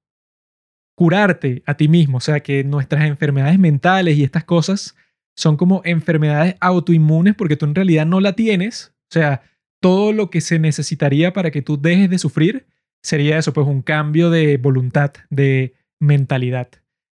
curarte 0.96 1.64
a 1.66 1.76
ti 1.76 1.90
mismo. 1.90 2.20
O 2.20 2.22
sea, 2.22 2.40
que 2.40 2.64
nuestras 2.64 3.04
enfermedades 3.04 3.60
mentales 3.60 4.18
y 4.18 4.24
estas 4.24 4.46
cosas 4.46 4.96
son 5.36 5.58
como 5.58 5.82
enfermedades 5.84 6.56
autoinmunes 6.62 7.36
porque 7.36 7.58
tú 7.58 7.66
en 7.66 7.76
realidad 7.76 8.06
no 8.06 8.22
la 8.22 8.34
tienes. 8.34 8.94
O 9.10 9.12
sea, 9.12 9.42
todo 9.86 10.14
lo 10.14 10.32
que 10.32 10.42
se 10.42 10.58
necesitaría 10.58 11.32
para 11.32 11.52
que 11.52 11.62
tú 11.62 11.80
dejes 11.80 12.10
de 12.10 12.18
sufrir 12.18 12.66
sería 13.04 13.38
eso, 13.38 13.54
pues 13.54 13.68
un 13.68 13.84
cambio 13.84 14.32
de 14.32 14.58
voluntad, 14.58 15.14
de 15.30 15.76
mentalidad. 16.00 16.70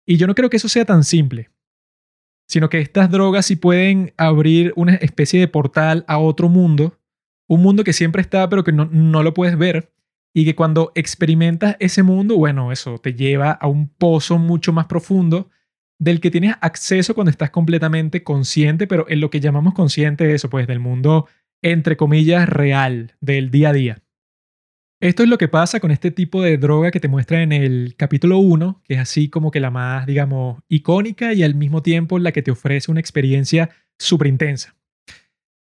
Y 0.06 0.16
yo 0.16 0.26
no 0.26 0.36
creo 0.36 0.50
que 0.50 0.56
eso 0.56 0.70
sea 0.70 0.86
tan 0.86 1.04
simple, 1.04 1.50
sino 2.48 2.70
que 2.70 2.80
estas 2.80 3.12
drogas 3.12 3.46
sí 3.46 3.58
pueden 3.58 4.14
abrir 4.16 4.72
una 4.78 4.96
especie 4.96 5.38
de 5.42 5.50
portal 5.50 6.06
a 6.08 6.18
otro 6.18 6.48
mundo 6.48 6.98
un 7.52 7.62
mundo 7.62 7.84
que 7.84 7.92
siempre 7.92 8.22
está, 8.22 8.48
pero 8.48 8.64
que 8.64 8.72
no, 8.72 8.86
no 8.86 9.24
lo 9.24 9.34
puedes 9.34 9.58
ver. 9.58 9.92
Y 10.34 10.46
que 10.46 10.56
cuando 10.56 10.94
experimentas 10.96 11.76
ese 11.82 12.02
mundo, 12.02 12.38
bueno, 12.38 12.72
eso 12.72 12.98
te 12.98 13.14
lleva 13.14 13.52
a 13.52 13.68
un 13.68 13.90
pozo 13.90 14.38
mucho 14.38 14.72
más 14.72 14.86
profundo 14.86 15.50
del 16.00 16.22
que 16.22 16.32
tienes 16.32 16.56
acceso 16.62 17.14
cuando 17.14 17.30
estás 17.30 17.50
completamente 17.50 18.24
consciente, 18.24 18.88
pero 18.88 19.06
en 19.10 19.20
lo 19.20 19.30
que 19.30 19.42
llamamos 19.42 19.74
consciente 19.74 20.34
eso, 20.34 20.50
pues 20.50 20.66
del 20.66 20.80
mundo, 20.80 21.28
entre 21.62 21.98
comillas, 21.98 22.48
real, 22.50 23.16
del 23.22 23.52
día 23.52 23.70
a 23.70 23.74
día. 23.74 24.04
Esto 25.02 25.24
es 25.24 25.30
lo 25.30 25.40
que 25.40 25.48
pasa 25.48 25.80
con 25.80 25.90
este 25.90 26.12
tipo 26.12 26.44
de 26.44 26.58
droga 26.58 26.92
que 26.92 27.00
te 27.00 27.08
muestra 27.08 27.42
en 27.42 27.52
el 27.52 27.96
capítulo 27.98 28.38
1, 28.38 28.84
que 28.84 28.94
es 28.94 29.00
así 29.00 29.30
como 29.30 29.50
que 29.50 29.60
la 29.60 29.72
más, 29.72 30.06
digamos, 30.06 30.62
icónica 30.70 31.34
y 31.34 31.42
al 31.42 31.56
mismo 31.56 31.82
tiempo 31.82 32.20
la 32.20 32.32
que 32.32 32.44
te 32.44 32.52
ofrece 32.52 32.92
una 32.92 33.00
experiencia 33.00 33.72
súper 33.98 34.28
intensa. 34.28 34.76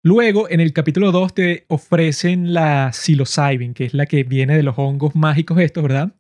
Luego, 0.02 0.50
en 0.50 0.60
el 0.60 0.74
capítulo 0.74 1.10
2 1.10 1.34
te 1.34 1.64
ofrecen 1.68 2.52
la 2.52 2.92
psilocybin, 2.92 3.72
que 3.72 3.86
es 3.86 3.94
la 3.94 4.04
que 4.04 4.24
viene 4.24 4.56
de 4.56 4.62
los 4.62 4.78
hongos 4.78 5.14
mágicos 5.14 5.58
estos, 5.58 5.82
¿verdad? 5.82 6.14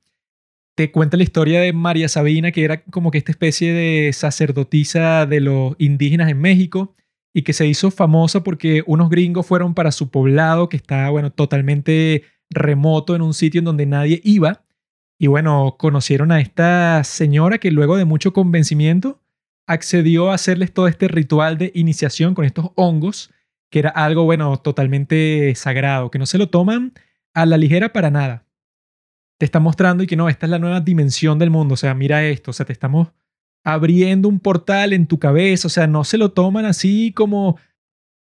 Te 0.74 0.90
cuenta 0.90 1.18
la 1.18 1.22
historia 1.22 1.60
de 1.60 1.74
María 1.74 2.08
Sabina, 2.08 2.52
que 2.52 2.64
era 2.64 2.82
como 2.84 3.10
que 3.10 3.18
esta 3.18 3.32
especie 3.32 3.74
de 3.74 4.12
sacerdotisa 4.14 5.26
de 5.26 5.40
los 5.40 5.76
indígenas 5.78 6.30
en 6.30 6.40
México 6.40 6.94
y 7.32 7.42
que 7.42 7.52
se 7.52 7.66
hizo 7.66 7.90
famosa 7.90 8.42
porque 8.42 8.82
unos 8.86 9.08
gringos 9.08 9.46
fueron 9.46 9.74
para 9.74 9.92
su 9.92 10.10
poblado, 10.10 10.68
que 10.68 10.76
está, 10.76 11.10
bueno, 11.10 11.30
totalmente 11.30 12.24
remoto 12.50 13.14
en 13.14 13.22
un 13.22 13.34
sitio 13.34 13.60
en 13.60 13.66
donde 13.66 13.86
nadie 13.86 14.20
iba. 14.24 14.64
Y 15.18 15.26
bueno, 15.26 15.76
conocieron 15.78 16.32
a 16.32 16.40
esta 16.40 17.04
señora 17.04 17.58
que 17.58 17.70
luego 17.70 17.96
de 17.96 18.04
mucho 18.04 18.32
convencimiento 18.32 19.20
accedió 19.66 20.30
a 20.30 20.34
hacerles 20.34 20.72
todo 20.72 20.88
este 20.88 21.06
ritual 21.08 21.58
de 21.58 21.70
iniciación 21.74 22.34
con 22.34 22.44
estos 22.44 22.70
hongos 22.74 23.30
que 23.70 23.78
era 23.78 23.90
algo, 23.90 24.24
bueno, 24.24 24.56
totalmente 24.58 25.54
sagrado, 25.54 26.10
que 26.10 26.18
no 26.18 26.26
se 26.26 26.38
lo 26.38 26.48
toman 26.48 26.92
a 27.32 27.46
la 27.46 27.56
ligera 27.56 27.92
para 27.92 28.10
nada. 28.10 28.44
Te 29.38 29.44
está 29.46 29.60
mostrando 29.60 30.02
y 30.02 30.06
que 30.06 30.16
no, 30.16 30.28
esta 30.28 30.46
es 30.46 30.50
la 30.50 30.58
nueva 30.58 30.80
dimensión 30.80 31.38
del 31.38 31.50
mundo, 31.50 31.74
o 31.74 31.76
sea, 31.76 31.94
mira 31.94 32.24
esto, 32.24 32.50
o 32.50 32.54
sea, 32.54 32.66
te 32.66 32.72
estamos 32.72 33.12
abriendo 33.64 34.28
un 34.28 34.40
portal 34.40 34.92
en 34.92 35.06
tu 35.06 35.18
cabeza, 35.18 35.68
o 35.68 35.70
sea, 35.70 35.86
no 35.86 36.04
se 36.04 36.18
lo 36.18 36.32
toman 36.32 36.64
así 36.64 37.12
como 37.12 37.58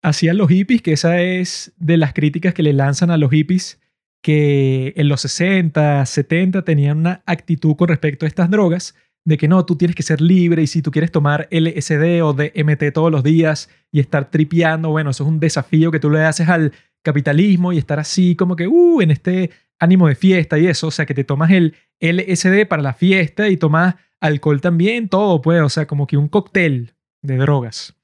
hacían 0.01 0.37
los 0.37 0.49
hippies, 0.49 0.81
que 0.81 0.93
esa 0.93 1.21
es 1.21 1.73
de 1.77 1.97
las 1.97 2.13
críticas 2.13 2.53
que 2.53 2.63
le 2.63 2.73
lanzan 2.73 3.11
a 3.11 3.17
los 3.17 3.31
hippies, 3.31 3.79
que 4.21 4.93
en 4.95 5.07
los 5.07 5.21
60, 5.21 6.05
70 6.05 6.63
tenían 6.63 6.99
una 6.99 7.23
actitud 7.25 7.75
con 7.75 7.87
respecto 7.87 8.25
a 8.25 8.27
estas 8.27 8.49
drogas, 8.49 8.95
de 9.25 9.37
que 9.37 9.49
no, 9.49 9.65
tú 9.65 9.75
tienes 9.75 9.95
que 9.95 10.03
ser 10.03 10.21
libre 10.21 10.61
y 10.63 10.67
si 10.67 10.81
tú 10.81 10.89
quieres 10.89 11.11
tomar 11.11 11.49
LSD 11.51 12.23
o 12.23 12.31
DMT 12.33 12.93
todos 12.93 13.11
los 13.11 13.23
días 13.23 13.69
y 13.91 13.99
estar 13.99 14.31
tripeando, 14.31 14.89
bueno, 14.89 15.09
eso 15.09 15.25
es 15.25 15.29
un 15.29 15.41
desafío 15.41 15.91
que 15.91 15.99
tú 15.99 16.09
le 16.09 16.23
haces 16.23 16.47
al 16.47 16.71
capitalismo 17.07 17.71
y 17.71 17.77
estar 17.77 17.99
así 17.99 18.35
como 18.35 18.57
que, 18.57 18.67
uh, 18.67 19.01
en 19.01 19.11
este 19.11 19.51
ánimo 19.79 20.09
de 20.09 20.15
fiesta 20.15 20.59
y 20.59 20.67
eso, 20.67 20.87
o 20.87 20.91
sea, 20.91 21.05
que 21.05 21.13
te 21.13 21.23
tomas 21.23 21.51
el 21.51 21.73
LSD 22.01 22.67
para 22.67 22.81
la 22.81 22.93
fiesta 22.93 23.47
y 23.47 23.55
tomas 23.55 23.95
alcohol 24.19 24.59
también, 24.59 25.07
todo, 25.07 25.41
pues, 25.41 25.61
o 25.61 25.69
sea, 25.69 25.87
como 25.87 26.05
que 26.05 26.17
un 26.17 26.27
cóctel 26.27 26.95
de 27.21 27.37
drogas. 27.37 27.95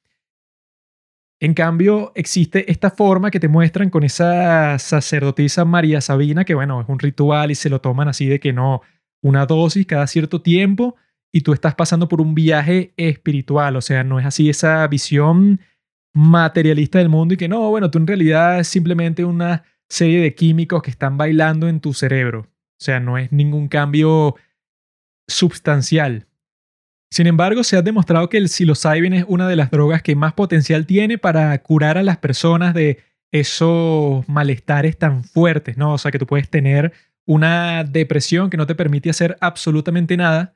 En 1.41 1.53
cambio, 1.53 2.13
existe 2.15 2.71
esta 2.71 2.91
forma 2.91 3.29
que 3.29 3.41
te 3.41 3.49
muestran 3.49 3.89
con 3.89 4.05
esa 4.05 4.79
sacerdotisa 4.79 5.65
María 5.65 5.99
Sabina, 5.99 6.45
que 6.45 6.55
bueno, 6.55 6.79
es 6.79 6.87
un 6.87 6.99
ritual 6.99 7.51
y 7.51 7.55
se 7.55 7.69
lo 7.69 7.81
toman 7.81 8.07
así 8.07 8.27
de 8.27 8.39
que 8.39 8.53
no, 8.53 8.81
una 9.21 9.45
dosis 9.45 9.85
cada 9.85 10.07
cierto 10.07 10.41
tiempo 10.41 10.95
y 11.33 11.41
tú 11.41 11.51
estás 11.51 11.75
pasando 11.75 12.07
por 12.07 12.21
un 12.21 12.33
viaje 12.33 12.93
espiritual, 12.95 13.75
o 13.75 13.81
sea, 13.81 14.05
no 14.05 14.21
es 14.21 14.25
así 14.25 14.49
esa 14.49 14.87
visión 14.87 15.59
materialista 16.13 16.99
del 16.99 17.09
mundo 17.09 17.33
y 17.33 17.37
que 17.37 17.47
no, 17.47 17.69
bueno, 17.69 17.89
tú 17.89 17.97
en 17.97 18.07
realidad 18.07 18.59
es 18.59 18.67
simplemente 18.67 19.25
una 19.25 19.63
serie 19.89 20.21
de 20.21 20.35
químicos 20.35 20.81
que 20.81 20.91
están 20.91 21.17
bailando 21.17 21.67
en 21.67 21.79
tu 21.79 21.93
cerebro, 21.93 22.41
o 22.41 22.83
sea, 22.83 22.99
no 22.99 23.17
es 23.17 23.31
ningún 23.31 23.67
cambio 23.67 24.35
substancial. 25.27 26.27
Sin 27.11 27.27
embargo, 27.27 27.63
se 27.63 27.77
ha 27.77 27.81
demostrado 27.81 28.27
que 28.29 28.37
el 28.37 28.49
psilocybin 28.49 29.13
es 29.13 29.25
una 29.27 29.47
de 29.47 29.55
las 29.55 29.69
drogas 29.69 30.01
que 30.01 30.15
más 30.15 30.33
potencial 30.33 30.87
tiene 30.87 31.17
para 31.17 31.55
curar 31.61 31.97
a 31.97 32.03
las 32.03 32.17
personas 32.17 32.73
de 32.73 33.03
esos 33.31 34.27
malestares 34.27 34.97
tan 34.97 35.23
fuertes, 35.23 35.77
¿no? 35.77 35.93
O 35.93 35.97
sea, 35.97 36.11
que 36.11 36.19
tú 36.19 36.25
puedes 36.25 36.49
tener 36.49 36.91
una 37.25 37.83
depresión 37.83 38.49
que 38.49 38.57
no 38.57 38.65
te 38.65 38.75
permite 38.75 39.09
hacer 39.09 39.37
absolutamente 39.41 40.17
nada 40.17 40.53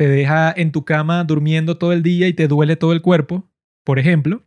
te 0.00 0.08
deja 0.08 0.50
en 0.56 0.72
tu 0.72 0.86
cama 0.86 1.24
durmiendo 1.24 1.76
todo 1.76 1.92
el 1.92 2.02
día 2.02 2.26
y 2.26 2.32
te 2.32 2.48
duele 2.48 2.74
todo 2.74 2.94
el 2.94 3.02
cuerpo, 3.02 3.50
por 3.84 3.98
ejemplo, 3.98 4.42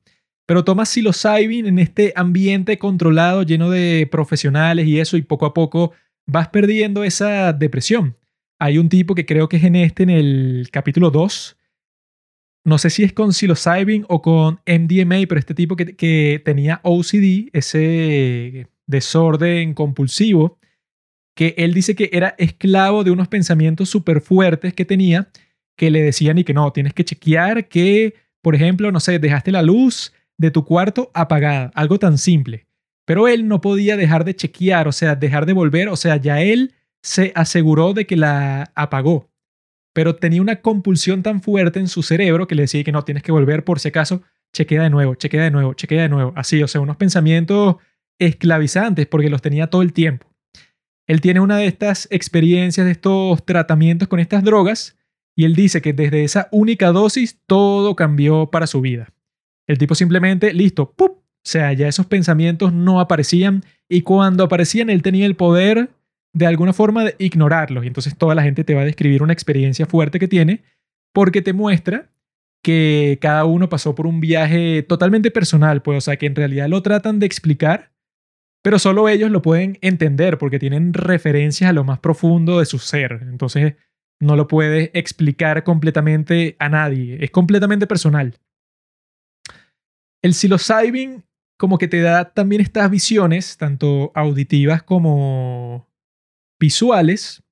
pero 0.46 0.64
tomas 0.64 0.90
psilocybin 0.90 1.66
en 1.66 1.80
este 1.80 2.14
ambiente 2.16 2.78
controlado, 2.78 3.44
lleno 3.44 3.70
de 3.70 4.08
profesionales 4.12 4.88
y 4.88 5.00
eso, 5.00 5.18
y 5.18 5.22
poco 5.22 5.46
a 5.46 5.54
poco 5.54 5.94
vas 6.26 6.50
perdiendo 6.50 7.04
esa 7.04 7.54
depresión. 7.54 8.18
Hay 8.60 8.78
un 8.78 8.90
tipo 8.90 9.16
que 9.16 9.26
creo 9.26 9.50
que 9.50 9.58
es 9.58 9.64
en 9.64 9.76
este, 9.76 10.04
en 10.04 10.10
el 10.10 10.68
capítulo 10.72 11.12
2, 11.12 11.58
no 12.66 12.78
sé 12.78 12.90
si 12.90 13.04
es 13.04 13.12
con 13.12 13.34
psilocybin 13.34 14.06
o 14.08 14.22
con 14.22 14.62
MDMA, 14.66 15.28
pero 15.28 15.40
este 15.40 15.54
tipo 15.54 15.76
que, 15.76 15.96
que 15.96 16.42
tenía 16.46 16.80
OCD, 16.84 17.50
ese 17.52 18.68
desorden 18.88 19.74
compulsivo, 19.74 20.60
que 21.36 21.56
él 21.58 21.74
dice 21.74 21.96
que 21.96 22.10
era 22.14 22.36
esclavo 22.38 23.04
de 23.04 23.12
unos 23.12 23.28
pensamientos 23.28 23.90
súper 23.90 24.22
fuertes 24.22 24.74
que 24.74 24.86
tenía, 24.86 25.30
que 25.76 25.92
le 25.92 26.02
decían 26.02 26.38
y 26.38 26.44
que 26.44 26.54
no, 26.54 26.72
tienes 26.72 26.94
que 26.94 27.04
chequear 27.04 27.68
que, 27.68 28.16
por 28.42 28.56
ejemplo, 28.56 28.92
no 28.92 29.00
sé, 29.00 29.20
dejaste 29.20 29.52
la 29.52 29.62
luz 29.62 30.14
de 30.38 30.52
tu 30.52 30.66
cuarto 30.66 31.12
apagada, 31.14 31.72
algo 31.76 32.00
tan 32.00 32.18
simple. 32.18 32.68
Pero 33.06 33.28
él 33.28 33.48
no 33.48 33.62
podía 33.62 33.98
dejar 33.98 34.24
de 34.24 34.36
chequear, 34.36 34.88
o 34.88 34.92
sea, 34.92 35.16
dejar 35.16 35.46
de 35.46 35.54
volver, 35.54 35.90
o 35.90 35.96
sea, 35.96 36.16
ya 36.18 36.42
él 36.42 36.74
se 37.02 37.32
aseguró 37.36 37.94
de 37.94 38.06
que 38.06 38.16
la 38.16 38.72
apagó. 38.76 39.30
Pero 39.94 40.16
tenía 40.16 40.42
una 40.42 40.62
compulsión 40.62 41.22
tan 41.22 41.42
fuerte 41.42 41.80
en 41.80 41.88
su 41.88 42.02
cerebro 42.02 42.48
que 42.48 42.56
le 42.56 42.64
decía 42.64 42.84
que 42.84 42.92
no, 42.92 43.04
tienes 43.04 43.24
que 43.24 43.32
volver 43.32 43.64
por 43.64 43.80
si 43.80 43.90
acaso, 43.90 44.24
chequea 44.54 44.84
de 44.84 44.90
nuevo, 44.90 45.16
chequea 45.16 45.44
de 45.44 45.52
nuevo, 45.52 45.74
chequea 45.74 46.04
de 46.04 46.10
nuevo. 46.10 46.34
Así, 46.36 46.64
o 46.64 46.68
sea, 46.68 46.82
unos 46.82 46.98
pensamientos 46.98 47.76
esclavizantes 48.20 49.06
porque 49.08 49.30
los 49.30 49.42
tenía 49.42 49.68
todo 49.68 49.82
el 49.82 49.94
tiempo. 49.94 50.28
Él 51.08 51.20
tiene 51.20 51.42
una 51.42 51.58
de 51.58 51.66
estas 51.66 52.08
experiencias, 52.12 52.86
de 52.86 52.94
estos 52.94 53.46
tratamientos 53.46 54.08
con 54.08 54.20
estas 54.20 54.44
drogas, 54.44 54.98
y 55.36 55.46
él 55.46 55.56
dice 55.56 55.82
que 55.82 55.94
desde 55.94 56.24
esa 56.24 56.48
única 56.52 56.92
dosis 56.92 57.40
todo 57.46 57.96
cambió 57.96 58.50
para 58.52 58.68
su 58.68 58.82
vida. 58.82 59.10
El 59.68 59.78
tipo 59.78 59.96
simplemente, 59.96 60.54
listo, 60.54 60.92
¡pup! 60.92 61.20
O 61.20 61.46
sea, 61.46 61.74
ya 61.74 61.88
esos 61.88 62.06
pensamientos 62.06 62.72
no 62.74 63.00
aparecían 63.00 63.64
y 63.90 64.02
cuando 64.02 64.46
aparecían 64.46 64.90
él 64.90 65.02
tenía 65.02 65.26
el 65.26 65.36
poder 65.36 65.90
de 66.34 66.46
alguna 66.46 66.74
forma 66.74 67.04
de 67.04 67.16
ignorarlos. 67.20 67.84
Y 67.84 67.88
entonces 67.88 68.18
toda 68.18 68.34
la 68.34 68.44
gente 68.44 68.64
te 68.64 68.74
va 68.74 68.82
a 68.82 68.86
describir 68.86 69.22
una 69.22 69.34
experiencia 69.34 69.86
fuerte 69.86 70.20
que 70.20 70.28
tiene 70.28 70.64
porque 71.14 71.42
te 71.42 71.54
muestra 71.54 72.10
que 72.64 73.20
cada 73.22 73.44
uno 73.46 73.68
pasó 73.70 73.94
por 73.94 74.08
un 74.08 74.22
viaje 74.22 74.84
totalmente 74.84 75.32
personal, 75.32 75.82
pues, 75.82 75.98
o 75.98 76.02
sea, 76.02 76.16
que 76.16 76.26
en 76.26 76.36
realidad 76.36 76.70
lo 76.70 76.82
tratan 76.82 77.20
de 77.20 77.26
explicar, 77.26 77.92
pero 78.64 78.80
solo 78.80 79.10
ellos 79.10 79.30
lo 79.30 79.42
pueden 79.42 79.78
entender 79.82 80.38
porque 80.38 80.60
tienen 80.60 80.94
referencias 80.94 81.70
a 81.70 81.74
lo 81.74 81.84
más 81.84 82.00
profundo 82.00 82.60
de 82.60 82.66
su 82.66 82.80
ser. 82.80 83.20
Entonces, 83.24 83.76
no 84.22 84.38
lo 84.38 84.48
puede 84.48 84.92
explicar 84.98 85.66
completamente 85.66 86.56
a 86.60 86.70
nadie, 86.70 87.18
es 87.22 87.32
completamente 87.32 87.86
personal. 87.86 88.40
El 90.24 90.34
psilocybin 90.34 91.26
como 91.58 91.78
que 91.78 91.88
te 91.88 92.02
da 92.02 92.34
también 92.34 92.62
estas 92.62 92.90
visiones, 92.90 93.58
tanto 93.58 94.12
auditivas 94.16 94.84
como 94.84 95.88
visuales, 96.60 97.44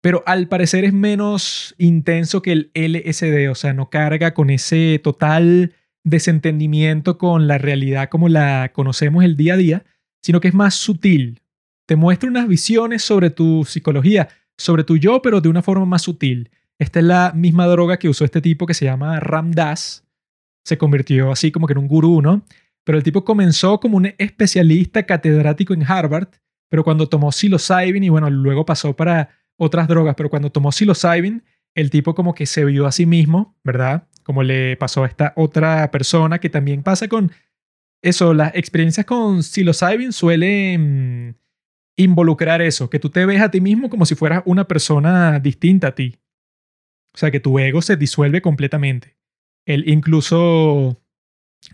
pero 0.00 0.22
al 0.26 0.48
parecer 0.48 0.84
es 0.84 0.92
menos 0.92 1.74
intenso 1.78 2.42
que 2.42 2.52
el 2.52 2.70
LSD, 2.74 3.50
o 3.50 3.54
sea, 3.54 3.72
no 3.72 3.88
carga 3.88 4.34
con 4.34 4.50
ese 4.50 5.00
total 5.02 5.74
desentendimiento 6.04 7.18
con 7.18 7.46
la 7.46 7.58
realidad 7.58 8.08
como 8.08 8.28
la 8.28 8.72
conocemos 8.72 9.24
el 9.24 9.36
día 9.36 9.54
a 9.54 9.58
día, 9.58 9.84
sino 10.22 10.40
que 10.40 10.48
es 10.48 10.54
más 10.54 10.74
sutil. 10.74 11.42
Te 11.86 11.96
muestra 11.96 12.28
unas 12.28 12.48
visiones 12.48 13.02
sobre 13.02 13.30
tu 13.30 13.64
psicología, 13.64 14.28
sobre 14.56 14.84
tu 14.84 14.96
yo, 14.96 15.22
pero 15.22 15.40
de 15.40 15.48
una 15.48 15.62
forma 15.62 15.86
más 15.86 16.02
sutil. 16.02 16.50
Esta 16.78 17.00
es 17.00 17.04
la 17.04 17.32
misma 17.34 17.66
droga 17.66 17.98
que 17.98 18.08
usó 18.08 18.24
este 18.24 18.40
tipo 18.40 18.66
que 18.66 18.74
se 18.74 18.84
llama 18.84 19.20
Ramdas. 19.20 20.07
Se 20.68 20.76
convirtió 20.76 21.32
así 21.32 21.50
como 21.50 21.66
que 21.66 21.72
en 21.72 21.78
un 21.78 21.88
gurú, 21.88 22.20
¿no? 22.20 22.42
Pero 22.84 22.98
el 22.98 23.02
tipo 23.02 23.24
comenzó 23.24 23.80
como 23.80 23.96
un 23.96 24.12
especialista 24.18 25.04
catedrático 25.04 25.72
en 25.72 25.82
Harvard, 25.82 26.28
pero 26.68 26.84
cuando 26.84 27.08
tomó 27.08 27.32
psilocybin 27.32 28.04
y 28.04 28.10
bueno, 28.10 28.28
luego 28.28 28.66
pasó 28.66 28.94
para 28.94 29.30
otras 29.56 29.88
drogas, 29.88 30.14
pero 30.14 30.28
cuando 30.28 30.52
tomó 30.52 30.70
psilocybin, 30.70 31.42
el 31.74 31.88
tipo 31.88 32.14
como 32.14 32.34
que 32.34 32.44
se 32.44 32.66
vio 32.66 32.84
a 32.84 32.92
sí 32.92 33.06
mismo, 33.06 33.56
¿verdad? 33.64 34.08
Como 34.24 34.42
le 34.42 34.76
pasó 34.76 35.04
a 35.04 35.06
esta 35.06 35.32
otra 35.36 35.90
persona 35.90 36.38
que 36.38 36.50
también 36.50 36.82
pasa 36.82 37.08
con 37.08 37.32
eso, 38.02 38.34
las 38.34 38.54
experiencias 38.54 39.06
con 39.06 39.42
psilocybin 39.42 40.12
suelen 40.12 41.38
involucrar 41.96 42.60
eso, 42.60 42.90
que 42.90 42.98
tú 42.98 43.08
te 43.08 43.24
ves 43.24 43.40
a 43.40 43.50
ti 43.50 43.62
mismo 43.62 43.88
como 43.88 44.04
si 44.04 44.14
fueras 44.14 44.42
una 44.44 44.68
persona 44.68 45.40
distinta 45.40 45.88
a 45.88 45.94
ti. 45.94 46.18
O 47.14 47.16
sea, 47.16 47.30
que 47.30 47.40
tu 47.40 47.58
ego 47.58 47.80
se 47.80 47.96
disuelve 47.96 48.42
completamente. 48.42 49.16
Él 49.68 49.84
incluso 49.86 50.98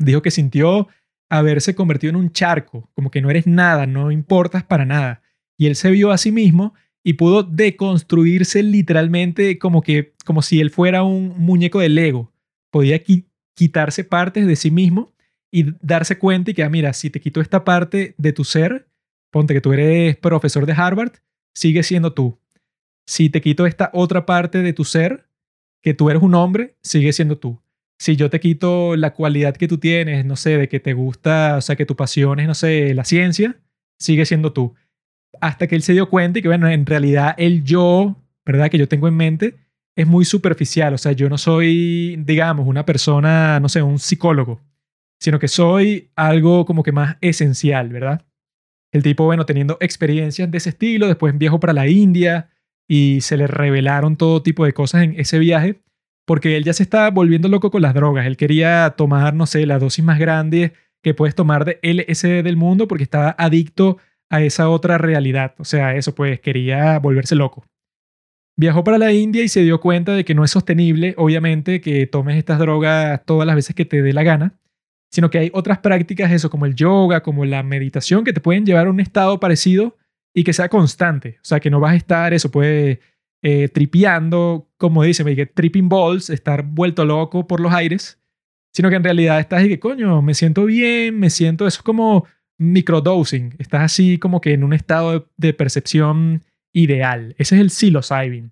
dijo 0.00 0.20
que 0.20 0.32
sintió 0.32 0.88
haberse 1.30 1.76
convertido 1.76 2.10
en 2.10 2.16
un 2.16 2.32
charco, 2.32 2.90
como 2.94 3.10
que 3.10 3.22
no 3.22 3.30
eres 3.30 3.46
nada, 3.46 3.86
no 3.86 4.10
importas 4.10 4.64
para 4.64 4.84
nada. 4.84 5.22
Y 5.56 5.66
él 5.66 5.76
se 5.76 5.92
vio 5.92 6.10
a 6.10 6.18
sí 6.18 6.32
mismo 6.32 6.74
y 7.04 7.12
pudo 7.12 7.44
deconstruirse 7.44 8.64
literalmente 8.64 9.60
como 9.60 9.80
que 9.80 10.12
como 10.24 10.42
si 10.42 10.60
él 10.60 10.70
fuera 10.70 11.04
un 11.04 11.34
muñeco 11.38 11.78
de 11.78 11.88
Lego. 11.88 12.32
Podía 12.72 13.00
quitarse 13.54 14.02
partes 14.02 14.48
de 14.48 14.56
sí 14.56 14.72
mismo 14.72 15.14
y 15.52 15.66
darse 15.80 16.18
cuenta 16.18 16.50
y 16.50 16.54
que, 16.54 16.64
ah, 16.64 16.70
mira, 16.70 16.92
si 16.94 17.10
te 17.10 17.20
quito 17.20 17.40
esta 17.40 17.62
parte 17.62 18.16
de 18.18 18.32
tu 18.32 18.42
ser, 18.42 18.88
ponte 19.30 19.54
que 19.54 19.60
tú 19.60 19.72
eres 19.72 20.16
profesor 20.16 20.66
de 20.66 20.72
Harvard, 20.72 21.12
sigue 21.54 21.84
siendo 21.84 22.12
tú. 22.12 22.40
Si 23.06 23.30
te 23.30 23.40
quito 23.40 23.66
esta 23.66 23.90
otra 23.92 24.26
parte 24.26 24.62
de 24.62 24.72
tu 24.72 24.84
ser, 24.84 25.28
que 25.80 25.94
tú 25.94 26.10
eres 26.10 26.24
un 26.24 26.34
hombre, 26.34 26.74
sigue 26.82 27.12
siendo 27.12 27.38
tú. 27.38 27.60
Si 28.04 28.16
yo 28.16 28.28
te 28.28 28.38
quito 28.38 28.96
la 28.96 29.14
cualidad 29.14 29.56
que 29.56 29.66
tú 29.66 29.78
tienes, 29.78 30.26
no 30.26 30.36
sé, 30.36 30.58
de 30.58 30.68
que 30.68 30.78
te 30.78 30.92
gusta, 30.92 31.56
o 31.56 31.62
sea, 31.62 31.74
que 31.74 31.86
tu 31.86 31.96
pasión 31.96 32.38
es, 32.38 32.46
no 32.46 32.52
sé, 32.52 32.92
la 32.92 33.02
ciencia, 33.02 33.56
sigue 33.98 34.26
siendo 34.26 34.52
tú. 34.52 34.74
Hasta 35.40 35.66
que 35.66 35.74
él 35.74 35.80
se 35.80 35.94
dio 35.94 36.10
cuenta 36.10 36.38
y 36.38 36.42
que, 36.42 36.48
bueno, 36.48 36.68
en 36.68 36.84
realidad 36.84 37.34
el 37.38 37.64
yo, 37.64 38.14
¿verdad? 38.44 38.68
Que 38.68 38.76
yo 38.76 38.88
tengo 38.88 39.08
en 39.08 39.16
mente 39.16 39.54
es 39.96 40.06
muy 40.06 40.26
superficial. 40.26 40.92
O 40.92 40.98
sea, 40.98 41.12
yo 41.12 41.30
no 41.30 41.38
soy, 41.38 42.16
digamos, 42.26 42.66
una 42.66 42.84
persona, 42.84 43.58
no 43.58 43.70
sé, 43.70 43.80
un 43.80 43.98
psicólogo, 43.98 44.60
sino 45.18 45.38
que 45.38 45.48
soy 45.48 46.10
algo 46.14 46.66
como 46.66 46.82
que 46.82 46.92
más 46.92 47.16
esencial, 47.22 47.88
¿verdad? 47.88 48.26
El 48.92 49.02
tipo, 49.02 49.24
bueno, 49.24 49.46
teniendo 49.46 49.78
experiencias 49.80 50.50
de 50.50 50.58
ese 50.58 50.68
estilo, 50.68 51.06
después 51.06 51.38
viajó 51.38 51.58
para 51.58 51.72
la 51.72 51.88
India 51.88 52.50
y 52.86 53.22
se 53.22 53.38
le 53.38 53.46
revelaron 53.46 54.16
todo 54.18 54.42
tipo 54.42 54.66
de 54.66 54.74
cosas 54.74 55.04
en 55.04 55.18
ese 55.18 55.38
viaje, 55.38 55.80
porque 56.26 56.56
él 56.56 56.64
ya 56.64 56.72
se 56.72 56.82
estaba 56.82 57.10
volviendo 57.10 57.48
loco 57.48 57.70
con 57.70 57.82
las 57.82 57.94
drogas. 57.94 58.26
Él 58.26 58.36
quería 58.36 58.94
tomar, 58.96 59.34
no 59.34 59.46
sé, 59.46 59.66
la 59.66 59.78
dosis 59.78 60.04
más 60.04 60.18
grande 60.18 60.72
que 61.02 61.14
puedes 61.14 61.34
tomar 61.34 61.64
de 61.64 61.78
LSD 61.82 62.42
del 62.42 62.56
mundo 62.56 62.88
porque 62.88 63.04
estaba 63.04 63.34
adicto 63.38 63.98
a 64.30 64.42
esa 64.42 64.68
otra 64.68 64.98
realidad. 64.98 65.54
O 65.58 65.64
sea, 65.64 65.94
eso 65.96 66.14
pues 66.14 66.40
quería 66.40 66.98
volverse 66.98 67.34
loco. 67.34 67.64
Viajó 68.56 68.84
para 68.84 68.98
la 68.98 69.12
India 69.12 69.42
y 69.42 69.48
se 69.48 69.62
dio 69.62 69.80
cuenta 69.80 70.12
de 70.12 70.24
que 70.24 70.34
no 70.34 70.44
es 70.44 70.50
sostenible, 70.52 71.14
obviamente, 71.18 71.80
que 71.80 72.06
tomes 72.06 72.36
estas 72.36 72.58
drogas 72.58 73.24
todas 73.24 73.46
las 73.46 73.56
veces 73.56 73.74
que 73.74 73.84
te 73.84 74.00
dé 74.00 74.12
la 74.12 74.22
gana 74.22 74.54
sino 75.14 75.30
que 75.30 75.38
hay 75.38 75.50
otras 75.54 75.78
prácticas, 75.78 76.32
eso 76.32 76.50
como 76.50 76.66
el 76.66 76.74
yoga, 76.74 77.22
como 77.22 77.44
la 77.44 77.62
meditación, 77.62 78.24
que 78.24 78.32
te 78.32 78.40
pueden 78.40 78.66
llevar 78.66 78.88
a 78.88 78.90
un 78.90 78.98
estado 78.98 79.38
parecido 79.38 79.96
y 80.34 80.42
que 80.42 80.52
sea 80.52 80.68
constante. 80.68 81.38
O 81.40 81.44
sea, 81.44 81.60
que 81.60 81.70
no 81.70 81.78
vas 81.78 81.92
a 81.92 81.96
estar, 81.96 82.34
eso 82.34 82.50
puede, 82.50 82.98
eh, 83.46 83.68
tripeando, 83.68 84.70
como 84.78 85.02
dice, 85.02 85.22
me 85.22 85.36
tripping 85.36 85.86
balls, 85.86 86.30
estar 86.30 86.62
vuelto 86.62 87.04
loco 87.04 87.46
por 87.46 87.60
los 87.60 87.74
aires, 87.74 88.18
sino 88.72 88.88
que 88.88 88.96
en 88.96 89.04
realidad 89.04 89.38
estás 89.38 89.62
y 89.64 89.68
que, 89.68 89.78
coño, 89.78 90.22
me 90.22 90.32
siento 90.32 90.64
bien, 90.64 91.18
me 91.18 91.28
siento, 91.28 91.66
eso 91.66 91.80
es 91.80 91.82
como 91.82 92.24
microdosing, 92.56 93.54
estás 93.58 93.82
así 93.82 94.16
como 94.16 94.40
que 94.40 94.54
en 94.54 94.64
un 94.64 94.72
estado 94.72 95.12
de, 95.12 95.26
de 95.36 95.52
percepción 95.52 96.42
ideal. 96.72 97.34
Ese 97.36 97.56
es 97.56 97.60
el 97.60 97.68
psilocybin. 97.68 98.50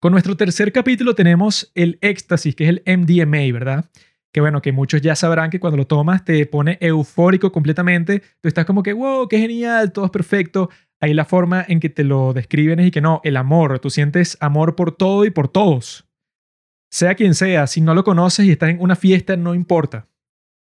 Con 0.00 0.12
nuestro 0.12 0.34
tercer 0.34 0.72
capítulo 0.72 1.14
tenemos 1.14 1.70
el 1.74 1.98
éxtasis, 2.00 2.54
que 2.54 2.64
es 2.64 2.70
el 2.70 2.82
MDMA, 2.86 3.52
¿verdad? 3.52 3.84
que 4.32 4.40
bueno, 4.40 4.60
que 4.60 4.72
muchos 4.72 5.00
ya 5.00 5.16
sabrán 5.16 5.50
que 5.50 5.60
cuando 5.60 5.76
lo 5.76 5.86
tomas 5.86 6.24
te 6.24 6.44
pone 6.46 6.78
eufórico 6.80 7.50
completamente, 7.50 8.22
tú 8.40 8.48
estás 8.48 8.64
como 8.64 8.82
que, 8.82 8.92
wow, 8.92 9.26
qué 9.28 9.38
genial, 9.38 9.92
todo 9.92 10.04
es 10.04 10.10
perfecto. 10.10 10.70
Ahí 11.00 11.14
la 11.14 11.24
forma 11.24 11.64
en 11.66 11.80
que 11.80 11.88
te 11.88 12.04
lo 12.04 12.32
describen 12.32 12.80
es 12.80 12.88
y 12.88 12.90
que 12.90 13.00
no, 13.00 13.20
el 13.24 13.36
amor, 13.36 13.78
tú 13.78 13.90
sientes 13.90 14.36
amor 14.40 14.74
por 14.74 14.92
todo 14.92 15.24
y 15.24 15.30
por 15.30 15.48
todos. 15.48 16.08
Sea 16.90 17.14
quien 17.14 17.34
sea, 17.34 17.66
si 17.66 17.80
no 17.80 17.94
lo 17.94 18.02
conoces 18.02 18.46
y 18.46 18.50
estás 18.50 18.70
en 18.70 18.80
una 18.80 18.96
fiesta, 18.96 19.36
no 19.36 19.54
importa. 19.54 20.08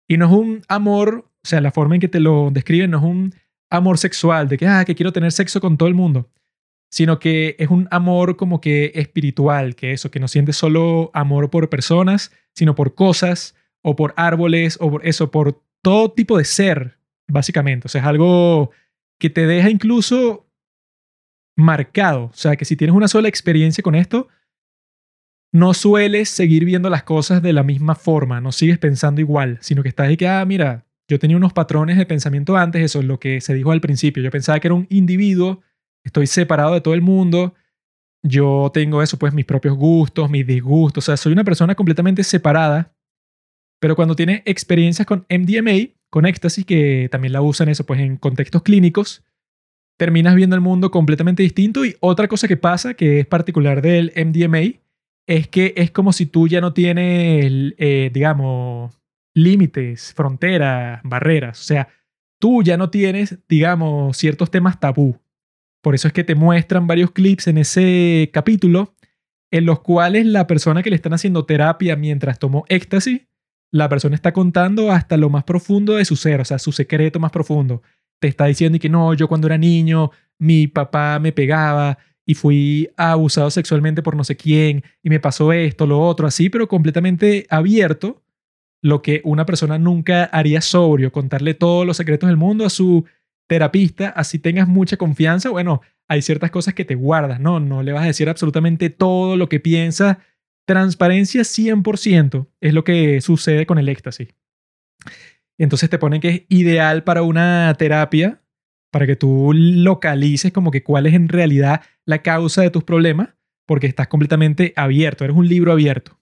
Y 0.07 0.17
no 0.17 0.25
es 0.25 0.31
un 0.31 0.61
amor, 0.67 1.25
o 1.43 1.47
sea, 1.47 1.61
la 1.61 1.71
forma 1.71 1.95
en 1.95 2.01
que 2.01 2.07
te 2.07 2.19
lo 2.19 2.51
describen 2.51 2.91
no 2.91 2.97
es 2.97 3.03
un 3.03 3.33
amor 3.69 3.97
sexual, 3.97 4.47
de 4.47 4.57
que, 4.57 4.67
ah, 4.67 4.85
que 4.85 4.93
quiero 4.93 5.13
tener 5.13 5.31
sexo 5.31 5.61
con 5.61 5.77
todo 5.77 5.87
el 5.87 5.95
mundo, 5.95 6.29
sino 6.91 7.17
que 7.17 7.55
es 7.57 7.69
un 7.69 7.87
amor 7.89 8.35
como 8.35 8.59
que 8.61 8.91
espiritual, 8.93 9.75
que 9.75 9.93
eso, 9.93 10.11
que 10.11 10.19
no 10.19 10.27
sientes 10.27 10.57
solo 10.57 11.09
amor 11.13 11.49
por 11.49 11.69
personas, 11.69 12.31
sino 12.53 12.75
por 12.75 12.93
cosas 12.93 13.55
o 13.81 13.95
por 13.95 14.13
árboles 14.17 14.77
o 14.81 14.91
por 14.91 15.05
eso, 15.07 15.31
por 15.31 15.63
todo 15.81 16.11
tipo 16.11 16.37
de 16.37 16.43
ser, 16.43 16.97
básicamente. 17.27 17.87
O 17.87 17.89
sea, 17.89 18.01
es 18.01 18.07
algo 18.07 18.71
que 19.21 19.29
te 19.29 19.45
deja 19.45 19.69
incluso 19.69 20.49
marcado. 21.55 22.25
O 22.25 22.33
sea, 22.33 22.55
que 22.55 22.65
si 22.65 22.75
tienes 22.75 22.95
una 22.95 23.07
sola 23.07 23.29
experiencia 23.29 23.83
con 23.83 23.93
esto, 23.93 24.27
no 25.53 25.75
sueles 25.75 26.27
seguir 26.29 26.65
viendo 26.65 26.89
las 26.89 27.03
cosas 27.03 27.43
de 27.43 27.53
la 27.53 27.61
misma 27.61 27.93
forma, 27.93 28.41
no 28.41 28.51
sigues 28.51 28.79
pensando 28.79 29.21
igual, 29.21 29.59
sino 29.61 29.83
que 29.83 29.89
estás 29.89 30.07
ahí 30.07 30.17
que, 30.17 30.27
ah, 30.27 30.43
mira, 30.43 30.87
yo 31.07 31.19
tenía 31.19 31.37
unos 31.37 31.53
patrones 31.53 31.97
de 31.97 32.05
pensamiento 32.07 32.57
antes, 32.57 32.81
eso 32.81 32.99
es 32.99 33.05
lo 33.05 33.19
que 33.19 33.41
se 33.41 33.53
dijo 33.53 33.71
al 33.71 33.79
principio. 33.79 34.23
Yo 34.23 34.31
pensaba 34.31 34.59
que 34.59 34.69
era 34.69 34.75
un 34.75 34.87
individuo, 34.89 35.61
estoy 36.03 36.25
separado 36.25 36.73
de 36.73 36.81
todo 36.81 36.95
el 36.95 37.01
mundo, 37.01 37.53
yo 38.23 38.71
tengo 38.73 39.03
eso, 39.03 39.19
pues 39.19 39.33
mis 39.33 39.45
propios 39.45 39.77
gustos, 39.77 40.31
mis 40.31 40.47
disgustos, 40.47 41.03
o 41.03 41.05
sea, 41.05 41.17
soy 41.17 41.33
una 41.33 41.43
persona 41.43 41.75
completamente 41.75 42.23
separada, 42.23 42.95
pero 43.79 43.95
cuando 43.95 44.15
tiene 44.15 44.41
experiencias 44.45 45.05
con 45.05 45.27
MDMA, 45.29 45.93
con 46.11 46.27
éxtasis, 46.27 46.65
que 46.65 47.07
también 47.09 47.33
la 47.33 47.41
usan 47.41 47.69
eso, 47.69 47.85
pues 47.85 47.99
en 48.01 48.17
contextos 48.17 48.61
clínicos, 48.61 49.23
terminas 49.97 50.35
viendo 50.35 50.55
el 50.55 50.61
mundo 50.61 50.91
completamente 50.91 51.41
distinto. 51.41 51.85
Y 51.85 51.95
otra 52.01 52.27
cosa 52.27 52.47
que 52.47 52.57
pasa, 52.57 52.93
que 52.93 53.21
es 53.21 53.25
particular 53.25 53.81
del 53.81 54.11
MDMA, 54.15 54.79
es 55.25 55.47
que 55.47 55.73
es 55.77 55.89
como 55.89 56.13
si 56.13 56.25
tú 56.25 56.47
ya 56.47 56.61
no 56.61 56.73
tienes, 56.73 57.73
eh, 57.77 58.11
digamos, 58.13 58.93
límites, 59.33 60.13
fronteras, 60.13 61.01
barreras. 61.03 61.61
O 61.61 61.63
sea, 61.63 61.87
tú 62.39 62.61
ya 62.61 62.75
no 62.75 62.89
tienes, 62.89 63.39
digamos, 63.47 64.17
ciertos 64.17 64.51
temas 64.51 64.79
tabú. 64.79 65.17
Por 65.81 65.95
eso 65.95 66.07
es 66.07 66.13
que 66.13 66.25
te 66.25 66.35
muestran 66.35 66.87
varios 66.87 67.11
clips 67.11 67.47
en 67.47 67.57
ese 67.57 68.29
capítulo 68.33 68.93
en 69.49 69.65
los 69.65 69.79
cuales 69.79 70.25
la 70.25 70.47
persona 70.47 70.83
que 70.83 70.89
le 70.89 70.95
están 70.95 71.13
haciendo 71.13 71.45
terapia 71.45 71.95
mientras 71.95 72.39
tomó 72.39 72.65
éxtasis, 72.69 73.21
la 73.71 73.89
persona 73.89 74.15
está 74.15 74.33
contando 74.33 74.91
hasta 74.91 75.17
lo 75.17 75.29
más 75.29 75.43
profundo 75.43 75.95
de 75.95 76.05
su 76.05 76.15
ser, 76.15 76.41
o 76.41 76.45
sea, 76.45 76.59
su 76.59 76.71
secreto 76.71 77.19
más 77.19 77.31
profundo. 77.31 77.81
Te 78.19 78.27
está 78.27 78.45
diciendo 78.45 78.77
que 78.79 78.89
no, 78.89 79.13
yo 79.13 79.27
cuando 79.27 79.47
era 79.47 79.57
niño, 79.57 80.11
mi 80.37 80.67
papá 80.67 81.19
me 81.19 81.31
pegaba 81.31 81.97
y 82.25 82.33
fui 82.35 82.89
abusado 82.97 83.49
sexualmente 83.49 84.03
por 84.03 84.15
no 84.15 84.23
sé 84.23 84.35
quién 84.35 84.83
y 85.01 85.09
me 85.09 85.19
pasó 85.19 85.53
esto, 85.53 85.87
lo 85.87 86.01
otro, 86.01 86.27
así, 86.27 86.49
pero 86.49 86.67
completamente 86.67 87.47
abierto, 87.49 88.21
lo 88.81 89.01
que 89.01 89.21
una 89.23 89.45
persona 89.45 89.77
nunca 89.79 90.25
haría 90.25 90.61
sobrio, 90.61 91.11
contarle 91.11 91.53
todos 91.53 91.85
los 91.85 91.97
secretos 91.97 92.27
del 92.27 92.37
mundo 92.37 92.65
a 92.65 92.69
su 92.69 93.05
terapista, 93.47 94.09
así 94.09 94.39
tengas 94.39 94.67
mucha 94.67 94.97
confianza, 94.97 95.49
bueno, 95.49 95.81
hay 96.07 96.21
ciertas 96.21 96.51
cosas 96.51 96.73
que 96.73 96.85
te 96.85 96.95
guardas, 96.95 97.39
¿no? 97.39 97.59
No 97.59 97.83
le 97.83 97.93
vas 97.93 98.03
a 98.03 98.07
decir 98.07 98.27
absolutamente 98.27 98.89
todo 98.89 99.37
lo 99.37 99.47
que 99.47 99.59
piensas. 99.59 100.17
Transparencia 100.65 101.41
100% 101.41 102.47
es 102.61 102.73
lo 102.73 102.83
que 102.83 103.21
sucede 103.21 103.65
con 103.65 103.77
el 103.77 103.89
éxtasis. 103.89 104.29
Entonces 105.57 105.89
te 105.89 105.99
ponen 105.99 106.21
que 106.21 106.29
es 106.29 106.41
ideal 106.49 107.03
para 107.03 107.23
una 107.23 107.73
terapia, 107.77 108.41
para 108.91 109.05
que 109.05 109.15
tú 109.15 109.51
localices 109.53 110.51
como 110.51 110.71
que 110.71 110.83
cuál 110.83 111.05
es 111.05 111.13
en 111.13 111.29
realidad 111.29 111.81
la 112.05 112.21
causa 112.21 112.61
de 112.61 112.71
tus 112.71 112.83
problemas, 112.83 113.35
porque 113.65 113.87
estás 113.87 114.07
completamente 114.07 114.73
abierto, 114.75 115.23
eres 115.23 115.37
un 115.37 115.47
libro 115.47 115.71
abierto. 115.71 116.19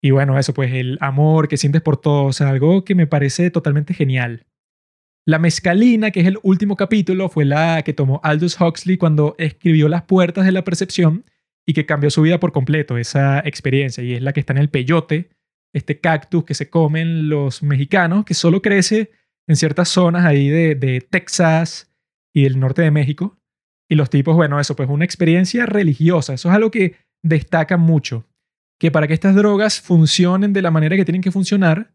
Y 0.00 0.10
bueno, 0.10 0.38
eso 0.38 0.52
pues 0.52 0.72
el 0.72 0.98
amor 1.00 1.48
que 1.48 1.56
sientes 1.56 1.80
por 1.80 1.96
todo, 1.96 2.26
o 2.26 2.44
algo 2.44 2.84
que 2.84 2.94
me 2.94 3.06
parece 3.06 3.50
totalmente 3.50 3.94
genial. 3.94 4.46
La 5.24 5.38
mescalina, 5.38 6.10
que 6.10 6.20
es 6.20 6.26
el 6.26 6.38
último 6.42 6.76
capítulo, 6.76 7.28
fue 7.28 7.44
la 7.44 7.82
que 7.82 7.92
tomó 7.92 8.20
Aldous 8.24 8.60
Huxley 8.60 8.96
cuando 8.96 9.36
escribió 9.38 9.88
Las 9.88 10.02
puertas 10.02 10.44
de 10.44 10.50
la 10.50 10.64
percepción 10.64 11.24
y 11.66 11.74
que 11.74 11.86
cambió 11.86 12.10
su 12.10 12.22
vida 12.22 12.40
por 12.40 12.52
completo, 12.52 12.98
esa 12.98 13.40
experiencia. 13.40 14.02
Y 14.02 14.14
es 14.14 14.22
la 14.22 14.32
que 14.32 14.40
está 14.40 14.52
en 14.52 14.58
el 14.58 14.68
peyote, 14.68 15.30
este 15.72 16.00
cactus 16.00 16.44
que 16.44 16.54
se 16.54 16.70
comen 16.70 17.28
los 17.28 17.62
mexicanos, 17.62 18.24
que 18.24 18.34
solo 18.34 18.62
crece 18.62 19.10
en 19.46 19.56
ciertas 19.56 19.88
zonas 19.88 20.24
ahí 20.24 20.48
de, 20.48 20.74
de 20.74 21.00
Texas 21.00 21.92
y 22.34 22.44
del 22.44 22.58
norte 22.58 22.82
de 22.82 22.90
México. 22.90 23.38
Y 23.88 23.94
los 23.94 24.10
tipos, 24.10 24.34
bueno, 24.34 24.58
eso 24.58 24.74
pues 24.74 24.88
una 24.88 25.04
experiencia 25.04 25.66
religiosa. 25.66 26.34
Eso 26.34 26.48
es 26.48 26.54
algo 26.54 26.70
que 26.70 26.96
destaca 27.22 27.76
mucho. 27.76 28.26
Que 28.78 28.90
para 28.90 29.06
que 29.06 29.14
estas 29.14 29.34
drogas 29.34 29.80
funcionen 29.80 30.52
de 30.52 30.62
la 30.62 30.70
manera 30.70 30.96
que 30.96 31.04
tienen 31.04 31.22
que 31.22 31.30
funcionar, 31.30 31.92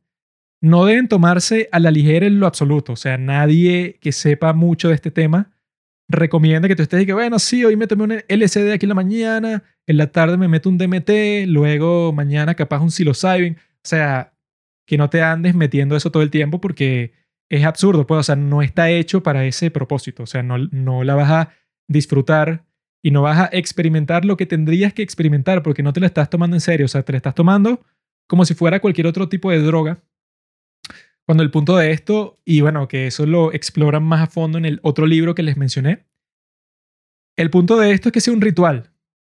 no 0.61 0.85
deben 0.85 1.07
tomarse 1.07 1.69
a 1.71 1.79
la 1.79 1.91
ligera 1.91 2.25
en 2.25 2.39
lo 2.39 2.47
absoluto. 2.47 2.93
O 2.93 2.95
sea, 2.95 3.17
nadie 3.17 3.97
que 3.99 4.11
sepa 4.11 4.53
mucho 4.53 4.89
de 4.89 4.95
este 4.95 5.11
tema 5.11 5.56
recomienda 6.09 6.67
que 6.67 6.75
tú 6.75 6.83
estés 6.83 7.03
y 7.03 7.05
que, 7.05 7.13
bueno, 7.13 7.39
sí, 7.39 7.65
hoy 7.65 7.75
me 7.75 7.87
tomé 7.87 8.03
un 8.03 8.23
LSD 8.27 8.71
aquí 8.71 8.85
en 8.85 8.89
la 8.89 8.95
mañana, 8.95 9.63
en 9.85 9.97
la 9.97 10.11
tarde 10.11 10.37
me 10.37 10.47
meto 10.47 10.69
un 10.69 10.77
DMT, 10.77 11.47
luego 11.47 12.13
mañana 12.13 12.55
capaz 12.55 12.79
un 12.79 12.91
psilocybin. 12.91 13.55
O 13.55 13.89
sea, 13.89 14.33
que 14.85 14.97
no 14.97 15.09
te 15.09 15.21
andes 15.21 15.55
metiendo 15.55 15.95
eso 15.95 16.11
todo 16.11 16.23
el 16.23 16.31
tiempo 16.31 16.61
porque 16.61 17.13
es 17.49 17.65
absurdo, 17.65 18.07
pues, 18.07 18.19
o 18.19 18.23
sea, 18.23 18.35
no 18.35 18.61
está 18.61 18.89
hecho 18.89 19.23
para 19.23 19.45
ese 19.45 19.71
propósito. 19.71 20.23
O 20.23 20.27
sea, 20.27 20.43
no, 20.43 20.57
no 20.57 21.03
la 21.03 21.15
vas 21.15 21.31
a 21.31 21.49
disfrutar 21.87 22.65
y 23.01 23.11
no 23.11 23.21
vas 23.21 23.39
a 23.39 23.49
experimentar 23.51 24.25
lo 24.25 24.37
que 24.37 24.45
tendrías 24.45 24.93
que 24.93 25.01
experimentar 25.01 25.63
porque 25.63 25.83
no 25.83 25.93
te 25.93 25.99
la 25.99 26.07
estás 26.07 26.29
tomando 26.29 26.55
en 26.55 26.61
serio. 26.61 26.85
O 26.85 26.89
sea, 26.89 27.03
te 27.03 27.13
la 27.13 27.17
estás 27.17 27.35
tomando 27.35 27.85
como 28.27 28.45
si 28.45 28.53
fuera 28.53 28.79
cualquier 28.79 29.07
otro 29.07 29.29
tipo 29.29 29.51
de 29.51 29.59
droga 29.59 30.03
cuando 31.27 31.43
el 31.43 31.51
punto 31.51 31.75
de 31.75 31.91
esto, 31.91 32.39
y 32.45 32.61
bueno, 32.61 32.87
que 32.87 33.07
eso 33.07 33.25
lo 33.25 33.51
exploran 33.51 34.01
más 34.01 34.21
a 34.21 34.27
fondo 34.27 34.57
en 34.57 34.63
el 34.63 34.79
otro 34.81 35.05
libro 35.05 35.35
que 35.35 35.43
les 35.43 35.57
mencioné, 35.57 36.05
el 37.35 37.49
punto 37.49 37.75
de 37.75 37.91
esto 37.91 38.07
es 38.07 38.13
que 38.13 38.21
sea 38.21 38.33
un 38.33 38.39
ritual, 38.39 38.91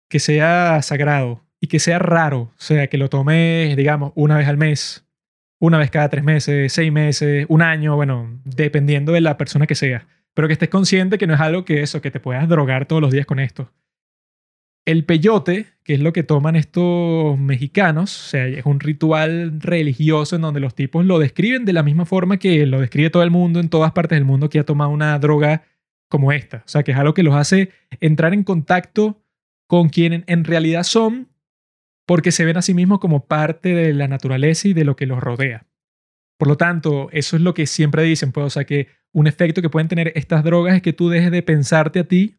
que 0.09 0.19
sea 0.19 0.81
sagrado 0.81 1.45
y 1.61 1.67
que 1.67 1.79
sea 1.79 1.97
raro, 1.97 2.39
o 2.41 2.53
sea, 2.57 2.87
que 2.87 2.97
lo 2.97 3.09
tomes, 3.09 3.77
digamos, 3.77 4.11
una 4.15 4.37
vez 4.37 4.49
al 4.49 4.57
mes, 4.57 5.07
una 5.57 5.77
vez 5.77 5.89
cada 5.89 6.09
tres 6.09 6.25
meses, 6.25 6.73
seis 6.73 6.91
meses, 6.91 7.45
un 7.47 7.61
año, 7.61 7.95
bueno, 7.95 8.41
dependiendo 8.43 9.13
de 9.13 9.21
la 9.21 9.37
persona 9.37 9.65
que 9.65 9.75
sea, 9.75 10.05
pero 10.33 10.49
que 10.49 10.53
estés 10.53 10.69
consciente 10.69 11.17
que 11.17 11.27
no 11.27 11.33
es 11.33 11.39
algo 11.39 11.63
que 11.63 11.81
eso, 11.81 12.01
que 12.01 12.11
te 12.11 12.19
puedas 12.19 12.49
drogar 12.49 12.87
todos 12.87 13.01
los 13.01 13.13
días 13.13 13.25
con 13.25 13.39
esto. 13.39 13.71
El 14.85 15.03
peyote, 15.03 15.65
que 15.83 15.95
es 15.95 15.99
lo 15.99 16.13
que 16.13 16.23
toman 16.23 16.55
estos 16.55 17.39
mexicanos, 17.39 18.27
o 18.27 18.29
sea, 18.29 18.47
es 18.47 18.65
un 18.65 18.79
ritual 18.79 19.59
religioso 19.59 20.35
en 20.35 20.43
donde 20.43 20.59
los 20.59 20.75
tipos 20.75 21.05
lo 21.05 21.17
describen 21.17 21.65
de 21.65 21.73
la 21.73 21.81
misma 21.83 22.05
forma 22.05 22.37
que 22.37 22.65
lo 22.67 22.79
describe 22.79 23.09
todo 23.09 23.23
el 23.23 23.31
mundo 23.31 23.59
en 23.59 23.69
todas 23.69 23.91
partes 23.93 24.15
del 24.15 24.25
mundo 24.25 24.49
que 24.49 24.59
ha 24.59 24.63
tomado 24.63 24.91
una 24.91 25.17
droga 25.17 25.63
como 26.07 26.31
esta. 26.31 26.57
O 26.57 26.67
sea, 26.67 26.83
que 26.83 26.91
es 26.91 26.97
algo 26.97 27.15
que 27.15 27.23
los 27.23 27.35
hace 27.35 27.71
entrar 27.99 28.33
en 28.33 28.43
contacto 28.43 29.21
con 29.67 29.89
quien 29.89 30.23
en 30.27 30.43
realidad 30.43 30.83
son 30.83 31.29
porque 32.05 32.31
se 32.31 32.45
ven 32.45 32.57
a 32.57 32.61
sí 32.61 32.73
mismos 32.73 32.99
como 32.99 33.25
parte 33.25 33.73
de 33.73 33.93
la 33.93 34.07
naturaleza 34.07 34.67
y 34.67 34.73
de 34.73 34.85
lo 34.85 34.95
que 34.95 35.07
los 35.07 35.19
rodea. 35.19 35.65
Por 36.37 36.47
lo 36.47 36.57
tanto, 36.57 37.09
eso 37.11 37.35
es 37.35 37.41
lo 37.41 37.53
que 37.53 37.65
siempre 37.65 38.03
dicen, 38.03 38.31
pues, 38.31 38.45
o 38.45 38.49
sea, 38.49 38.65
que 38.65 38.89
un 39.11 39.25
efecto 39.27 39.61
que 39.61 39.69
pueden 39.69 39.87
tener 39.87 40.11
estas 40.15 40.43
drogas 40.43 40.75
es 40.75 40.81
que 40.81 40.93
tú 40.93 41.09
dejes 41.09 41.31
de 41.31 41.41
pensarte 41.41 41.99
a 41.99 42.03
ti 42.03 42.37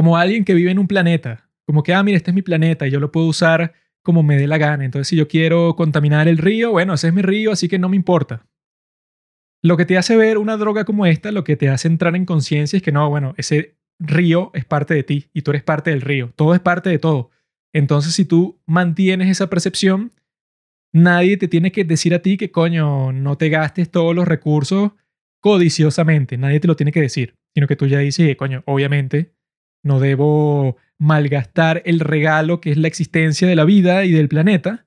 como 0.00 0.16
alguien 0.16 0.46
que 0.46 0.54
vive 0.54 0.70
en 0.70 0.78
un 0.78 0.88
planeta. 0.88 1.50
Como 1.66 1.82
que, 1.82 1.92
ah, 1.92 2.02
mira, 2.02 2.16
este 2.16 2.30
es 2.30 2.34
mi 2.34 2.40
planeta 2.40 2.86
y 2.86 2.90
yo 2.90 3.00
lo 3.00 3.12
puedo 3.12 3.26
usar 3.26 3.74
como 4.00 4.22
me 4.22 4.38
dé 4.38 4.46
la 4.46 4.56
gana. 4.56 4.82
Entonces, 4.82 5.08
si 5.08 5.16
yo 5.16 5.28
quiero 5.28 5.76
contaminar 5.76 6.26
el 6.26 6.38
río, 6.38 6.70
bueno, 6.70 6.94
ese 6.94 7.08
es 7.08 7.12
mi 7.12 7.20
río, 7.20 7.52
así 7.52 7.68
que 7.68 7.78
no 7.78 7.90
me 7.90 7.96
importa. 7.96 8.46
Lo 9.62 9.76
que 9.76 9.84
te 9.84 9.98
hace 9.98 10.16
ver 10.16 10.38
una 10.38 10.56
droga 10.56 10.86
como 10.86 11.04
esta, 11.04 11.32
lo 11.32 11.44
que 11.44 11.54
te 11.54 11.68
hace 11.68 11.86
entrar 11.86 12.16
en 12.16 12.24
conciencia 12.24 12.78
es 12.78 12.82
que 12.82 12.92
no, 12.92 13.10
bueno, 13.10 13.34
ese 13.36 13.76
río 13.98 14.50
es 14.54 14.64
parte 14.64 14.94
de 14.94 15.02
ti 15.02 15.28
y 15.34 15.42
tú 15.42 15.50
eres 15.50 15.64
parte 15.64 15.90
del 15.90 16.00
río. 16.00 16.32
Todo 16.34 16.54
es 16.54 16.60
parte 16.60 16.88
de 16.88 16.98
todo. 16.98 17.28
Entonces, 17.74 18.14
si 18.14 18.24
tú 18.24 18.58
mantienes 18.64 19.28
esa 19.28 19.50
percepción, 19.50 20.12
nadie 20.94 21.36
te 21.36 21.46
tiene 21.46 21.72
que 21.72 21.84
decir 21.84 22.14
a 22.14 22.22
ti 22.22 22.38
que, 22.38 22.50
coño, 22.50 23.12
no 23.12 23.36
te 23.36 23.50
gastes 23.50 23.90
todos 23.90 24.16
los 24.16 24.26
recursos 24.26 24.92
codiciosamente. 25.40 26.38
Nadie 26.38 26.58
te 26.58 26.68
lo 26.68 26.74
tiene 26.74 26.90
que 26.90 27.02
decir, 27.02 27.34
sino 27.52 27.66
que 27.66 27.76
tú 27.76 27.86
ya 27.86 27.98
dices, 27.98 28.34
coño, 28.36 28.62
obviamente 28.64 29.34
no 29.82 30.00
debo 30.00 30.76
malgastar 30.98 31.82
el 31.86 32.00
regalo 32.00 32.60
que 32.60 32.70
es 32.70 32.76
la 32.76 32.88
existencia 32.88 33.48
de 33.48 33.56
la 33.56 33.64
vida 33.64 34.04
y 34.04 34.12
del 34.12 34.28
planeta 34.28 34.86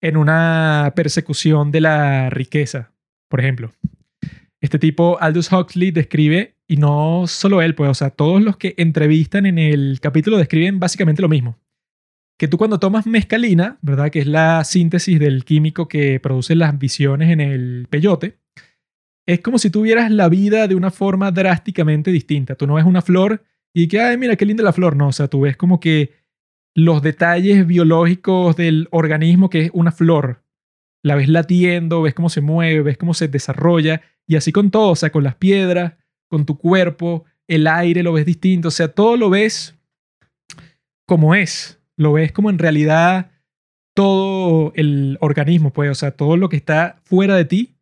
en 0.00 0.16
una 0.16 0.92
persecución 0.94 1.70
de 1.70 1.80
la 1.80 2.30
riqueza, 2.30 2.92
por 3.28 3.40
ejemplo. 3.40 3.72
Este 4.60 4.78
tipo, 4.78 5.18
Aldous 5.20 5.52
Huxley, 5.52 5.90
describe, 5.90 6.56
y 6.66 6.76
no 6.76 7.26
solo 7.26 7.60
él, 7.62 7.74
pues, 7.74 7.90
o 7.90 7.94
sea, 7.94 8.10
todos 8.10 8.42
los 8.42 8.56
que 8.56 8.74
entrevistan 8.78 9.46
en 9.46 9.58
el 9.58 9.98
capítulo 10.00 10.38
describen 10.38 10.78
básicamente 10.78 11.22
lo 11.22 11.28
mismo. 11.28 11.58
Que 12.38 12.48
tú 12.48 12.58
cuando 12.58 12.78
tomas 12.78 13.06
mescalina, 13.06 13.78
¿verdad? 13.82 14.10
Que 14.10 14.20
es 14.20 14.26
la 14.26 14.64
síntesis 14.64 15.18
del 15.20 15.44
químico 15.44 15.88
que 15.88 16.20
produce 16.20 16.54
las 16.54 16.78
visiones 16.78 17.30
en 17.30 17.40
el 17.40 17.86
peyote, 17.90 18.38
es 19.26 19.40
como 19.40 19.58
si 19.58 19.70
tuvieras 19.70 20.10
la 20.10 20.28
vida 20.28 20.68
de 20.68 20.74
una 20.74 20.90
forma 20.90 21.30
drásticamente 21.30 22.10
distinta. 22.10 22.54
Tú 22.56 22.66
no 22.66 22.74
ves 22.74 22.84
una 22.84 23.02
flor 23.02 23.42
y 23.74 23.88
que, 23.88 24.00
ay, 24.00 24.16
mira, 24.16 24.36
qué 24.36 24.46
linda 24.46 24.62
la 24.62 24.72
flor. 24.72 24.96
No, 24.96 25.08
o 25.08 25.12
sea, 25.12 25.26
tú 25.26 25.40
ves 25.40 25.56
como 25.56 25.80
que 25.80 26.12
los 26.74 27.02
detalles 27.02 27.66
biológicos 27.66 28.56
del 28.56 28.88
organismo 28.92 29.50
que 29.50 29.62
es 29.62 29.70
una 29.74 29.90
flor. 29.90 30.42
La 31.02 31.16
ves 31.16 31.28
latiendo, 31.28 32.02
ves 32.02 32.14
cómo 32.14 32.30
se 32.30 32.40
mueve, 32.40 32.82
ves 32.82 32.96
cómo 32.96 33.14
se 33.14 33.26
desarrolla. 33.28 34.00
Y 34.26 34.36
así 34.36 34.52
con 34.52 34.70
todo, 34.70 34.90
o 34.90 34.96
sea, 34.96 35.10
con 35.10 35.24
las 35.24 35.34
piedras, 35.34 35.94
con 36.28 36.46
tu 36.46 36.56
cuerpo, 36.56 37.24
el 37.48 37.66
aire 37.66 38.04
lo 38.04 38.12
ves 38.12 38.24
distinto. 38.24 38.68
O 38.68 38.70
sea, 38.70 38.88
todo 38.88 39.16
lo 39.16 39.28
ves 39.28 39.76
como 41.04 41.34
es. 41.34 41.80
Lo 41.96 42.12
ves 42.12 42.30
como 42.30 42.50
en 42.50 42.58
realidad 42.58 43.32
todo 43.92 44.72
el 44.76 45.18
organismo, 45.20 45.72
pues, 45.72 45.90
o 45.90 45.94
sea, 45.94 46.12
todo 46.12 46.36
lo 46.36 46.48
que 46.48 46.56
está 46.56 47.00
fuera 47.04 47.36
de 47.36 47.44
ti 47.44 47.73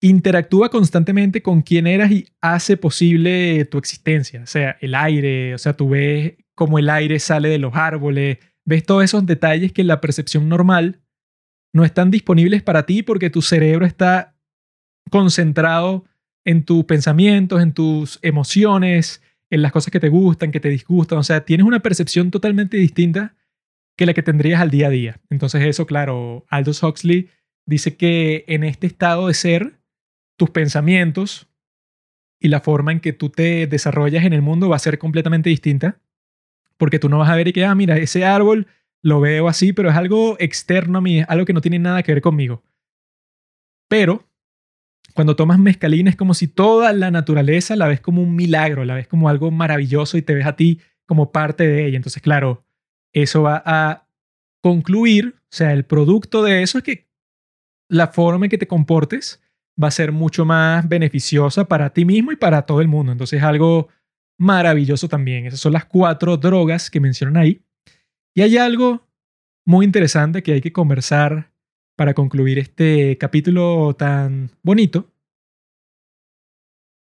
interactúa 0.00 0.68
constantemente 0.68 1.42
con 1.42 1.62
quién 1.62 1.86
eras 1.86 2.10
y 2.10 2.28
hace 2.40 2.76
posible 2.76 3.64
tu 3.64 3.78
existencia. 3.78 4.42
O 4.42 4.46
sea, 4.46 4.76
el 4.80 4.94
aire, 4.94 5.54
o 5.54 5.58
sea, 5.58 5.74
tú 5.74 5.90
ves 5.90 6.34
cómo 6.54 6.78
el 6.78 6.90
aire 6.90 7.18
sale 7.18 7.48
de 7.48 7.58
los 7.58 7.74
árboles, 7.74 8.38
ves 8.64 8.84
todos 8.84 9.04
esos 9.04 9.24
detalles 9.26 9.72
que 9.72 9.82
en 9.82 9.88
la 9.88 10.00
percepción 10.00 10.48
normal 10.48 11.00
no 11.72 11.84
están 11.84 12.10
disponibles 12.10 12.62
para 12.62 12.86
ti 12.86 13.02
porque 13.02 13.30
tu 13.30 13.42
cerebro 13.42 13.86
está 13.86 14.34
concentrado 15.10 16.04
en 16.44 16.64
tus 16.64 16.84
pensamientos, 16.84 17.62
en 17.62 17.72
tus 17.72 18.18
emociones, 18.22 19.22
en 19.50 19.62
las 19.62 19.72
cosas 19.72 19.90
que 19.90 20.00
te 20.00 20.08
gustan, 20.08 20.52
que 20.52 20.60
te 20.60 20.68
disgustan. 20.68 21.18
O 21.18 21.22
sea, 21.22 21.44
tienes 21.44 21.66
una 21.66 21.80
percepción 21.80 22.30
totalmente 22.30 22.76
distinta 22.76 23.34
que 23.96 24.06
la 24.06 24.14
que 24.14 24.22
tendrías 24.22 24.60
al 24.60 24.70
día 24.70 24.88
a 24.88 24.90
día. 24.90 25.20
Entonces 25.30 25.64
eso, 25.64 25.86
claro, 25.86 26.44
Aldous 26.48 26.82
Huxley 26.82 27.30
dice 27.66 27.96
que 27.96 28.44
en 28.46 28.64
este 28.64 28.86
estado 28.86 29.28
de 29.28 29.34
ser 29.34 29.80
tus 30.36 30.50
pensamientos 30.50 31.48
y 32.38 32.48
la 32.48 32.60
forma 32.60 32.92
en 32.92 33.00
que 33.00 33.12
tú 33.12 33.30
te 33.30 33.66
desarrollas 33.66 34.24
en 34.24 34.32
el 34.32 34.42
mundo 34.42 34.68
va 34.68 34.76
a 34.76 34.80
ser 34.80 34.98
completamente 34.98 35.50
distinta, 35.50 36.00
porque 36.76 36.98
tú 36.98 37.08
no 37.08 37.18
vas 37.18 37.30
a 37.30 37.36
ver 37.36 37.48
y 37.48 37.52
que, 37.52 37.64
ah, 37.64 37.74
mira, 37.74 37.96
ese 37.96 38.24
árbol 38.24 38.66
lo 39.02 39.20
veo 39.20 39.48
así, 39.48 39.72
pero 39.72 39.90
es 39.90 39.96
algo 39.96 40.36
externo 40.38 40.98
a 40.98 41.00
mí, 41.00 41.20
es 41.20 41.26
algo 41.28 41.46
que 41.46 41.52
no 41.52 41.60
tiene 41.60 41.78
nada 41.78 42.02
que 42.02 42.12
ver 42.12 42.22
conmigo. 42.22 42.62
Pero 43.88 44.28
cuando 45.14 45.36
tomas 45.36 45.58
mezcalina 45.58 46.10
es 46.10 46.16
como 46.16 46.34
si 46.34 46.48
toda 46.48 46.92
la 46.92 47.10
naturaleza 47.10 47.76
la 47.76 47.88
ves 47.88 48.00
como 48.00 48.22
un 48.22 48.36
milagro, 48.36 48.84
la 48.84 48.94
ves 48.94 49.08
como 49.08 49.28
algo 49.28 49.50
maravilloso 49.50 50.18
y 50.18 50.22
te 50.22 50.34
ves 50.34 50.46
a 50.46 50.56
ti 50.56 50.80
como 51.06 51.32
parte 51.32 51.66
de 51.66 51.86
ella. 51.86 51.96
Entonces, 51.96 52.22
claro, 52.22 52.64
eso 53.14 53.42
va 53.42 53.62
a 53.64 54.08
concluir, 54.60 55.36
o 55.38 55.54
sea, 55.56 55.72
el 55.72 55.84
producto 55.84 56.42
de 56.42 56.62
eso 56.62 56.78
es 56.78 56.84
que 56.84 57.08
la 57.88 58.08
forma 58.08 58.46
en 58.46 58.50
que 58.50 58.58
te 58.58 58.66
comportes 58.66 59.40
va 59.82 59.88
a 59.88 59.92
ser 59.92 60.12
mucho 60.12 60.44
más 60.44 60.88
beneficiosa 60.88 61.66
para 61.66 61.90
ti 61.90 62.04
mismo 62.04 62.32
y 62.32 62.36
para 62.36 62.62
todo 62.62 62.80
el 62.80 62.88
mundo. 62.88 63.12
Entonces, 63.12 63.42
algo 63.42 63.88
maravilloso 64.38 65.08
también. 65.08 65.46
Esas 65.46 65.60
son 65.60 65.72
las 65.72 65.84
cuatro 65.84 66.36
drogas 66.36 66.90
que 66.90 67.00
mencionan 67.00 67.36
ahí. 67.36 67.62
Y 68.34 68.42
hay 68.42 68.56
algo 68.56 69.06
muy 69.66 69.84
interesante 69.84 70.42
que 70.42 70.52
hay 70.52 70.60
que 70.60 70.72
conversar 70.72 71.52
para 71.96 72.14
concluir 72.14 72.58
este 72.58 73.16
capítulo 73.18 73.94
tan 73.94 74.50
bonito. 74.62 75.10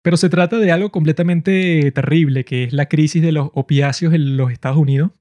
Pero 0.02 0.18
se 0.18 0.30
trata 0.30 0.58
de 0.58 0.72
algo 0.72 0.92
completamente 0.92 1.92
terrible, 1.92 2.46
que 2.46 2.64
es 2.64 2.74
la 2.74 2.88
crisis 2.88 3.22
de 3.22 3.32
los 3.32 3.52
opiáceos 3.54 4.14
en 4.14 4.38
los 4.38 4.52
Estados 4.52 4.78
Unidos, 4.78 5.12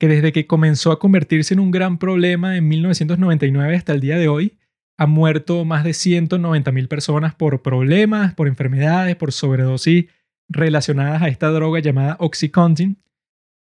que 0.00 0.08
desde 0.08 0.32
que 0.32 0.46
comenzó 0.46 0.90
a 0.90 0.98
convertirse 0.98 1.54
en 1.54 1.60
un 1.60 1.70
gran 1.70 1.98
problema 1.98 2.56
en 2.56 2.66
1999 2.66 3.76
hasta 3.76 3.92
el 3.92 4.00
día 4.00 4.18
de 4.18 4.28
hoy, 4.28 4.58
han 4.98 5.10
muerto 5.10 5.64
más 5.64 5.84
de 5.84 5.90
190.000 5.90 6.88
personas 6.88 7.34
por 7.34 7.62
problemas, 7.62 8.34
por 8.34 8.48
enfermedades, 8.48 9.16
por 9.16 9.32
sobredosis 9.32 10.06
relacionadas 10.48 11.22
a 11.22 11.28
esta 11.28 11.50
droga 11.50 11.80
llamada 11.80 12.16
Oxycontin, 12.20 13.02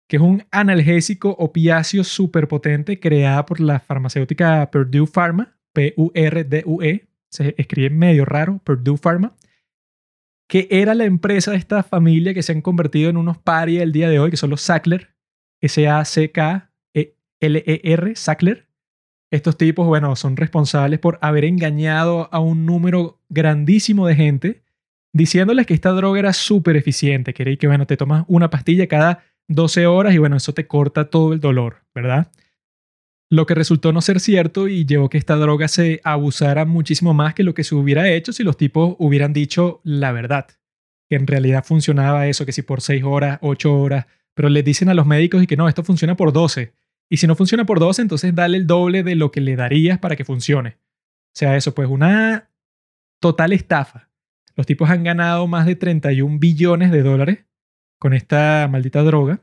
que 0.08 0.18
es 0.18 0.22
un 0.22 0.44
analgésico 0.52 1.30
opiáceo 1.32 2.04
superpotente 2.04 3.00
creada 3.00 3.46
por 3.46 3.60
la 3.60 3.80
farmacéutica 3.80 4.70
Purdue 4.70 5.08
Pharma, 5.08 5.58
P-U-R-D-U-E, 5.74 7.08
se 7.32 7.56
escribe 7.58 7.90
medio 7.90 8.26
raro, 8.26 8.60
Purdue 8.64 8.98
Pharma, 8.98 9.36
que 10.48 10.68
era 10.70 10.94
la 10.94 11.06
empresa 11.06 11.52
de 11.52 11.58
esta 11.58 11.82
familia 11.84 12.34
que 12.34 12.44
se 12.44 12.52
han 12.52 12.62
convertido 12.62 13.10
en 13.10 13.18
unos 13.18 13.38
paria 13.40 13.82
el 13.82 13.92
día 13.92 14.10
de 14.10 14.20
hoy, 14.20 14.30
que 14.30 14.38
son 14.38 14.52
los 14.52 14.62
Sackler, 14.62 15.16
S-A-C-K-L-E-R, 15.62 16.66
Sackler. 18.16 18.68
Estos 19.34 19.58
tipos, 19.58 19.88
bueno, 19.88 20.16
son 20.16 20.38
responsables 20.38 21.00
por 21.00 21.18
haber 21.20 21.44
engañado 21.46 22.30
a 22.32 22.38
un 22.38 22.68
número 22.68 23.20
grandísimo 23.30 24.06
de 24.06 24.14
gente 24.14 24.62
diciéndoles 25.12 25.66
que 25.66 25.74
esta 25.74 25.90
droga 25.90 26.20
era 26.20 26.34
súper 26.34 26.78
eficiente, 26.78 27.34
que 27.34 27.58
que, 27.58 27.66
bueno, 27.66 27.88
te 27.88 27.98
tomas 27.98 28.26
una 28.28 28.52
pastilla 28.52 28.86
cada 28.86 29.24
12 29.48 29.88
horas 29.88 30.14
y 30.14 30.20
bueno, 30.20 30.36
eso 30.36 30.54
te 30.54 30.68
corta 30.68 31.10
todo 31.10 31.34
el 31.34 31.40
dolor, 31.40 31.78
¿verdad? 31.96 32.32
Lo 33.32 33.48
que 33.48 33.56
resultó 33.56 33.92
no 33.92 34.02
ser 34.02 34.20
cierto 34.20 34.68
y 34.68 34.86
llevó 34.86 35.10
que 35.10 35.18
esta 35.18 35.36
droga 35.36 35.68
se 35.68 36.00
abusara 36.04 36.66
muchísimo 36.66 37.16
más 37.16 37.34
que 37.34 37.42
lo 37.42 37.56
que 37.56 37.64
se 37.64 37.74
hubiera 37.74 38.08
hecho 38.08 38.34
si 38.34 38.44
los 38.44 38.56
tipos 38.56 38.96
hubieran 39.00 39.34
dicho 39.34 39.82
la 39.84 40.12
verdad, 40.12 40.46
que 41.10 41.16
en 41.16 41.26
realidad 41.26 41.66
funcionaba 41.66 42.28
eso, 42.28 42.46
que 42.46 42.52
si 42.52 42.62
por 42.62 42.82
6 42.82 43.04
horas, 43.04 43.40
8 43.42 43.76
horas, 43.76 44.06
pero 44.36 44.48
les 44.50 44.64
dicen 44.64 44.90
a 44.90 44.94
los 44.94 45.08
médicos 45.08 45.42
y 45.42 45.48
que 45.48 45.58
no, 45.58 45.68
esto 45.68 45.84
funciona 45.84 46.16
por 46.16 46.34
12. 46.34 46.72
Y 47.14 47.18
si 47.18 47.28
no 47.28 47.36
funciona 47.36 47.64
por 47.64 47.80
12, 47.80 48.02
entonces 48.02 48.34
dale 48.34 48.58
el 48.58 48.66
doble 48.66 49.04
de 49.04 49.14
lo 49.14 49.32
que 49.32 49.40
le 49.40 49.56
darías 49.56 50.00
para 50.00 50.16
que 50.16 50.26
funcione. 50.26 50.78
O 51.28 51.36
sea, 51.36 51.56
eso, 51.56 51.76
pues 51.76 51.88
una 51.88 52.50
total 53.20 53.54
estafa. 53.54 54.10
Los 54.56 54.66
tipos 54.66 54.90
han 54.90 55.04
ganado 55.04 55.46
más 55.46 55.68
de 55.68 55.76
31 55.76 56.40
billones 56.40 56.90
de 56.90 57.04
dólares 57.04 57.46
con 58.00 58.16
esta 58.16 58.68
maldita 58.68 59.04
droga. 59.04 59.42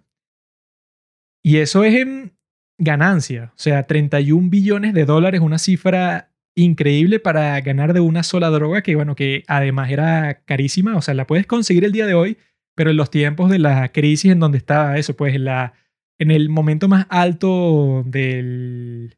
Y 1.45 1.59
eso 1.59 1.85
es 1.85 1.95
en 1.95 2.33
ganancia. 2.77 3.53
O 3.55 3.59
sea, 3.59 3.85
31 3.85 4.51
billones 4.51 4.93
de 4.93 5.05
dólares, 5.05 5.41
una 5.41 5.59
cifra 5.59 6.33
increíble 6.57 7.21
para 7.21 7.61
ganar 7.61 7.93
de 7.93 8.01
una 8.01 8.25
sola 8.25 8.49
droga 8.49 8.83
que, 8.83 8.97
bueno, 8.97 9.15
que 9.15 9.45
además 9.47 9.93
era 9.93 10.43
carísima. 10.45 10.97
O 10.97 11.03
sea, 11.03 11.15
la 11.15 11.29
puedes 11.29 11.47
conseguir 11.47 11.85
el 11.85 11.93
día 11.93 12.07
de 12.07 12.15
hoy, 12.15 12.37
pero 12.75 12.91
en 12.91 12.97
los 12.97 13.13
tiempos 13.13 13.49
de 13.49 13.61
la 13.61 13.93
crisis 13.93 14.33
en 14.33 14.41
donde 14.41 14.59
estaba 14.59 14.99
eso, 14.99 15.15
pues 15.15 15.39
la, 15.39 15.75
en 16.21 16.31
el 16.31 16.51
momento 16.51 16.87
más 16.87 17.07
alto 17.09 18.05
de 18.07 19.17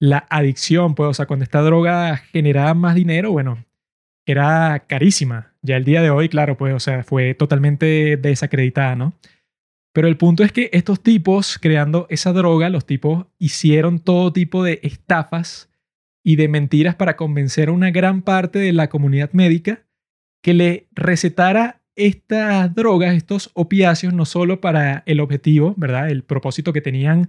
la 0.00 0.26
adicción, 0.30 0.94
pues, 0.94 1.10
o 1.10 1.14
sea, 1.14 1.26
cuando 1.26 1.42
esta 1.42 1.60
droga 1.60 2.16
generaba 2.16 2.74
más 2.74 2.94
dinero, 2.94 3.32
bueno, 3.32 3.66
era 4.24 4.84
carísima. 4.86 5.52
Ya 5.62 5.76
el 5.76 5.84
día 5.84 6.00
de 6.00 6.10
hoy, 6.10 6.28
claro, 6.28 6.56
pues, 6.56 6.72
o 6.74 6.78
sea, 6.78 7.02
fue 7.02 7.34
totalmente 7.34 8.16
desacreditada, 8.16 8.94
¿no? 8.94 9.14
Pero 9.92 10.06
el 10.06 10.16
punto 10.16 10.44
es 10.44 10.52
que 10.52 10.70
estos 10.72 11.02
tipos, 11.02 11.58
creando 11.58 12.06
esa 12.08 12.32
droga, 12.32 12.68
los 12.68 12.86
tipos 12.86 13.26
hicieron 13.38 13.98
todo 13.98 14.32
tipo 14.32 14.62
de 14.62 14.78
estafas 14.84 15.68
y 16.22 16.36
de 16.36 16.46
mentiras 16.46 16.94
para 16.94 17.16
convencer 17.16 17.68
a 17.68 17.72
una 17.72 17.90
gran 17.90 18.22
parte 18.22 18.60
de 18.60 18.72
la 18.72 18.88
comunidad 18.88 19.32
médica 19.32 19.82
que 20.40 20.54
le 20.54 20.86
recetara 20.92 21.77
estas 21.98 22.74
drogas, 22.74 23.14
estos 23.14 23.50
opiáceos, 23.54 24.14
no 24.14 24.24
solo 24.24 24.60
para 24.60 25.02
el 25.04 25.20
objetivo, 25.20 25.74
¿verdad? 25.76 26.08
El 26.08 26.22
propósito 26.22 26.72
que 26.72 26.80
tenían 26.80 27.28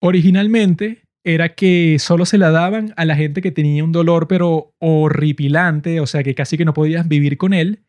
originalmente, 0.00 1.02
era 1.24 1.54
que 1.54 1.98
solo 1.98 2.24
se 2.24 2.38
la 2.38 2.50
daban 2.50 2.94
a 2.96 3.04
la 3.04 3.16
gente 3.16 3.42
que 3.42 3.50
tenía 3.50 3.84
un 3.84 3.92
dolor 3.92 4.28
pero 4.28 4.74
horripilante, 4.78 6.00
o 6.00 6.06
sea 6.06 6.22
que 6.22 6.34
casi 6.34 6.56
que 6.56 6.64
no 6.64 6.72
podías 6.72 7.08
vivir 7.08 7.36
con 7.36 7.52
él, 7.52 7.80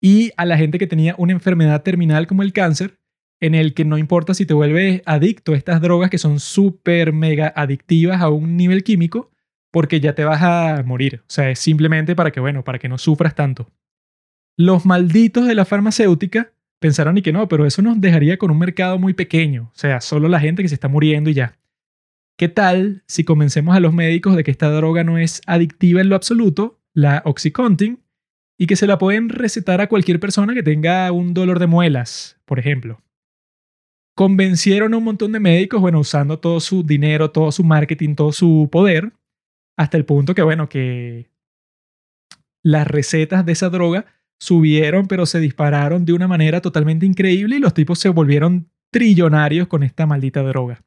y 0.00 0.30
a 0.36 0.46
la 0.46 0.56
gente 0.56 0.78
que 0.78 0.86
tenía 0.86 1.14
una 1.18 1.32
enfermedad 1.32 1.82
terminal 1.82 2.26
como 2.26 2.42
el 2.42 2.52
cáncer, 2.52 2.98
en 3.40 3.54
el 3.54 3.74
que 3.74 3.84
no 3.84 3.98
importa 3.98 4.34
si 4.34 4.46
te 4.46 4.54
vuelves 4.54 5.02
adicto 5.06 5.52
a 5.52 5.56
estas 5.56 5.80
drogas 5.80 6.10
que 6.10 6.18
son 6.18 6.40
súper 6.40 7.12
mega 7.12 7.52
adictivas 7.54 8.20
a 8.20 8.30
un 8.30 8.56
nivel 8.56 8.82
químico, 8.82 9.30
porque 9.70 10.00
ya 10.00 10.14
te 10.14 10.24
vas 10.24 10.42
a 10.42 10.82
morir. 10.84 11.20
O 11.22 11.30
sea, 11.30 11.50
es 11.50 11.58
simplemente 11.58 12.16
para 12.16 12.30
que, 12.32 12.40
bueno, 12.40 12.64
para 12.64 12.78
que 12.78 12.88
no 12.88 12.98
sufras 12.98 13.34
tanto. 13.34 13.70
Los 14.58 14.84
malditos 14.84 15.46
de 15.46 15.54
la 15.54 15.64
farmacéutica 15.64 16.52
pensaron 16.80 17.16
y 17.16 17.22
que 17.22 17.32
no, 17.32 17.46
pero 17.46 17.64
eso 17.64 17.80
nos 17.80 18.00
dejaría 18.00 18.38
con 18.38 18.50
un 18.50 18.58
mercado 18.58 18.98
muy 18.98 19.14
pequeño. 19.14 19.70
O 19.72 19.78
sea, 19.78 20.00
solo 20.00 20.28
la 20.28 20.40
gente 20.40 20.62
que 20.62 20.68
se 20.68 20.74
está 20.74 20.88
muriendo 20.88 21.30
y 21.30 21.34
ya. 21.34 21.56
¿Qué 22.36 22.48
tal 22.48 23.04
si 23.06 23.22
convencemos 23.22 23.76
a 23.76 23.80
los 23.80 23.94
médicos 23.94 24.34
de 24.34 24.42
que 24.42 24.50
esta 24.50 24.68
droga 24.72 25.04
no 25.04 25.16
es 25.16 25.42
adictiva 25.46 26.00
en 26.00 26.08
lo 26.08 26.16
absoluto, 26.16 26.80
la 26.92 27.22
Oxycontin, 27.24 28.00
y 28.58 28.66
que 28.66 28.74
se 28.74 28.88
la 28.88 28.98
pueden 28.98 29.28
recetar 29.28 29.80
a 29.80 29.88
cualquier 29.88 30.18
persona 30.18 30.54
que 30.54 30.64
tenga 30.64 31.12
un 31.12 31.34
dolor 31.34 31.60
de 31.60 31.68
muelas, 31.68 32.40
por 32.44 32.58
ejemplo? 32.58 33.00
Convencieron 34.16 34.92
a 34.92 34.96
un 34.96 35.04
montón 35.04 35.30
de 35.30 35.38
médicos, 35.38 35.80
bueno, 35.80 36.00
usando 36.00 36.40
todo 36.40 36.58
su 36.58 36.82
dinero, 36.82 37.30
todo 37.30 37.52
su 37.52 37.62
marketing, 37.62 38.16
todo 38.16 38.32
su 38.32 38.68
poder, 38.72 39.12
hasta 39.76 39.96
el 39.96 40.04
punto 40.04 40.34
que, 40.34 40.42
bueno, 40.42 40.68
que 40.68 41.30
las 42.64 42.88
recetas 42.88 43.46
de 43.46 43.52
esa 43.52 43.70
droga 43.70 44.06
subieron, 44.38 45.06
pero 45.08 45.26
se 45.26 45.40
dispararon 45.40 46.04
de 46.04 46.12
una 46.12 46.28
manera 46.28 46.60
totalmente 46.60 47.06
increíble 47.06 47.56
y 47.56 47.60
los 47.60 47.74
tipos 47.74 47.98
se 47.98 48.08
volvieron 48.08 48.70
trillonarios 48.90 49.68
con 49.68 49.82
esta 49.82 50.06
maldita 50.06 50.42
droga. 50.42 50.82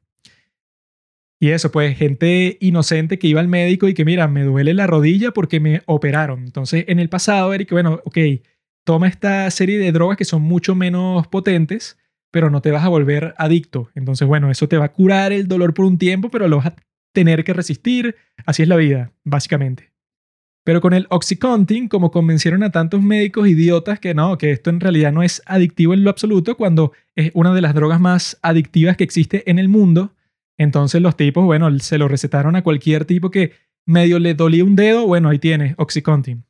Y 1.40 1.50
eso, 1.50 1.72
pues 1.72 1.98
gente 1.98 2.56
inocente 2.60 3.18
que 3.18 3.26
iba 3.26 3.40
al 3.40 3.48
médico 3.48 3.88
y 3.88 3.94
que, 3.94 4.04
mira, 4.04 4.28
me 4.28 4.44
duele 4.44 4.74
la 4.74 4.86
rodilla 4.86 5.32
porque 5.32 5.58
me 5.58 5.82
operaron. 5.86 6.44
Entonces, 6.44 6.84
en 6.86 7.00
el 7.00 7.08
pasado, 7.08 7.52
Eric, 7.52 7.72
bueno, 7.72 8.00
ok, 8.04 8.16
toma 8.84 9.08
esta 9.08 9.50
serie 9.50 9.78
de 9.78 9.90
drogas 9.90 10.16
que 10.16 10.24
son 10.24 10.42
mucho 10.42 10.76
menos 10.76 11.26
potentes, 11.26 11.98
pero 12.30 12.48
no 12.48 12.62
te 12.62 12.70
vas 12.70 12.84
a 12.84 12.88
volver 12.88 13.34
adicto. 13.38 13.90
Entonces, 13.96 14.28
bueno, 14.28 14.52
eso 14.52 14.68
te 14.68 14.78
va 14.78 14.84
a 14.84 14.92
curar 14.92 15.32
el 15.32 15.48
dolor 15.48 15.74
por 15.74 15.84
un 15.84 15.98
tiempo, 15.98 16.30
pero 16.30 16.46
lo 16.46 16.58
vas 16.58 16.66
a 16.66 16.76
tener 17.12 17.42
que 17.42 17.52
resistir. 17.52 18.14
Así 18.46 18.62
es 18.62 18.68
la 18.68 18.76
vida, 18.76 19.12
básicamente. 19.24 19.91
Pero 20.64 20.80
con 20.80 20.92
el 20.92 21.06
Oxycontin, 21.10 21.88
como 21.88 22.10
convencieron 22.10 22.62
a 22.62 22.70
tantos 22.70 23.02
médicos 23.02 23.48
idiotas 23.48 23.98
que 23.98 24.14
no, 24.14 24.38
que 24.38 24.52
esto 24.52 24.70
en 24.70 24.80
realidad 24.80 25.12
no 25.12 25.22
es 25.22 25.42
adictivo 25.46 25.92
en 25.92 26.04
lo 26.04 26.10
absoluto, 26.10 26.56
cuando 26.56 26.92
es 27.16 27.32
una 27.34 27.52
de 27.52 27.60
las 27.60 27.74
drogas 27.74 28.00
más 28.00 28.38
adictivas 28.42 28.96
que 28.96 29.04
existe 29.04 29.50
en 29.50 29.58
el 29.58 29.68
mundo, 29.68 30.14
entonces 30.56 31.02
los 31.02 31.16
tipos, 31.16 31.44
bueno, 31.44 31.76
se 31.80 31.98
lo 31.98 32.06
recetaron 32.06 32.54
a 32.54 32.62
cualquier 32.62 33.04
tipo 33.04 33.30
que 33.30 33.52
medio 33.84 34.18
le 34.18 34.34
dolía 34.34 34.64
un 34.64 34.76
dedo, 34.76 35.06
bueno, 35.06 35.28
ahí 35.28 35.38
tienes, 35.38 35.74
Oxycontin. 35.78 36.44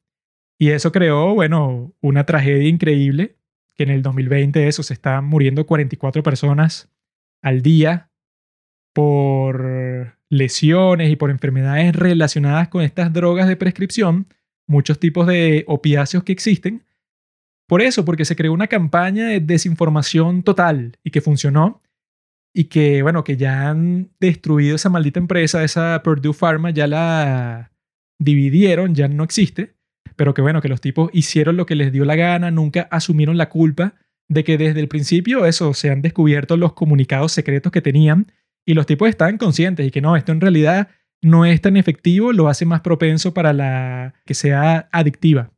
Y 0.58 0.70
eso 0.70 0.92
creó, 0.92 1.34
bueno, 1.34 1.94
una 2.00 2.24
tragedia 2.24 2.68
increíble, 2.68 3.36
que 3.74 3.84
en 3.84 3.90
el 3.90 4.02
2020 4.02 4.68
eso, 4.68 4.82
se 4.82 4.94
están 4.94 5.24
muriendo 5.24 5.66
44 5.66 6.22
personas 6.22 6.90
al 7.40 7.62
día 7.62 8.10
por 8.92 9.64
lesiones 10.32 11.10
y 11.10 11.16
por 11.16 11.30
enfermedades 11.30 11.94
relacionadas 11.94 12.68
con 12.68 12.82
estas 12.82 13.12
drogas 13.12 13.46
de 13.48 13.56
prescripción, 13.56 14.26
muchos 14.66 14.98
tipos 14.98 15.26
de 15.26 15.64
opiáceos 15.68 16.24
que 16.24 16.32
existen. 16.32 16.84
Por 17.68 17.82
eso, 17.82 18.06
porque 18.06 18.24
se 18.24 18.34
creó 18.34 18.54
una 18.54 18.66
campaña 18.66 19.26
de 19.26 19.40
desinformación 19.40 20.42
total 20.42 20.96
y 21.04 21.10
que 21.10 21.20
funcionó 21.20 21.82
y 22.54 22.64
que, 22.64 23.02
bueno, 23.02 23.24
que 23.24 23.36
ya 23.36 23.68
han 23.68 24.10
destruido 24.20 24.76
esa 24.76 24.88
maldita 24.88 25.20
empresa, 25.20 25.64
esa 25.64 26.02
Purdue 26.02 26.32
Pharma, 26.32 26.70
ya 26.70 26.86
la 26.86 27.70
dividieron, 28.18 28.94
ya 28.94 29.08
no 29.08 29.24
existe. 29.24 29.74
pero 30.16 30.32
que 30.32 30.40
bueno, 30.40 30.62
que 30.62 30.68
los 30.68 30.80
tipos 30.80 31.10
hicieron 31.12 31.56
lo 31.58 31.66
que 31.66 31.74
les 31.74 31.92
dio 31.92 32.06
la 32.06 32.16
gana, 32.16 32.50
nunca 32.50 32.88
asumieron 32.90 33.36
la 33.36 33.50
culpa 33.50 33.96
de 34.28 34.44
que 34.44 34.56
desde 34.56 34.80
el 34.80 34.88
principio 34.88 35.44
eso, 35.44 35.74
se 35.74 35.90
han 35.90 36.00
descubierto 36.00 36.56
los 36.56 36.72
comunicados 36.72 37.32
secretos 37.32 37.70
que 37.70 37.82
tenían 37.82 38.26
y 38.66 38.74
los 38.74 38.86
tipos 38.86 39.08
estaban 39.08 39.38
conscientes 39.38 39.86
y 39.86 39.90
que 39.90 40.00
no, 40.00 40.16
esto 40.16 40.32
en 40.32 40.40
realidad 40.40 40.88
no 41.20 41.44
es 41.44 41.60
tan 41.60 41.76
efectivo, 41.76 42.32
lo 42.32 42.48
hace 42.48 42.64
más 42.64 42.80
propenso 42.80 43.32
para 43.32 43.52
la 43.52 44.14
que 44.26 44.34
sea 44.34 44.88
adictiva. 44.92 45.52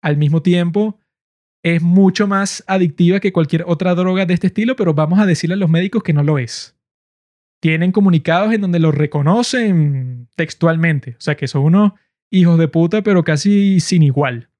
Al 0.00 0.16
mismo 0.16 0.42
tiempo, 0.42 1.00
es 1.62 1.82
mucho 1.82 2.26
más 2.26 2.62
adictiva 2.66 3.20
que 3.20 3.32
cualquier 3.32 3.64
otra 3.66 3.94
droga 3.94 4.26
de 4.26 4.34
este 4.34 4.46
estilo, 4.46 4.76
pero 4.76 4.94
vamos 4.94 5.18
a 5.18 5.26
decirle 5.26 5.54
a 5.54 5.58
los 5.58 5.70
médicos 5.70 6.02
que 6.02 6.12
no 6.12 6.22
lo 6.22 6.38
es. 6.38 6.76
Tienen 7.60 7.90
comunicados 7.90 8.52
en 8.54 8.60
donde 8.60 8.78
lo 8.78 8.92
reconocen 8.92 10.28
textualmente, 10.36 11.16
o 11.18 11.20
sea 11.20 11.36
que 11.36 11.48
son 11.48 11.64
unos 11.64 11.92
hijos 12.30 12.58
de 12.58 12.68
puta, 12.68 13.02
pero 13.02 13.24
casi 13.24 13.80
sin 13.80 14.04
igual. 14.04 14.50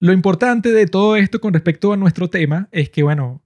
Lo 0.00 0.12
importante 0.12 0.72
de 0.72 0.86
todo 0.86 1.16
esto 1.16 1.40
con 1.40 1.54
respecto 1.54 1.92
a 1.92 1.96
nuestro 1.96 2.28
tema 2.28 2.68
es 2.72 2.90
que, 2.90 3.02
bueno, 3.02 3.42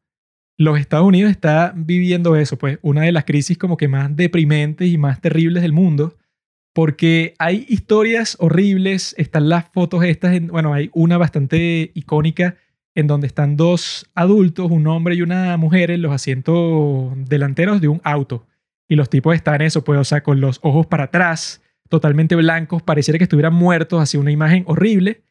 los 0.59 0.79
Estados 0.79 1.07
Unidos 1.07 1.31
está 1.31 1.73
viviendo 1.77 2.35
eso, 2.35 2.59
pues 2.59 2.79
una 2.83 3.03
de 3.03 3.13
las 3.13 3.25
crisis 3.25 3.57
como 3.57 3.77
que 3.77 3.87
más 3.87 4.15
deprimentes 4.15 4.89
y 4.89 4.99
más 4.99 5.21
terribles 5.21 5.63
del 5.63 5.73
mundo, 5.73 6.17
porque 6.75 7.35
hay 7.39 7.65
historias 7.69 8.37
horribles, 8.41 9.15
están 9.19 9.49
las 9.49 9.69
fotos 9.71 10.05
estas, 10.05 10.39
bueno, 10.49 10.75
hay 10.75 10.91
una 10.93 11.17
bastante 11.17 11.93
icónica 11.95 12.57
en 12.97 13.07
donde 13.07 13.29
están 13.29 13.57
dos 13.57 14.11
adultos, 14.17 14.69
un 14.73 14.89
hombre 14.89 15.15
y 15.15 15.23
una 15.23 15.57
mujer 15.57 15.93
en 15.93 16.03
los 16.03 16.11
asientos 16.13 17.13
delanteros 17.29 17.81
de 17.81 17.87
un 17.87 18.01
auto. 18.03 18.45
Y 18.89 18.97
los 18.97 19.09
tipos 19.09 19.37
están 19.37 19.63
eso, 19.63 19.85
pues, 19.85 20.01
o 20.01 20.05
sea, 20.05 20.25
con 20.25 20.41
los 20.41 20.59
ojos 20.63 20.87
para 20.87 21.05
atrás, 21.05 21.63
totalmente 21.89 22.35
blancos, 22.35 22.83
pareciera 22.83 23.19
que 23.19 23.25
estuvieran 23.25 23.55
muertos, 23.55 24.03
así 24.03 24.17
una 24.17 24.33
imagen 24.33 24.65
horrible. 24.67 25.23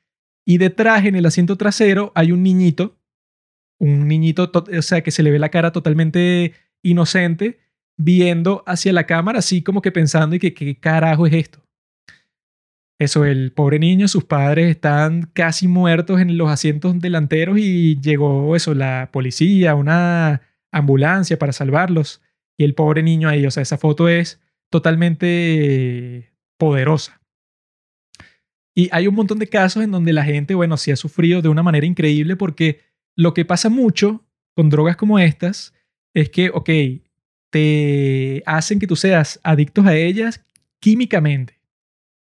Y 0.45 0.59
detrás, 0.59 1.03
en 1.03 1.17
el 1.17 1.25
asiento 1.25 1.57
trasero, 1.57 2.13
hay 2.15 2.31
un 2.31 2.43
niñito 2.43 2.95
un 3.79 4.07
niñito, 4.07 4.51
o 4.53 4.81
sea, 4.81 5.01
que 5.01 5.11
se 5.11 5.23
le 5.23 5.31
ve 5.31 5.39
la 5.39 5.49
cara 5.49 5.71
totalmente 5.71 6.53
inocente, 6.83 7.59
viendo 7.97 8.63
hacia 8.67 8.93
la 8.93 9.05
cámara, 9.05 9.39
así 9.39 9.61
como 9.63 9.81
que 9.81 9.91
pensando, 9.91 10.35
¿y 10.35 10.39
que 10.39 10.53
qué 10.53 10.79
carajo 10.79 11.27
es 11.27 11.33
esto? 11.33 11.67
Eso, 12.99 13.25
el 13.25 13.51
pobre 13.51 13.77
niño, 13.77 14.07
sus 14.07 14.23
padres 14.23 14.69
están 14.69 15.29
casi 15.33 15.67
muertos 15.67 16.19
en 16.19 16.35
los 16.37 16.49
asientos 16.49 16.99
delanteros 16.99 17.59
y 17.59 17.99
llegó 18.01 18.55
eso, 18.55 18.73
la 18.73 19.09
policía, 19.11 19.75
una 19.75 20.41
ambulancia 20.71 21.37
para 21.37 21.53
salvarlos. 21.53 22.21
Y 22.57 22.63
el 22.63 22.73
pobre 22.73 23.03
niño 23.03 23.29
ahí, 23.29 23.45
o 23.45 23.51
sea, 23.51 23.61
esa 23.61 23.77
foto 23.77 24.09
es 24.09 24.41
totalmente 24.71 26.33
poderosa. 26.57 27.21
Y 28.75 28.89
hay 28.91 29.07
un 29.07 29.13
montón 29.15 29.37
de 29.37 29.47
casos 29.47 29.83
en 29.83 29.91
donde 29.91 30.11
la 30.11 30.23
gente, 30.23 30.55
bueno, 30.55 30.75
sí 30.77 30.89
ha 30.89 30.95
sufrido 30.95 31.43
de 31.43 31.49
una 31.49 31.63
manera 31.63 31.85
increíble 31.85 32.35
porque 32.35 32.81
lo 33.17 33.33
que 33.33 33.43
pasa 33.43 33.69
mucho 33.69 34.23
con 34.55 34.69
drogas 34.69 34.95
como 34.95 35.19
estas 35.19 35.73
es 36.13 36.29
que, 36.29 36.49
ok, 36.53 36.69
te 37.49 38.43
hacen 38.45 38.79
que 38.79 38.87
tú 38.87 38.95
seas 38.95 39.39
adictos 39.43 39.85
a 39.85 39.95
ellas 39.95 40.45
químicamente. 40.79 41.59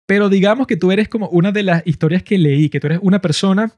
Pero 0.05 0.29
digamos 0.29 0.67
que 0.67 0.77
tú 0.77 0.91
eres 0.91 1.09
como 1.09 1.27
una 1.29 1.51
de 1.51 1.63
las 1.63 1.85
historias 1.85 2.23
que 2.23 2.37
leí, 2.37 2.69
que 2.69 2.79
tú 2.79 2.87
eres 2.87 2.99
una 3.01 3.21
persona 3.21 3.73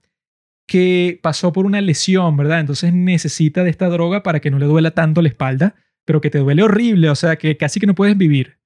que 0.68 1.20
pasó 1.22 1.54
por 1.54 1.66
una 1.66 1.80
lesión, 1.80 2.36
¿verdad? 2.36 2.60
Entonces 2.60 2.94
necesita 2.94 3.64
de 3.64 3.70
esta 3.70 3.88
droga 3.88 4.24
para 4.24 4.40
que 4.40 4.52
no 4.52 4.60
le 4.60 4.66
duela 4.66 4.92
tanto 4.92 5.22
la 5.22 5.30
espalda, 5.30 5.76
pero 6.04 6.20
que 6.22 6.30
te 6.30 6.40
duele 6.40 6.64
horrible, 6.64 7.10
o 7.10 7.16
sea, 7.16 7.38
que 7.38 7.56
casi 7.56 7.80
que 7.80 7.88
no 7.88 7.96
puedes 7.96 8.18
vivir. 8.18 8.58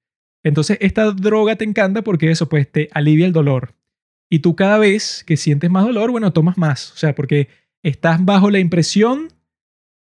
Entonces 0.42 0.78
esta 0.80 1.10
droga 1.12 1.56
te 1.56 1.64
encanta 1.64 2.02
porque 2.02 2.30
eso 2.30 2.48
pues 2.48 2.70
te 2.70 2.88
alivia 2.92 3.26
el 3.26 3.32
dolor. 3.32 3.74
Y 4.30 4.40
tú 4.40 4.56
cada 4.56 4.78
vez 4.78 5.22
que 5.24 5.36
sientes 5.36 5.70
más 5.70 5.84
dolor, 5.84 6.10
bueno, 6.10 6.32
tomas 6.32 6.56
más, 6.56 6.92
o 6.92 6.96
sea, 6.96 7.14
porque 7.14 7.48
estás 7.82 8.24
bajo 8.24 8.50
la 8.50 8.58
impresión, 8.58 9.28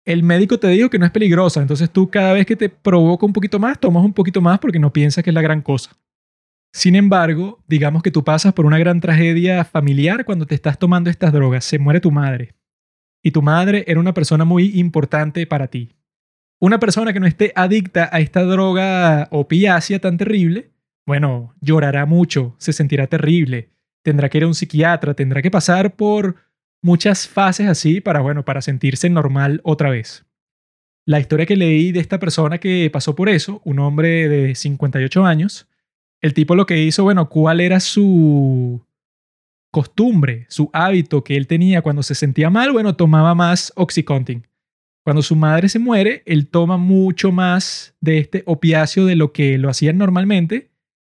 el 0.05 0.23
médico 0.23 0.59
te 0.59 0.69
dijo 0.69 0.91
que 0.91 0.99
no 0.99 1.05
es 1.05 1.13
peligrosa, 1.13 1.61
entonces 1.61 1.91
tú 1.91 2.11
cada 2.11 2.33
vez 2.33 2.47
que 2.47 2.57
te 2.57 2.69
provoca 2.69 3.27
un 3.27 3.33
poquito 3.33 3.59
más, 3.59 3.79
tomas 3.79 4.05
un 4.05 4.15
poquito 4.15 4.41
más 4.41 4.59
porque 4.59 4.79
no 4.79 4.93
piensas 4.93 5.23
que 5.23 5.31
es 5.31 5.35
la 5.35 5.43
gran 5.43 5.61
cosa. 5.61 5.97
Sin 6.73 6.97
embargo, 6.97 7.63
digamos 7.67 8.03
que 8.03 8.11
tú 8.11 8.25
pasas 8.25 8.53
por 8.53 8.67
una 8.67 8.79
gran 8.79 9.01
tragedia 9.01 9.65
familiar 9.65 10.25
cuando 10.25 10.47
te 10.47 10.55
estás 10.55 10.79
tomando 10.79 11.11
estas 11.11 11.33
drogas, 11.33 11.65
se 11.65 11.79
muere 11.79 12.01
tu 12.01 12.11
madre. 12.11 12.55
Y 13.23 13.31
tu 13.33 13.43
madre 13.43 13.85
era 13.87 14.01
una 14.01 14.15
persona 14.15 14.45
muy 14.45 14.79
importante 14.79 15.47
para 15.47 15.69
ti. 15.69 15.95
Una 16.61 16.79
persona 16.79 17.13
que 17.13 17.21
no 17.21 17.27
esté 17.27 17.53
adicta 17.55 18.09
a 18.13 18.21
esta 18.21 18.43
droga 18.43 19.29
opiácea 19.31 19.99
tan 20.01 20.17
terrible, 20.17 20.71
bueno, 21.07 21.55
llorará 21.61 22.05
mucho, 22.05 22.55
se 22.59 22.73
sentirá 22.73 23.07
terrible, 23.07 23.71
tendrá 24.03 24.29
que 24.29 24.39
ir 24.39 24.45
a 24.45 24.49
un 24.49 24.55
psiquiatra, 24.55 25.15
tendrá 25.15 25.41
que 25.41 25.51
pasar 25.51 25.95
por 25.95 26.37
muchas 26.83 27.29
fases 27.29 27.69
así 27.69 28.01
para, 28.01 28.21
bueno, 28.21 28.45
para 28.45 28.63
sentirse 28.63 29.09
normal 29.11 29.61
otra 29.65 29.91
vez. 29.91 30.25
La 31.05 31.21
historia 31.21 31.47
que 31.47 31.57
leí 31.57 31.93
de 31.93 32.01
esta 32.01 32.19
persona 32.19 32.59
que 32.59 32.91
pasó 32.93 33.15
por 33.15 33.29
eso, 33.29 33.63
un 33.65 33.79
hombre 33.79 34.29
de 34.29 34.55
58 34.55 35.25
años, 35.25 35.69
el 36.21 36.35
tipo 36.35 36.55
lo 36.55 36.67
que 36.67 36.83
hizo, 36.83 37.05
bueno, 37.05 37.29
cuál 37.29 37.61
era 37.61 37.81
su 37.81 38.85
costumbre, 39.71 40.47
su 40.49 40.71
hábito 40.73 41.25
que 41.25 41.37
él 41.37 41.47
tenía 41.47 41.83
cuando 41.83 42.03
se 42.03 42.15
sentía 42.15 42.51
mal, 42.51 42.73
bueno, 42.73 42.97
tomaba 42.97 43.35
más 43.35 43.73
Oxycontin. 43.77 44.47
Cuando 45.05 45.23
su 45.23 45.37
madre 45.37 45.69
se 45.69 45.79
muere, 45.79 46.23
él 46.27 46.49
toma 46.49 46.77
mucho 46.77 47.33
más 47.33 47.95
de 48.01 48.19
este 48.19 48.43
opiáceo 48.45 49.07
de 49.07 49.17
lo 49.17 49.33
que 49.33 49.57
lo 49.57 49.71
hacían 49.71 49.97
normalmente 49.97 50.71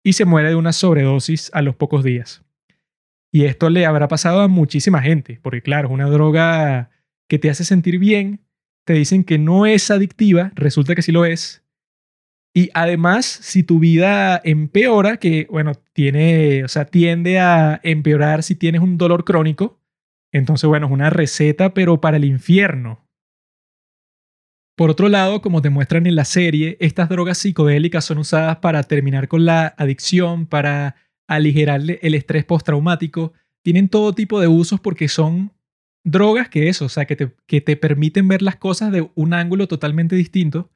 y 0.04 0.12
se 0.12 0.24
muere 0.24 0.50
de 0.50 0.54
una 0.54 0.72
sobredosis 0.72 1.50
a 1.52 1.62
los 1.62 1.74
pocos 1.74 2.04
días. 2.04 2.44
Y 3.33 3.45
esto 3.45 3.70
le 3.70 3.87
habrá 3.87 4.09
pasado 4.09 4.41
a 4.41 4.49
muchísima 4.49 5.03
gente, 5.03 5.39
porque 5.43 5.62
claro, 5.62 5.89
es 5.89 5.95
una 5.95 6.09
droga 6.09 6.91
que 7.28 7.39
te 7.39 7.49
hace 7.49 7.64
sentir 7.64 7.99
bien, 7.99 8.41
te 8.85 8.95
dicen 8.95 9.22
que 9.24 9.39
no 9.39 9.66
es 9.66 9.91
adictiva, 9.91 10.53
resulta 10.57 10.95
que 10.95 11.03
sí 11.03 11.12
lo 11.12 11.24
es. 11.24 11.64
Y 12.53 12.70
además, 12.74 13.26
si 13.26 13.62
tu 13.62 13.78
vida 13.78 14.41
empeora, 14.43 15.18
que 15.18 15.47
bueno, 15.51 15.72
tiene, 15.93 16.64
o 16.64 16.68
sea, 16.68 16.87
tiende 16.87 17.39
a 17.39 17.81
empeorar 17.85 18.43
si 18.43 18.57
tienes 18.57 18.81
un 18.81 18.99
dolor 18.99 19.24
crónico, 19.24 19.81
entonces 20.33 20.66
bueno, 20.66 20.87
es 20.87 20.93
una 20.93 21.11
receta 21.11 21.72
pero 21.72 22.01
para 22.01 22.16
el 22.16 22.24
infierno. 22.24 23.07
Por 24.76 24.91
otro 24.91 25.09
lado, 25.09 25.43
como 25.43 25.62
te 25.62 25.70
muestran 25.70 26.07
en 26.07 26.16
la 26.16 26.24
serie, 26.24 26.76
estas 26.81 27.09
drogas 27.09 27.39
psicodélicas 27.39 28.05
son 28.05 28.18
usadas 28.18 28.57
para 28.57 28.83
terminar 28.83 29.28
con 29.28 29.45
la 29.45 29.74
adicción, 29.76 30.47
para 30.47 30.97
aligerarle 31.31 32.01
el 32.03 32.14
estrés 32.14 32.45
postraumático. 32.45 33.33
Tienen 33.62 33.89
todo 33.89 34.12
tipo 34.12 34.41
de 34.41 34.49
usos 34.49 34.81
porque 34.81 35.09
son 35.09 35.53
drogas 36.03 36.49
que 36.49 36.68
eso, 36.68 36.87
o 36.87 36.89
sea, 36.89 37.05
que 37.05 37.14
te, 37.14 37.31
que 37.47 37.61
te 37.61 37.76
permiten 37.76 38.26
ver 38.26 38.43
las 38.43 38.57
cosas 38.57 38.91
de 38.91 39.09
un 39.14 39.33
ángulo 39.33 39.68
totalmente 39.68 40.16
distinto. 40.16 40.70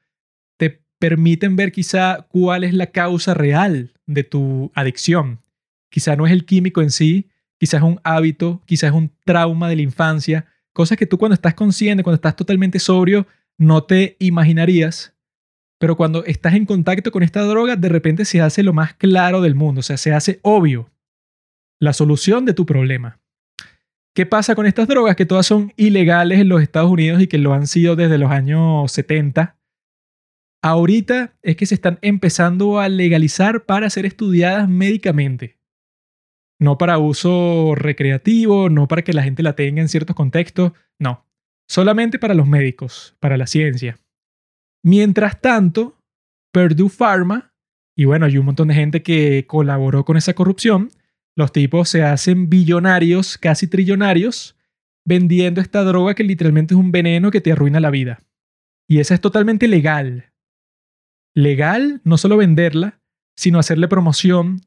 Te 0.56 0.80
permiten 1.00 1.56
ver 1.56 1.72
quizá 1.72 2.26
cuál 2.28 2.62
es 2.62 2.72
la 2.72 2.86
causa 2.86 3.34
real 3.34 3.92
de 4.06 4.22
tu 4.22 4.70
adicción. 4.74 5.40
Quizá 5.90 6.14
no 6.14 6.24
es 6.24 6.32
el 6.32 6.44
químico 6.44 6.82
en 6.82 6.90
sí, 6.90 7.28
quizás 7.58 7.78
es 7.82 7.88
un 7.88 8.00
hábito, 8.04 8.62
quizás 8.64 8.90
es 8.90 8.96
un 8.96 9.10
trauma 9.24 9.68
de 9.68 9.76
la 9.76 9.82
infancia, 9.82 10.46
cosas 10.72 10.96
que 10.96 11.06
tú 11.06 11.18
cuando 11.18 11.34
estás 11.34 11.54
consciente, 11.54 12.04
cuando 12.04 12.16
estás 12.16 12.36
totalmente 12.36 12.78
sobrio, 12.78 13.26
no 13.58 13.82
te 13.82 14.16
imaginarías 14.20 15.13
pero 15.78 15.96
cuando 15.96 16.24
estás 16.24 16.54
en 16.54 16.66
contacto 16.66 17.10
con 17.10 17.22
esta 17.22 17.42
droga, 17.42 17.76
de 17.76 17.88
repente 17.88 18.24
se 18.24 18.40
hace 18.40 18.62
lo 18.62 18.72
más 18.72 18.94
claro 18.94 19.40
del 19.40 19.54
mundo, 19.54 19.80
o 19.80 19.82
sea, 19.82 19.96
se 19.96 20.12
hace 20.12 20.40
obvio 20.42 20.90
la 21.80 21.92
solución 21.92 22.44
de 22.44 22.54
tu 22.54 22.66
problema. 22.66 23.20
¿Qué 24.14 24.26
pasa 24.26 24.54
con 24.54 24.66
estas 24.66 24.86
drogas? 24.86 25.16
Que 25.16 25.26
todas 25.26 25.44
son 25.44 25.72
ilegales 25.76 26.38
en 26.38 26.48
los 26.48 26.62
Estados 26.62 26.90
Unidos 26.90 27.20
y 27.20 27.26
que 27.26 27.38
lo 27.38 27.52
han 27.52 27.66
sido 27.66 27.96
desde 27.96 28.16
los 28.16 28.30
años 28.30 28.92
70. 28.92 29.58
Ahorita 30.62 31.36
es 31.42 31.56
que 31.56 31.66
se 31.66 31.74
están 31.74 31.98
empezando 32.00 32.78
a 32.78 32.88
legalizar 32.88 33.64
para 33.64 33.90
ser 33.90 34.06
estudiadas 34.06 34.68
médicamente. 34.68 35.58
No 36.60 36.78
para 36.78 36.98
uso 36.98 37.74
recreativo, 37.74 38.70
no 38.70 38.86
para 38.86 39.02
que 39.02 39.12
la 39.12 39.24
gente 39.24 39.42
la 39.42 39.56
tenga 39.56 39.82
en 39.82 39.88
ciertos 39.88 40.14
contextos, 40.14 40.72
no. 40.98 41.26
Solamente 41.68 42.18
para 42.20 42.34
los 42.34 42.46
médicos, 42.46 43.16
para 43.18 43.36
la 43.36 43.48
ciencia. 43.48 43.98
Mientras 44.84 45.40
tanto, 45.40 45.98
Purdue 46.52 46.90
Pharma, 46.90 47.52
y 47.96 48.04
bueno, 48.04 48.26
hay 48.26 48.36
un 48.36 48.44
montón 48.44 48.68
de 48.68 48.74
gente 48.74 49.02
que 49.02 49.46
colaboró 49.46 50.04
con 50.04 50.18
esa 50.18 50.34
corrupción, 50.34 50.90
los 51.36 51.52
tipos 51.52 51.88
se 51.88 52.02
hacen 52.02 52.50
billonarios, 52.50 53.38
casi 53.38 53.66
trillonarios, 53.66 54.56
vendiendo 55.06 55.60
esta 55.60 55.82
droga 55.84 56.14
que 56.14 56.22
literalmente 56.22 56.74
es 56.74 56.78
un 56.78 56.92
veneno 56.92 57.30
que 57.30 57.40
te 57.40 57.52
arruina 57.52 57.80
la 57.80 57.90
vida. 57.90 58.20
Y 58.86 59.00
esa 59.00 59.14
es 59.14 59.20
totalmente 59.20 59.68
legal. 59.68 60.32
Legal 61.34 62.02
no 62.04 62.18
solo 62.18 62.36
venderla, 62.36 63.00
sino 63.36 63.58
hacerle 63.58 63.88
promoción, 63.88 64.60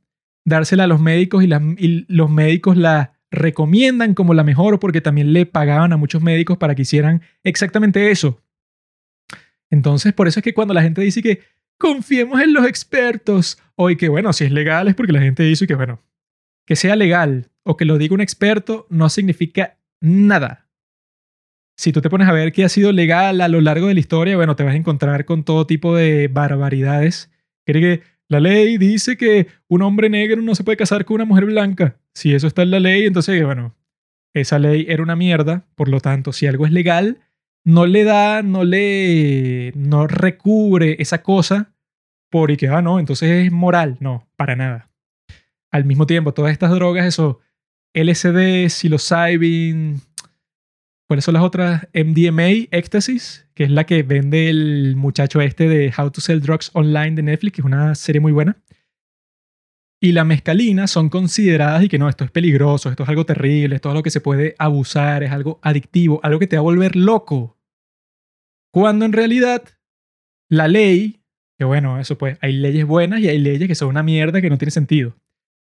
dársela 0.46 0.86
a 0.86 0.88
los 0.88 1.00
médicos 1.00 1.44
y, 1.44 1.50
y 1.78 2.06
los 2.10 2.30
médicos 2.30 2.76
la 2.76 3.14
recomiendan 3.30 4.16
como 4.16 4.34
la 4.34 4.44
mejor 4.44 4.80
porque 4.80 5.02
también 5.02 5.32
le 5.32 5.46
pagaban 5.46 5.94
a 5.94 5.98
muchos 5.98 6.24
médicos 6.24 6.58
para 6.58 6.74
que 6.74 6.82
hicieran 6.82 7.22
exactamente 7.44 8.10
eso, 8.10 8.42
entonces, 9.70 10.14
por 10.14 10.28
eso 10.28 10.40
es 10.40 10.44
que 10.44 10.54
cuando 10.54 10.74
la 10.74 10.82
gente 10.82 11.02
dice 11.02 11.22
que 11.22 11.42
confiemos 11.78 12.42
en 12.42 12.54
los 12.54 12.66
expertos, 12.66 13.58
o 13.76 13.88
que 13.88 14.10
bueno, 14.10 14.34
si 14.34 14.46
es 14.46 14.52
legal 14.52 14.88
es 14.88 14.96
porque 14.96 15.14
la 15.14 15.22
gente 15.22 15.44
dice 15.44 15.68
que 15.68 15.76
bueno, 15.76 16.02
que 16.66 16.76
sea 16.76 16.96
legal, 16.96 17.50
o 17.64 17.78
que 17.78 17.86
lo 17.86 17.98
diga 17.98 18.16
un 18.16 18.22
experto 18.22 18.88
no 18.90 19.10
significa 19.10 19.78
nada. 20.00 20.68
Si 21.78 21.92
tú 21.92 22.02
te 22.02 22.10
pones 22.10 22.28
a 22.28 22.34
ver 22.34 22.52
qué 22.52 22.64
ha 22.64 22.70
sido 22.70 22.92
legal 22.92 23.40
a 23.42 23.48
lo 23.48 23.62
largo 23.62 23.88
de 23.88 23.94
la 23.94 24.00
historia, 24.00 24.36
bueno, 24.36 24.56
te 24.56 24.64
vas 24.64 24.74
a 24.74 24.78
encontrar 24.78 25.26
con 25.26 25.44
todo 25.44 25.68
tipo 25.68 25.96
de 25.96 26.28
barbaridades. 26.28 27.32
Cree 27.66 27.82
que 27.82 28.04
la 28.30 28.40
ley 28.40 28.78
dice 28.78 29.16
que 29.16 29.48
un 29.68 29.84
hombre 29.84 30.10
negro 30.10 30.42
no 30.42 30.56
se 30.56 30.64
puede 30.64 30.78
casar 30.78 31.06
con 31.06 31.16
una 31.16 31.26
mujer 31.26 31.46
blanca. 31.46 31.98
Si 32.14 32.34
eso 32.34 32.48
está 32.48 32.64
en 32.64 32.72
la 32.72 32.80
ley, 32.80 33.06
entonces, 33.06 33.44
bueno, 33.46 33.76
esa 34.34 34.58
ley 34.58 34.86
era 34.90 35.04
una 35.04 35.16
mierda. 35.16 35.68
Por 35.76 35.88
lo 35.88 36.00
tanto, 36.00 36.34
si 36.34 36.48
algo 36.48 36.66
es 36.66 36.72
legal, 36.72 37.20
no 37.68 37.86
le 37.86 38.06
da, 38.06 38.44
no 38.44 38.64
le, 38.64 39.74
no 39.76 40.08
recubre 40.08 40.96
esa 41.00 41.22
cosa 41.22 41.74
por 42.30 42.50
y 42.50 42.56
que, 42.56 42.70
ah, 42.70 42.82
no, 42.82 42.98
entonces 42.98 43.46
es 43.46 43.52
moral. 43.52 43.98
No, 44.00 44.26
para 44.38 44.56
nada. 44.56 44.90
Al 45.70 45.84
mismo 45.84 46.08
tiempo, 46.08 46.34
todas 46.34 46.54
estas 46.54 46.72
drogas, 46.72 47.06
eso, 47.06 47.42
LSD, 47.94 48.70
psilocybin, 48.70 50.00
¿cuáles 51.10 51.26
son 51.26 51.34
las 51.34 51.44
otras? 51.44 51.90
MDMA, 51.94 52.70
Éxtasis, 52.72 53.50
que 53.54 53.66
es 53.66 53.70
la 53.70 53.86
que 53.86 54.02
vende 54.02 54.50
el 54.50 54.96
muchacho 54.96 55.42
este 55.42 55.68
de 55.68 55.94
How 55.96 56.12
to 56.12 56.22
Sell 56.22 56.40
Drugs 56.40 56.72
Online 56.74 57.16
de 57.16 57.24
Netflix, 57.24 57.56
que 57.56 57.62
es 57.62 57.66
una 57.66 57.96
serie 57.96 58.22
muy 58.22 58.32
buena. 58.32 58.56
Y 60.00 60.14
la 60.14 60.24
mescalina 60.24 60.88
son 60.88 61.10
consideradas 61.10 61.84
y 61.84 61.90
que 61.90 62.00
no, 62.00 62.08
esto 62.08 62.24
es 62.24 62.32
peligroso, 62.32 62.90
esto 62.90 63.04
es 63.04 63.10
algo 63.10 63.26
terrible, 63.26 63.76
esto 63.76 63.90
es 63.90 63.92
algo 63.92 64.04
que 64.04 64.12
se 64.12 64.22
puede 64.22 64.56
abusar, 64.58 65.24
es 65.24 65.32
algo 65.34 65.60
adictivo, 65.62 66.22
algo 66.24 66.40
que 66.40 66.48
te 66.48 66.56
va 66.56 66.62
a 66.62 66.64
volver 66.64 66.96
loco. 66.96 67.57
Cuando 68.72 69.06
en 69.06 69.14
realidad 69.14 69.64
la 70.50 70.68
ley, 70.68 71.22
que 71.58 71.66
bueno, 71.66 72.00
eso 72.00 72.18
pues, 72.18 72.38
hay 72.42 72.54
leyes 72.54 72.86
buenas 72.86 73.20
y 73.20 73.28
hay 73.28 73.40
leyes 73.40 73.68
que 73.68 73.76
son 73.76 73.90
una 73.90 74.04
mierda 74.04 74.42
que 74.42 74.50
no 74.50 74.58
tiene 74.58 74.72
sentido. 74.72 75.16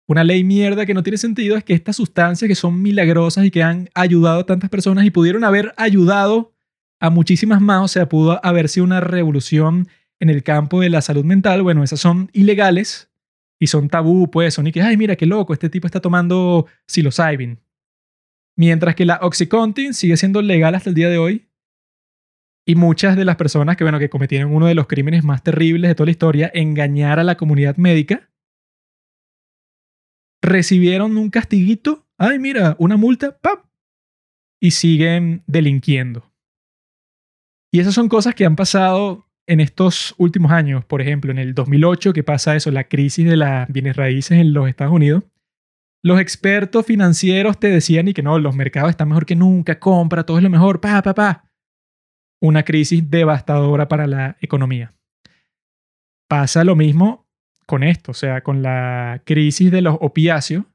Una 0.07 0.23
ley 0.23 0.43
mierda 0.43 0.85
que 0.85 0.93
no 0.93 1.03
tiene 1.03 1.17
sentido 1.17 1.55
es 1.55 1.63
que 1.63 1.73
estas 1.73 1.95
sustancias 1.95 2.47
que 2.47 2.55
son 2.55 2.81
milagrosas 2.81 3.45
y 3.45 3.51
que 3.51 3.63
han 3.63 3.89
ayudado 3.93 4.41
a 4.41 4.45
tantas 4.45 4.69
personas 4.69 5.05
y 5.05 5.11
pudieron 5.11 5.43
haber 5.43 5.73
ayudado 5.77 6.53
a 6.99 7.09
muchísimas 7.09 7.61
más, 7.61 7.83
o 7.83 7.87
sea, 7.87 8.09
pudo 8.09 8.39
haber 8.45 8.69
sido 8.69 8.85
una 8.85 8.99
revolución 8.99 9.87
en 10.19 10.29
el 10.29 10.43
campo 10.43 10.81
de 10.81 10.89
la 10.89 11.01
salud 11.01 11.25
mental, 11.25 11.61
bueno, 11.61 11.83
esas 11.83 11.99
son 11.99 12.29
ilegales 12.33 13.11
y 13.59 13.67
son 13.67 13.89
tabú, 13.89 14.29
pues, 14.31 14.53
son 14.53 14.67
y 14.67 14.71
que, 14.71 14.81
ay, 14.81 14.97
mira 14.97 15.15
qué 15.15 15.25
loco, 15.25 15.53
este 15.53 15.69
tipo 15.69 15.87
está 15.87 15.99
tomando 15.99 16.65
psilocybin. 16.87 17.59
Mientras 18.55 18.95
que 18.95 19.05
la 19.05 19.19
Oxycontin 19.21 19.93
sigue 19.93 20.15
siendo 20.15 20.41
legal 20.41 20.75
hasta 20.75 20.89
el 20.89 20.95
día 20.95 21.09
de 21.09 21.17
hoy. 21.17 21.47
Y 22.65 22.75
muchas 22.75 23.17
de 23.17 23.25
las 23.25 23.35
personas 23.35 23.75
que, 23.75 23.83
bueno, 23.83 23.99
que 23.99 24.09
cometieron 24.09 24.53
uno 24.53 24.67
de 24.67 24.75
los 24.75 24.87
crímenes 24.87 25.23
más 25.23 25.43
terribles 25.43 25.89
de 25.89 25.95
toda 25.95 26.05
la 26.05 26.11
historia, 26.11 26.51
engañar 26.53 27.19
a 27.19 27.23
la 27.23 27.35
comunidad 27.35 27.75
médica, 27.77 28.29
recibieron 30.41 31.17
un 31.17 31.29
castiguito, 31.29 32.05
ay, 32.17 32.39
mira, 32.39 32.75
una 32.79 32.97
multa, 32.97 33.37
¡pam! 33.39 33.59
Y 34.61 34.71
siguen 34.71 35.43
delinquiendo. 35.47 36.31
Y 37.71 37.79
esas 37.79 37.95
son 37.95 38.07
cosas 38.07 38.35
que 38.35 38.45
han 38.45 38.55
pasado 38.55 39.25
en 39.47 39.59
estos 39.59 40.15
últimos 40.17 40.51
años, 40.51 40.85
por 40.85 41.01
ejemplo, 41.01 41.31
en 41.31 41.39
el 41.39 41.53
2008, 41.53 42.13
que 42.13 42.23
pasa 42.23 42.55
eso, 42.55 42.71
la 42.71 42.85
crisis 42.85 43.25
de 43.25 43.35
las 43.35 43.67
bienes 43.67 43.95
raíces 43.95 44.37
en 44.37 44.53
los 44.53 44.69
Estados 44.69 44.93
Unidos, 44.93 45.23
los 46.03 46.19
expertos 46.19 46.85
financieros 46.85 47.59
te 47.59 47.67
decían 47.67 48.07
y 48.09 48.13
que 48.13 48.23
no, 48.23 48.37
los 48.37 48.55
mercados 48.55 48.89
están 48.89 49.07
mejor 49.07 49.25
que 49.25 49.35
nunca, 49.35 49.79
compra, 49.79 50.25
todo 50.25 50.37
es 50.37 50.43
lo 50.43 50.49
mejor, 50.49 50.81
pa, 50.81 51.01
pa, 51.01 51.13
pa. 51.13 51.45
Una 52.43 52.63
crisis 52.63 53.09
devastadora 53.09 53.87
para 53.87 54.05
la 54.05 54.35
economía. 54.41 54.93
Pasa 56.27 56.65
lo 56.65 56.75
mismo 56.75 57.25
con 57.65 57.83
esto, 57.83 58.11
o 58.11 58.13
sea, 58.13 58.43
con 58.43 58.61
la 58.61 59.21
crisis 59.25 59.71
de 59.71 59.81
los 59.81 59.95
opiáceos. 60.01 60.65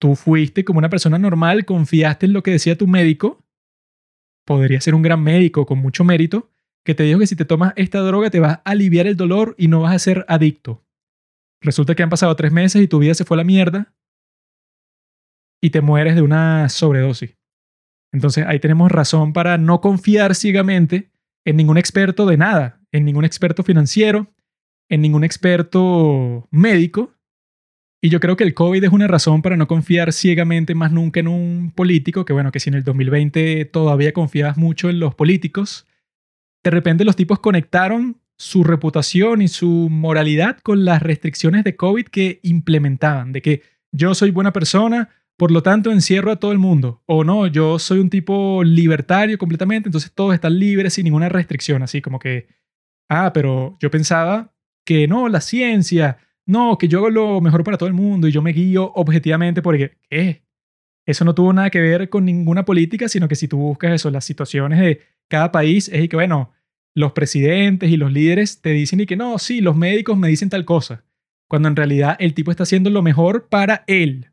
Tú 0.00 0.16
fuiste 0.16 0.64
como 0.64 0.78
una 0.78 0.90
persona 0.90 1.16
normal, 1.16 1.64
confiaste 1.64 2.26
en 2.26 2.32
lo 2.32 2.42
que 2.42 2.50
decía 2.50 2.76
tu 2.76 2.88
médico, 2.88 3.44
podría 4.44 4.80
ser 4.80 4.96
un 4.96 5.02
gran 5.02 5.22
médico 5.22 5.66
con 5.66 5.78
mucho 5.78 6.02
mérito, 6.02 6.50
que 6.84 6.96
te 6.96 7.04
dijo 7.04 7.20
que 7.20 7.28
si 7.28 7.36
te 7.36 7.44
tomas 7.44 7.74
esta 7.76 8.00
droga 8.00 8.30
te 8.30 8.40
vas 8.40 8.54
a 8.56 8.62
aliviar 8.64 9.06
el 9.06 9.16
dolor 9.16 9.54
y 9.56 9.68
no 9.68 9.82
vas 9.82 9.94
a 9.94 10.00
ser 10.00 10.24
adicto. 10.26 10.84
Resulta 11.60 11.94
que 11.94 12.02
han 12.02 12.10
pasado 12.10 12.34
tres 12.34 12.50
meses 12.50 12.82
y 12.82 12.88
tu 12.88 12.98
vida 12.98 13.14
se 13.14 13.24
fue 13.24 13.36
a 13.36 13.38
la 13.38 13.44
mierda 13.44 13.94
y 15.62 15.70
te 15.70 15.80
mueres 15.80 16.16
de 16.16 16.22
una 16.22 16.68
sobredosis. 16.68 17.37
Entonces 18.12 18.44
ahí 18.46 18.58
tenemos 18.58 18.90
razón 18.90 19.32
para 19.32 19.58
no 19.58 19.80
confiar 19.80 20.34
ciegamente 20.34 21.10
en 21.44 21.56
ningún 21.56 21.78
experto 21.78 22.26
de 22.26 22.36
nada, 22.36 22.80
en 22.92 23.04
ningún 23.04 23.24
experto 23.24 23.62
financiero, 23.62 24.32
en 24.88 25.02
ningún 25.02 25.24
experto 25.24 26.48
médico. 26.50 27.14
Y 28.00 28.10
yo 28.10 28.20
creo 28.20 28.36
que 28.36 28.44
el 28.44 28.54
COVID 28.54 28.84
es 28.84 28.92
una 28.92 29.08
razón 29.08 29.42
para 29.42 29.56
no 29.56 29.66
confiar 29.66 30.12
ciegamente 30.12 30.74
más 30.74 30.92
nunca 30.92 31.20
en 31.20 31.28
un 31.28 31.72
político, 31.74 32.24
que 32.24 32.32
bueno, 32.32 32.52
que 32.52 32.60
si 32.60 32.70
en 32.70 32.74
el 32.74 32.84
2020 32.84 33.64
todavía 33.66 34.12
confiabas 34.12 34.56
mucho 34.56 34.88
en 34.88 35.00
los 35.00 35.14
políticos, 35.14 35.86
de 36.62 36.70
repente 36.70 37.04
los 37.04 37.16
tipos 37.16 37.40
conectaron 37.40 38.20
su 38.36 38.62
reputación 38.62 39.42
y 39.42 39.48
su 39.48 39.88
moralidad 39.90 40.58
con 40.60 40.84
las 40.84 41.02
restricciones 41.02 41.64
de 41.64 41.76
COVID 41.76 42.06
que 42.06 42.38
implementaban, 42.44 43.32
de 43.32 43.42
que 43.42 43.62
yo 43.90 44.14
soy 44.14 44.30
buena 44.30 44.52
persona, 44.52 45.08
por 45.38 45.52
lo 45.52 45.62
tanto 45.62 45.92
encierro 45.92 46.32
a 46.32 46.36
todo 46.36 46.50
el 46.50 46.58
mundo, 46.58 47.00
o 47.06 47.22
no, 47.22 47.46
yo 47.46 47.78
soy 47.78 48.00
un 48.00 48.10
tipo 48.10 48.64
libertario 48.64 49.38
completamente, 49.38 49.88
entonces 49.88 50.12
todos 50.12 50.34
están 50.34 50.58
libres 50.58 50.94
sin 50.94 51.04
ninguna 51.04 51.28
restricción, 51.28 51.80
así 51.84 52.02
como 52.02 52.18
que, 52.18 52.48
ah, 53.08 53.32
pero 53.32 53.78
yo 53.80 53.88
pensaba 53.88 54.52
que 54.84 55.06
no, 55.06 55.28
la 55.28 55.40
ciencia, 55.40 56.18
no, 56.44 56.76
que 56.76 56.88
yo 56.88 56.98
hago 56.98 57.10
lo 57.10 57.40
mejor 57.40 57.62
para 57.62 57.78
todo 57.78 57.86
el 57.86 57.94
mundo 57.94 58.26
y 58.26 58.32
yo 58.32 58.42
me 58.42 58.52
guío 58.52 58.92
objetivamente 58.94 59.62
porque, 59.62 59.96
¿qué? 60.10 60.42
Eso 61.06 61.24
no 61.24 61.36
tuvo 61.36 61.52
nada 61.52 61.70
que 61.70 61.80
ver 61.80 62.08
con 62.08 62.24
ninguna 62.24 62.64
política, 62.64 63.08
sino 63.08 63.28
que 63.28 63.36
si 63.36 63.46
tú 63.46 63.58
buscas 63.58 63.92
eso, 63.92 64.10
las 64.10 64.24
situaciones 64.24 64.80
de 64.80 65.02
cada 65.28 65.52
país, 65.52 65.88
es 65.88 66.08
que, 66.08 66.16
bueno, 66.16 66.52
los 66.96 67.12
presidentes 67.12 67.90
y 67.90 67.96
los 67.96 68.12
líderes 68.12 68.60
te 68.60 68.70
dicen 68.70 68.98
y 69.00 69.06
que 69.06 69.16
no, 69.16 69.38
sí, 69.38 69.60
los 69.60 69.76
médicos 69.76 70.18
me 70.18 70.26
dicen 70.26 70.50
tal 70.50 70.64
cosa, 70.64 71.04
cuando 71.46 71.68
en 71.68 71.76
realidad 71.76 72.16
el 72.18 72.34
tipo 72.34 72.50
está 72.50 72.64
haciendo 72.64 72.90
lo 72.90 73.02
mejor 73.02 73.48
para 73.48 73.84
él. 73.86 74.32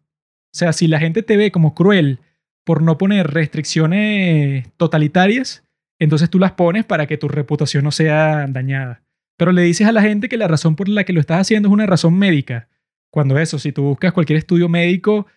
O 0.56 0.58
sea, 0.58 0.72
si 0.72 0.88
la 0.88 1.00
gente 1.00 1.22
te 1.22 1.36
ve 1.36 1.52
como 1.52 1.76
cruel 1.76 2.20
por 2.64 2.82
no 2.82 2.98
poner 2.98 3.28
restricciones 3.28 4.66
totalitarias, 4.78 5.66
entonces 6.00 6.30
tú 6.30 6.40
las 6.40 6.54
pones 6.54 6.86
para 6.86 7.08
que 7.08 7.18
tu 7.18 7.28
reputación 7.28 7.84
no 7.84 7.92
sea 7.92 8.48
dañada. 8.48 9.04
Pero 9.38 9.52
le 9.52 9.64
dices 9.64 9.86
a 9.86 9.92
la 9.92 10.02
gente 10.02 10.30
que 10.30 10.38
la 10.38 10.48
razón 10.48 10.78
por 10.78 10.88
la 10.88 11.04
que 11.04 11.12
lo 11.12 11.20
estás 11.20 11.42
haciendo 11.42 11.68
es 11.68 11.74
una 11.74 11.86
razón 11.86 12.18
médica. 12.18 12.70
Cuando 13.12 13.38
eso, 13.38 13.60
si 13.60 13.74
tú 13.74 13.84
buscas 13.84 14.14
cualquier 14.14 14.38
estudio 14.38 14.70
médico, 14.70 15.28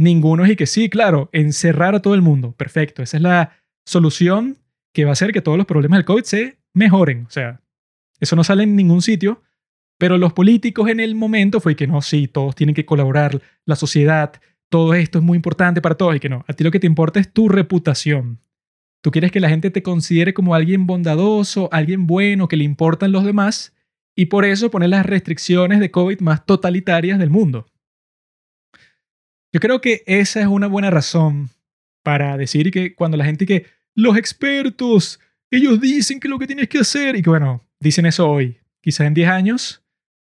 Ninguno 0.00 0.46
es 0.46 0.52
y 0.52 0.56
que 0.56 0.66
sí, 0.66 0.88
claro, 0.88 1.28
encerrar 1.30 1.94
a 1.94 2.00
todo 2.00 2.14
el 2.14 2.22
mundo. 2.22 2.52
Perfecto. 2.52 3.02
Esa 3.02 3.18
es 3.18 3.22
la 3.22 3.52
solución 3.84 4.56
que 4.94 5.04
va 5.04 5.10
a 5.10 5.12
hacer 5.12 5.30
que 5.30 5.42
todos 5.42 5.58
los 5.58 5.66
problemas 5.66 5.98
del 5.98 6.06
COVID 6.06 6.22
se 6.22 6.56
mejoren. 6.72 7.26
O 7.26 7.30
sea, 7.30 7.60
eso 8.18 8.34
no 8.34 8.42
sale 8.42 8.62
en 8.62 8.76
ningún 8.76 9.02
sitio. 9.02 9.42
Pero 9.98 10.16
los 10.16 10.32
políticos 10.32 10.88
en 10.88 11.00
el 11.00 11.14
momento 11.14 11.60
fue 11.60 11.76
que 11.76 11.86
no, 11.86 12.00
sí, 12.00 12.28
todos 12.28 12.54
tienen 12.54 12.74
que 12.74 12.86
colaborar, 12.86 13.42
la 13.66 13.76
sociedad, 13.76 14.40
todo 14.70 14.94
esto 14.94 15.18
es 15.18 15.24
muy 15.24 15.36
importante 15.36 15.82
para 15.82 15.96
todos 15.96 16.16
y 16.16 16.20
que 16.20 16.30
no. 16.30 16.44
A 16.48 16.54
ti 16.54 16.64
lo 16.64 16.70
que 16.70 16.80
te 16.80 16.86
importa 16.86 17.20
es 17.20 17.32
tu 17.32 17.48
reputación. 17.48 18.40
Tú 19.02 19.10
quieres 19.10 19.32
que 19.32 19.40
la 19.40 19.48
gente 19.50 19.70
te 19.70 19.82
considere 19.82 20.32
como 20.32 20.54
alguien 20.54 20.86
bondadoso, 20.86 21.68
alguien 21.72 22.06
bueno, 22.06 22.48
que 22.48 22.56
le 22.56 22.64
importan 22.64 23.12
los 23.12 23.24
demás, 23.24 23.74
y 24.16 24.26
por 24.26 24.44
eso 24.44 24.70
pones 24.70 24.88
las 24.88 25.06
restricciones 25.06 25.80
de 25.80 25.90
COVID 25.90 26.20
más 26.20 26.46
totalitarias 26.46 27.18
del 27.18 27.30
mundo. 27.30 27.66
Yo 29.52 29.60
creo 29.60 29.80
que 29.80 30.02
esa 30.06 30.40
es 30.40 30.46
una 30.46 30.66
buena 30.66 30.90
razón 30.90 31.50
para 32.02 32.36
decir 32.36 32.70
que 32.70 32.94
cuando 32.94 33.16
la 33.16 33.24
gente 33.24 33.46
que 33.46 33.66
los 33.94 34.16
expertos, 34.16 35.20
ellos 35.50 35.80
dicen 35.80 36.20
que 36.20 36.28
lo 36.28 36.38
que 36.38 36.46
tienes 36.46 36.68
que 36.68 36.78
hacer 36.78 37.16
y 37.16 37.22
que 37.22 37.30
bueno, 37.30 37.64
dicen 37.80 38.06
eso 38.06 38.30
hoy, 38.30 38.58
quizás 38.80 39.06
en 39.06 39.14
10 39.14 39.28
años 39.28 39.82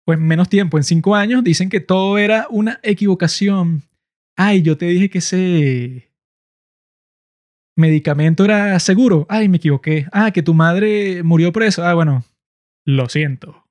en 0.07 0.21
menos 0.21 0.49
tiempo, 0.49 0.77
en 0.77 0.83
5 0.83 1.15
años, 1.15 1.43
dicen 1.43 1.69
que 1.69 1.79
todo 1.79 2.17
era 2.17 2.47
una 2.49 2.79
equivocación. 2.83 3.83
Ay, 4.35 4.61
yo 4.61 4.77
te 4.77 4.85
dije 4.85 5.09
que 5.09 5.19
ese 5.19 6.11
medicamento 7.75 8.45
era 8.45 8.79
seguro. 8.79 9.25
Ay, 9.29 9.49
me 9.49 9.57
equivoqué. 9.57 10.07
Ah, 10.11 10.31
que 10.31 10.43
tu 10.43 10.53
madre 10.53 11.23
murió 11.23 11.51
por 11.51 11.63
eso. 11.63 11.83
Ah, 11.83 11.93
bueno, 11.93 12.23
lo 12.85 13.09
siento. 13.09 13.63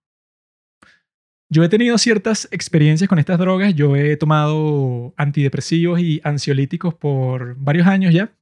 Yo 1.51 1.63
he 1.63 1.69
tenido 1.69 1.99
ciertas 1.99 2.49
experiencias 2.51 3.09
con 3.09 3.19
estas 3.19 3.39
drogas. 3.39 3.75
Yo 3.75 3.97
he 3.97 4.17
tomado 4.17 5.13
antidepresivos 5.17 6.01
y 6.01 6.21
ansiolíticos 6.25 6.95
por 6.95 7.57
varios 7.57 7.87
años 7.87 8.15
ya. 8.15 8.33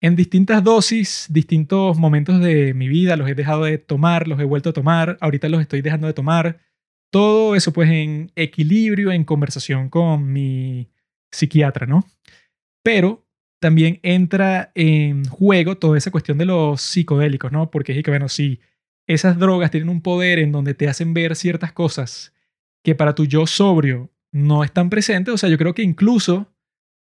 En 0.00 0.16
distintas 0.16 0.64
dosis, 0.64 1.28
distintos 1.30 1.96
momentos 1.96 2.40
de 2.40 2.74
mi 2.74 2.88
vida, 2.88 3.16
los 3.16 3.28
he 3.28 3.36
dejado 3.36 3.62
de 3.62 3.78
tomar, 3.78 4.26
los 4.26 4.40
he 4.40 4.44
vuelto 4.44 4.70
a 4.70 4.72
tomar, 4.72 5.16
ahorita 5.20 5.48
los 5.48 5.60
estoy 5.60 5.80
dejando 5.80 6.08
de 6.08 6.12
tomar. 6.12 6.58
Todo 7.12 7.54
eso 7.54 7.72
pues 7.72 7.88
en 7.88 8.32
equilibrio, 8.34 9.12
en 9.12 9.22
conversación 9.22 9.88
con 9.88 10.32
mi 10.32 10.91
psiquiatra, 11.32 11.86
¿no? 11.86 12.06
Pero 12.84 13.26
también 13.60 14.00
entra 14.02 14.72
en 14.74 15.24
juego 15.24 15.78
toda 15.78 15.98
esa 15.98 16.10
cuestión 16.10 16.38
de 16.38 16.46
los 16.46 16.80
psicodélicos, 16.80 17.50
¿no? 17.52 17.70
Porque 17.70 17.96
es 17.96 18.04
que, 18.04 18.10
bueno, 18.10 18.28
sí, 18.28 18.60
esas 19.06 19.38
drogas 19.38 19.70
tienen 19.70 19.88
un 19.88 20.02
poder 20.02 20.38
en 20.38 20.52
donde 20.52 20.74
te 20.74 20.88
hacen 20.88 21.14
ver 21.14 21.36
ciertas 21.36 21.72
cosas 21.72 22.32
que 22.82 22.94
para 22.94 23.14
tu 23.14 23.24
yo 23.24 23.46
sobrio 23.46 24.10
no 24.32 24.64
están 24.64 24.90
presentes. 24.90 25.34
O 25.34 25.38
sea, 25.38 25.48
yo 25.48 25.58
creo 25.58 25.74
que 25.74 25.82
incluso 25.82 26.52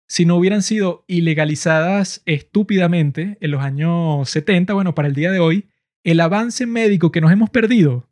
si 0.08 0.24
no 0.24 0.36
hubieran 0.36 0.62
sido 0.62 1.04
ilegalizadas 1.06 2.22
estúpidamente 2.26 3.38
en 3.40 3.50
los 3.52 3.62
años 3.62 4.28
70, 4.28 4.74
bueno, 4.74 4.94
para 4.94 5.08
el 5.08 5.14
día 5.14 5.30
de 5.30 5.38
hoy, 5.38 5.68
el 6.02 6.20
avance 6.20 6.66
médico 6.66 7.12
que 7.12 7.20
nos 7.20 7.32
hemos 7.32 7.48
perdido 7.48 8.08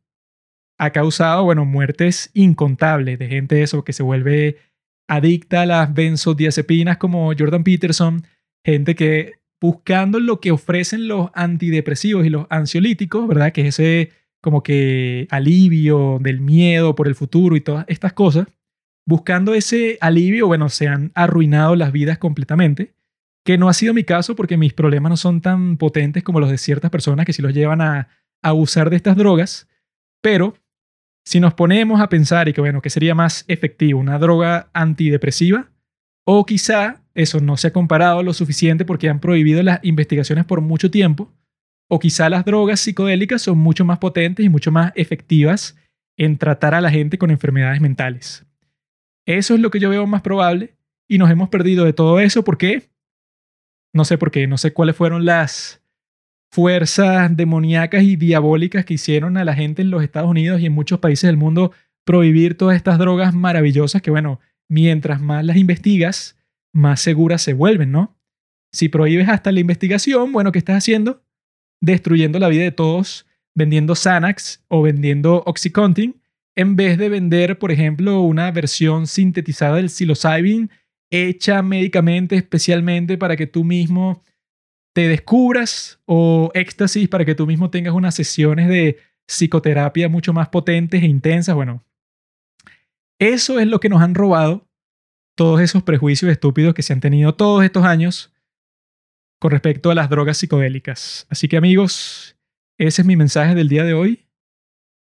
ha 0.79 0.91
causado, 0.91 1.45
bueno, 1.45 1.65
muertes 1.65 2.31
incontables 2.35 3.19
de 3.19 3.27
gente 3.27 3.63
eso 3.63 3.83
que 3.83 3.93
se 3.93 4.05
vuelve 4.05 4.59
adicta 5.09 5.63
a 5.63 5.67
las 5.67 5.95
benzodiazepinas 5.95 6.99
como 6.99 7.33
Jordan 7.37 7.65
Peterson, 7.65 8.23
gente 8.65 8.95
que 8.95 9.35
buscando 9.61 10.21
lo 10.21 10.41
que 10.41 10.53
ofrecen 10.53 11.09
los 11.09 11.31
antidepresivos 11.35 12.25
y 12.25 12.31
los 12.31 12.47
ansiolíticos, 12.51 13.27
¿verdad? 13.27 13.53
Que 13.53 13.63
es 13.63 13.79
ese 13.79 14.13
como 14.41 14.63
que 14.63 15.27
alivio 15.31 16.19
del 16.21 16.41
miedo 16.41 16.95
por 16.95 17.09
el 17.09 17.17
futuro 17.17 17.57
y 17.57 17.61
todas 17.61 17.85
estas 17.89 18.13
cosas, 18.13 18.47
buscando 19.05 19.55
ese 19.55 19.99
alivio, 20.01 20.47
bueno, 20.47 20.69
se 20.69 20.87
han 20.87 21.11
arruinado 21.15 21.75
las 21.75 21.93
vidas 21.93 22.19
completamente, 22.19 22.95
que 23.45 23.59
no 23.59 23.69
ha 23.69 23.73
sido 23.73 23.95
mi 23.95 24.05
caso 24.05 24.37
porque 24.37 24.57
mis 24.57 24.75
problemas 24.75 25.11
no 25.11 25.17
son 25.17 25.41
tan 25.41 25.77
potentes 25.77 26.23
como 26.23 26.41
los 26.41 26.51
de 26.51 26.59
ciertas 26.59 26.91
personas 26.91 27.27
que 27.27 27.33
sí 27.33 27.43
los 27.43 27.55
llevan 27.55 27.81
a, 27.81 28.09
abusar 28.41 28.89
de 28.89 28.95
estas 28.97 29.17
drogas, 29.17 29.69
pero 30.21 30.55
si 31.29 31.41
nos 31.41 31.53
ponemos 31.53 32.01
a 32.01 32.09
pensar 32.09 32.49
y 32.49 32.55
que, 32.55 32.63
bueno, 32.63 32.81
¿qué 32.81 32.89
sería 32.89 33.15
más 33.15 33.45
efectivo? 33.49 34.01
¿Una 34.01 34.19
droga 34.19 34.71
antidepresiva? 34.73 35.69
O 36.25 36.47
quizá 36.47 37.03
eso 37.15 37.39
no 37.41 37.59
se 37.59 37.69
ha 37.69 37.73
comparado 37.75 38.23
lo 38.23 38.33
suficiente 38.33 38.87
porque 38.87 39.11
han 39.11 39.21
prohibido 39.21 39.63
las 39.63 39.79
investigaciones 39.83 40.47
por 40.47 40.63
mucho 40.63 40.91
tiempo. 40.91 41.31
O 41.87 41.99
quizá 41.99 42.31
las 42.31 42.47
drogas 42.47 42.81
psicodélicas 42.81 43.43
son 43.43 43.59
mucho 43.59 43.85
más 43.85 43.99
potentes 43.99 44.47
y 44.47 44.49
mucho 44.49 44.73
más 44.73 44.91
efectivas 44.95 45.77
en 46.17 46.39
tratar 46.39 46.73
a 46.73 46.81
la 46.81 46.91
gente 46.91 47.19
con 47.19 47.31
enfermedades 47.31 47.83
mentales. 47.83 48.47
Eso 49.27 49.53
es 49.53 49.61
lo 49.61 49.71
que 49.71 49.81
yo 49.81 49.91
veo 49.91 50.07
más 50.07 50.23
probable 50.23 50.79
y 51.07 51.19
nos 51.19 51.31
hemos 51.31 51.51
perdido 51.51 51.85
de 51.85 51.93
todo 51.93 52.21
eso. 52.21 52.43
¿Por 52.43 52.57
qué? 52.57 52.89
No 53.93 54.07
sé 54.07 54.17
por 54.17 54.31
qué, 54.31 54.47
no 54.47 54.57
sé 54.57 54.73
cuáles 54.73 54.97
fueron 54.97 55.27
las 55.27 55.78
fuerzas 56.51 57.37
demoníacas 57.37 58.03
y 58.03 58.17
diabólicas 58.17 58.85
que 58.85 58.95
hicieron 58.95 59.37
a 59.37 59.45
la 59.45 59.55
gente 59.55 59.83
en 59.83 59.91
los 59.91 60.03
Estados 60.03 60.31
Unidos 60.31 60.61
y 60.61 60.67
en 60.67 60.73
muchos 60.73 60.99
países 60.99 61.29
del 61.29 61.37
mundo 61.37 61.73
prohibir 62.05 62.57
todas 62.57 62.77
estas 62.77 62.99
drogas 62.99 63.35
maravillosas 63.35 64.01
que, 64.01 64.11
bueno, 64.11 64.41
mientras 64.69 65.21
más 65.21 65.45
las 65.45 65.57
investigas, 65.57 66.39
más 66.73 67.01
seguras 67.01 67.43
se 67.43 67.53
vuelven, 67.53 67.93
¿no? 67.93 68.17
Si 68.73 68.89
prohíbes 68.89 69.29
hasta 69.29 69.53
la 69.53 69.61
investigación, 69.61 70.33
bueno, 70.33 70.53
¿qué 70.53 70.59
estás 70.59 70.77
haciendo? 70.77 71.23
Destruyendo 71.81 72.39
la 72.39 72.49
vida 72.49 72.63
de 72.63 72.73
todos, 72.73 73.27
vendiendo 73.55 73.95
Xanax 73.95 74.65
o 74.69 74.83
vendiendo 74.83 75.43
Oxycontin, 75.47 76.21
en 76.57 76.77
vez 76.77 76.99
de 76.99 77.09
vender, 77.09 77.59
por 77.59 77.73
ejemplo, 77.73 78.21
una 78.23 78.51
versión 78.51 79.07
sintetizada 79.07 79.77
del 79.77 79.91
psilocybin 79.91 80.71
hecha 81.11 81.63
médicamente 81.63 82.37
especialmente 82.37 83.17
para 83.17 83.37
que 83.37 83.47
tú 83.47 83.65
mismo 83.65 84.23
te 84.99 85.07
descubras 85.07 86.01
o 86.07 86.51
éxtasis 86.55 87.09
para 87.09 87.25
que 87.25 87.37
tú 87.37 87.47
mismo 87.47 87.71
tengas 87.71 87.95
unas 87.95 88.17
sesiones 88.17 88.69
de 88.69 88.99
psicoterapia 89.29 90.09
mucho 90.09 90.33
más 90.33 90.49
potentes 90.49 91.01
e 91.01 91.07
intensas. 91.07 91.55
Bueno, 91.55 91.85
eso 93.21 93.61
es 93.61 93.69
lo 93.69 93.79
que 93.79 93.89
nos 93.89 94.03
han 94.03 94.17
robado 94.17 94.67
todos 95.37 95.61
esos 95.61 95.85
prejuicios 95.85 96.33
estúpidos 96.33 96.75
que 96.75 96.83
se 96.83 96.95
han 96.95 96.99
tenido 96.99 97.37
todos 97.37 97.63
estos 97.63 97.85
años 97.85 98.35
con 99.39 99.53
respecto 99.53 99.93
a 99.93 99.95
las 99.95 100.11
drogas 100.11 100.39
psicodélicas. 100.39 101.29
Así 101.31 101.47
que 101.47 101.57
amigos, 101.57 102.37
ese 102.77 103.03
es 103.03 103.07
mi 103.07 103.15
mensaje 103.15 103.55
del 103.55 103.69
día 103.69 103.85
de 103.85 103.95
hoy. 103.95 104.27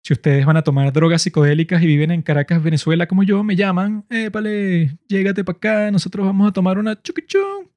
Si 0.02 0.14
ustedes 0.14 0.46
van 0.46 0.56
a 0.56 0.62
tomar 0.62 0.90
drogas 0.94 1.20
psicodélicas 1.20 1.82
y 1.82 1.86
viven 1.86 2.12
en 2.12 2.22
Caracas, 2.22 2.62
Venezuela, 2.62 3.06
como 3.06 3.24
yo, 3.24 3.44
me 3.44 3.56
llaman, 3.56 4.06
épale, 4.08 4.96
llégate 5.06 5.44
para 5.44 5.56
acá, 5.58 5.90
nosotros 5.90 6.24
vamos 6.24 6.48
a 6.48 6.52
tomar 6.54 6.78
una 6.78 6.98
chuquichón. 7.02 7.71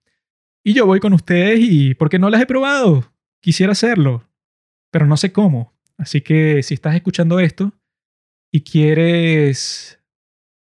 Y 0.67 0.73
yo 0.73 0.87
voy 0.87 0.99
con 0.99 1.13
ustedes 1.13 1.59
y 1.61 1.93
porque 1.93 2.17
no 2.17 2.29
las 2.31 2.41
he 2.41 2.47
probado, 2.47 3.13
quisiera 3.39 3.73
hacerlo, 3.73 4.27
pero 4.91 5.05
no 5.05 5.15
sé 5.15 5.31
cómo. 5.31 5.75
Así 5.95 6.21
que 6.21 6.63
si 6.63 6.73
estás 6.73 6.95
escuchando 6.95 7.39
esto 7.39 7.71
y 8.51 8.61
quieres 8.61 10.01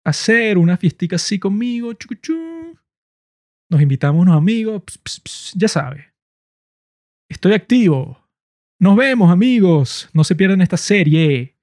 hacer 0.04 0.58
una 0.58 0.78
fiestica 0.78 1.18
así 1.18 1.38
conmigo, 1.38 1.94
chucuchú, 1.94 2.76
nos 3.70 3.82
invitamos 3.82 4.24
unos 4.24 4.36
amigos, 4.36 4.82
ya 5.54 5.68
sabes. 5.68 6.06
Estoy 7.30 7.54
activo. 7.54 8.20
Nos 8.80 8.98
vemos, 8.98 9.32
amigos. 9.32 10.10
No 10.14 10.24
se 10.24 10.36
pierdan 10.36 10.62
esta 10.62 10.78
serie. 10.78 11.56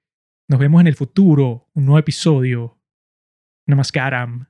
Nos 0.48 0.60
vemos 0.60 0.80
en 0.80 0.86
el 0.86 0.94
futuro. 0.94 1.68
Un 1.74 1.84
nuevo 1.84 1.98
episodio. 1.98 2.78
Namaskaram. 3.66 4.49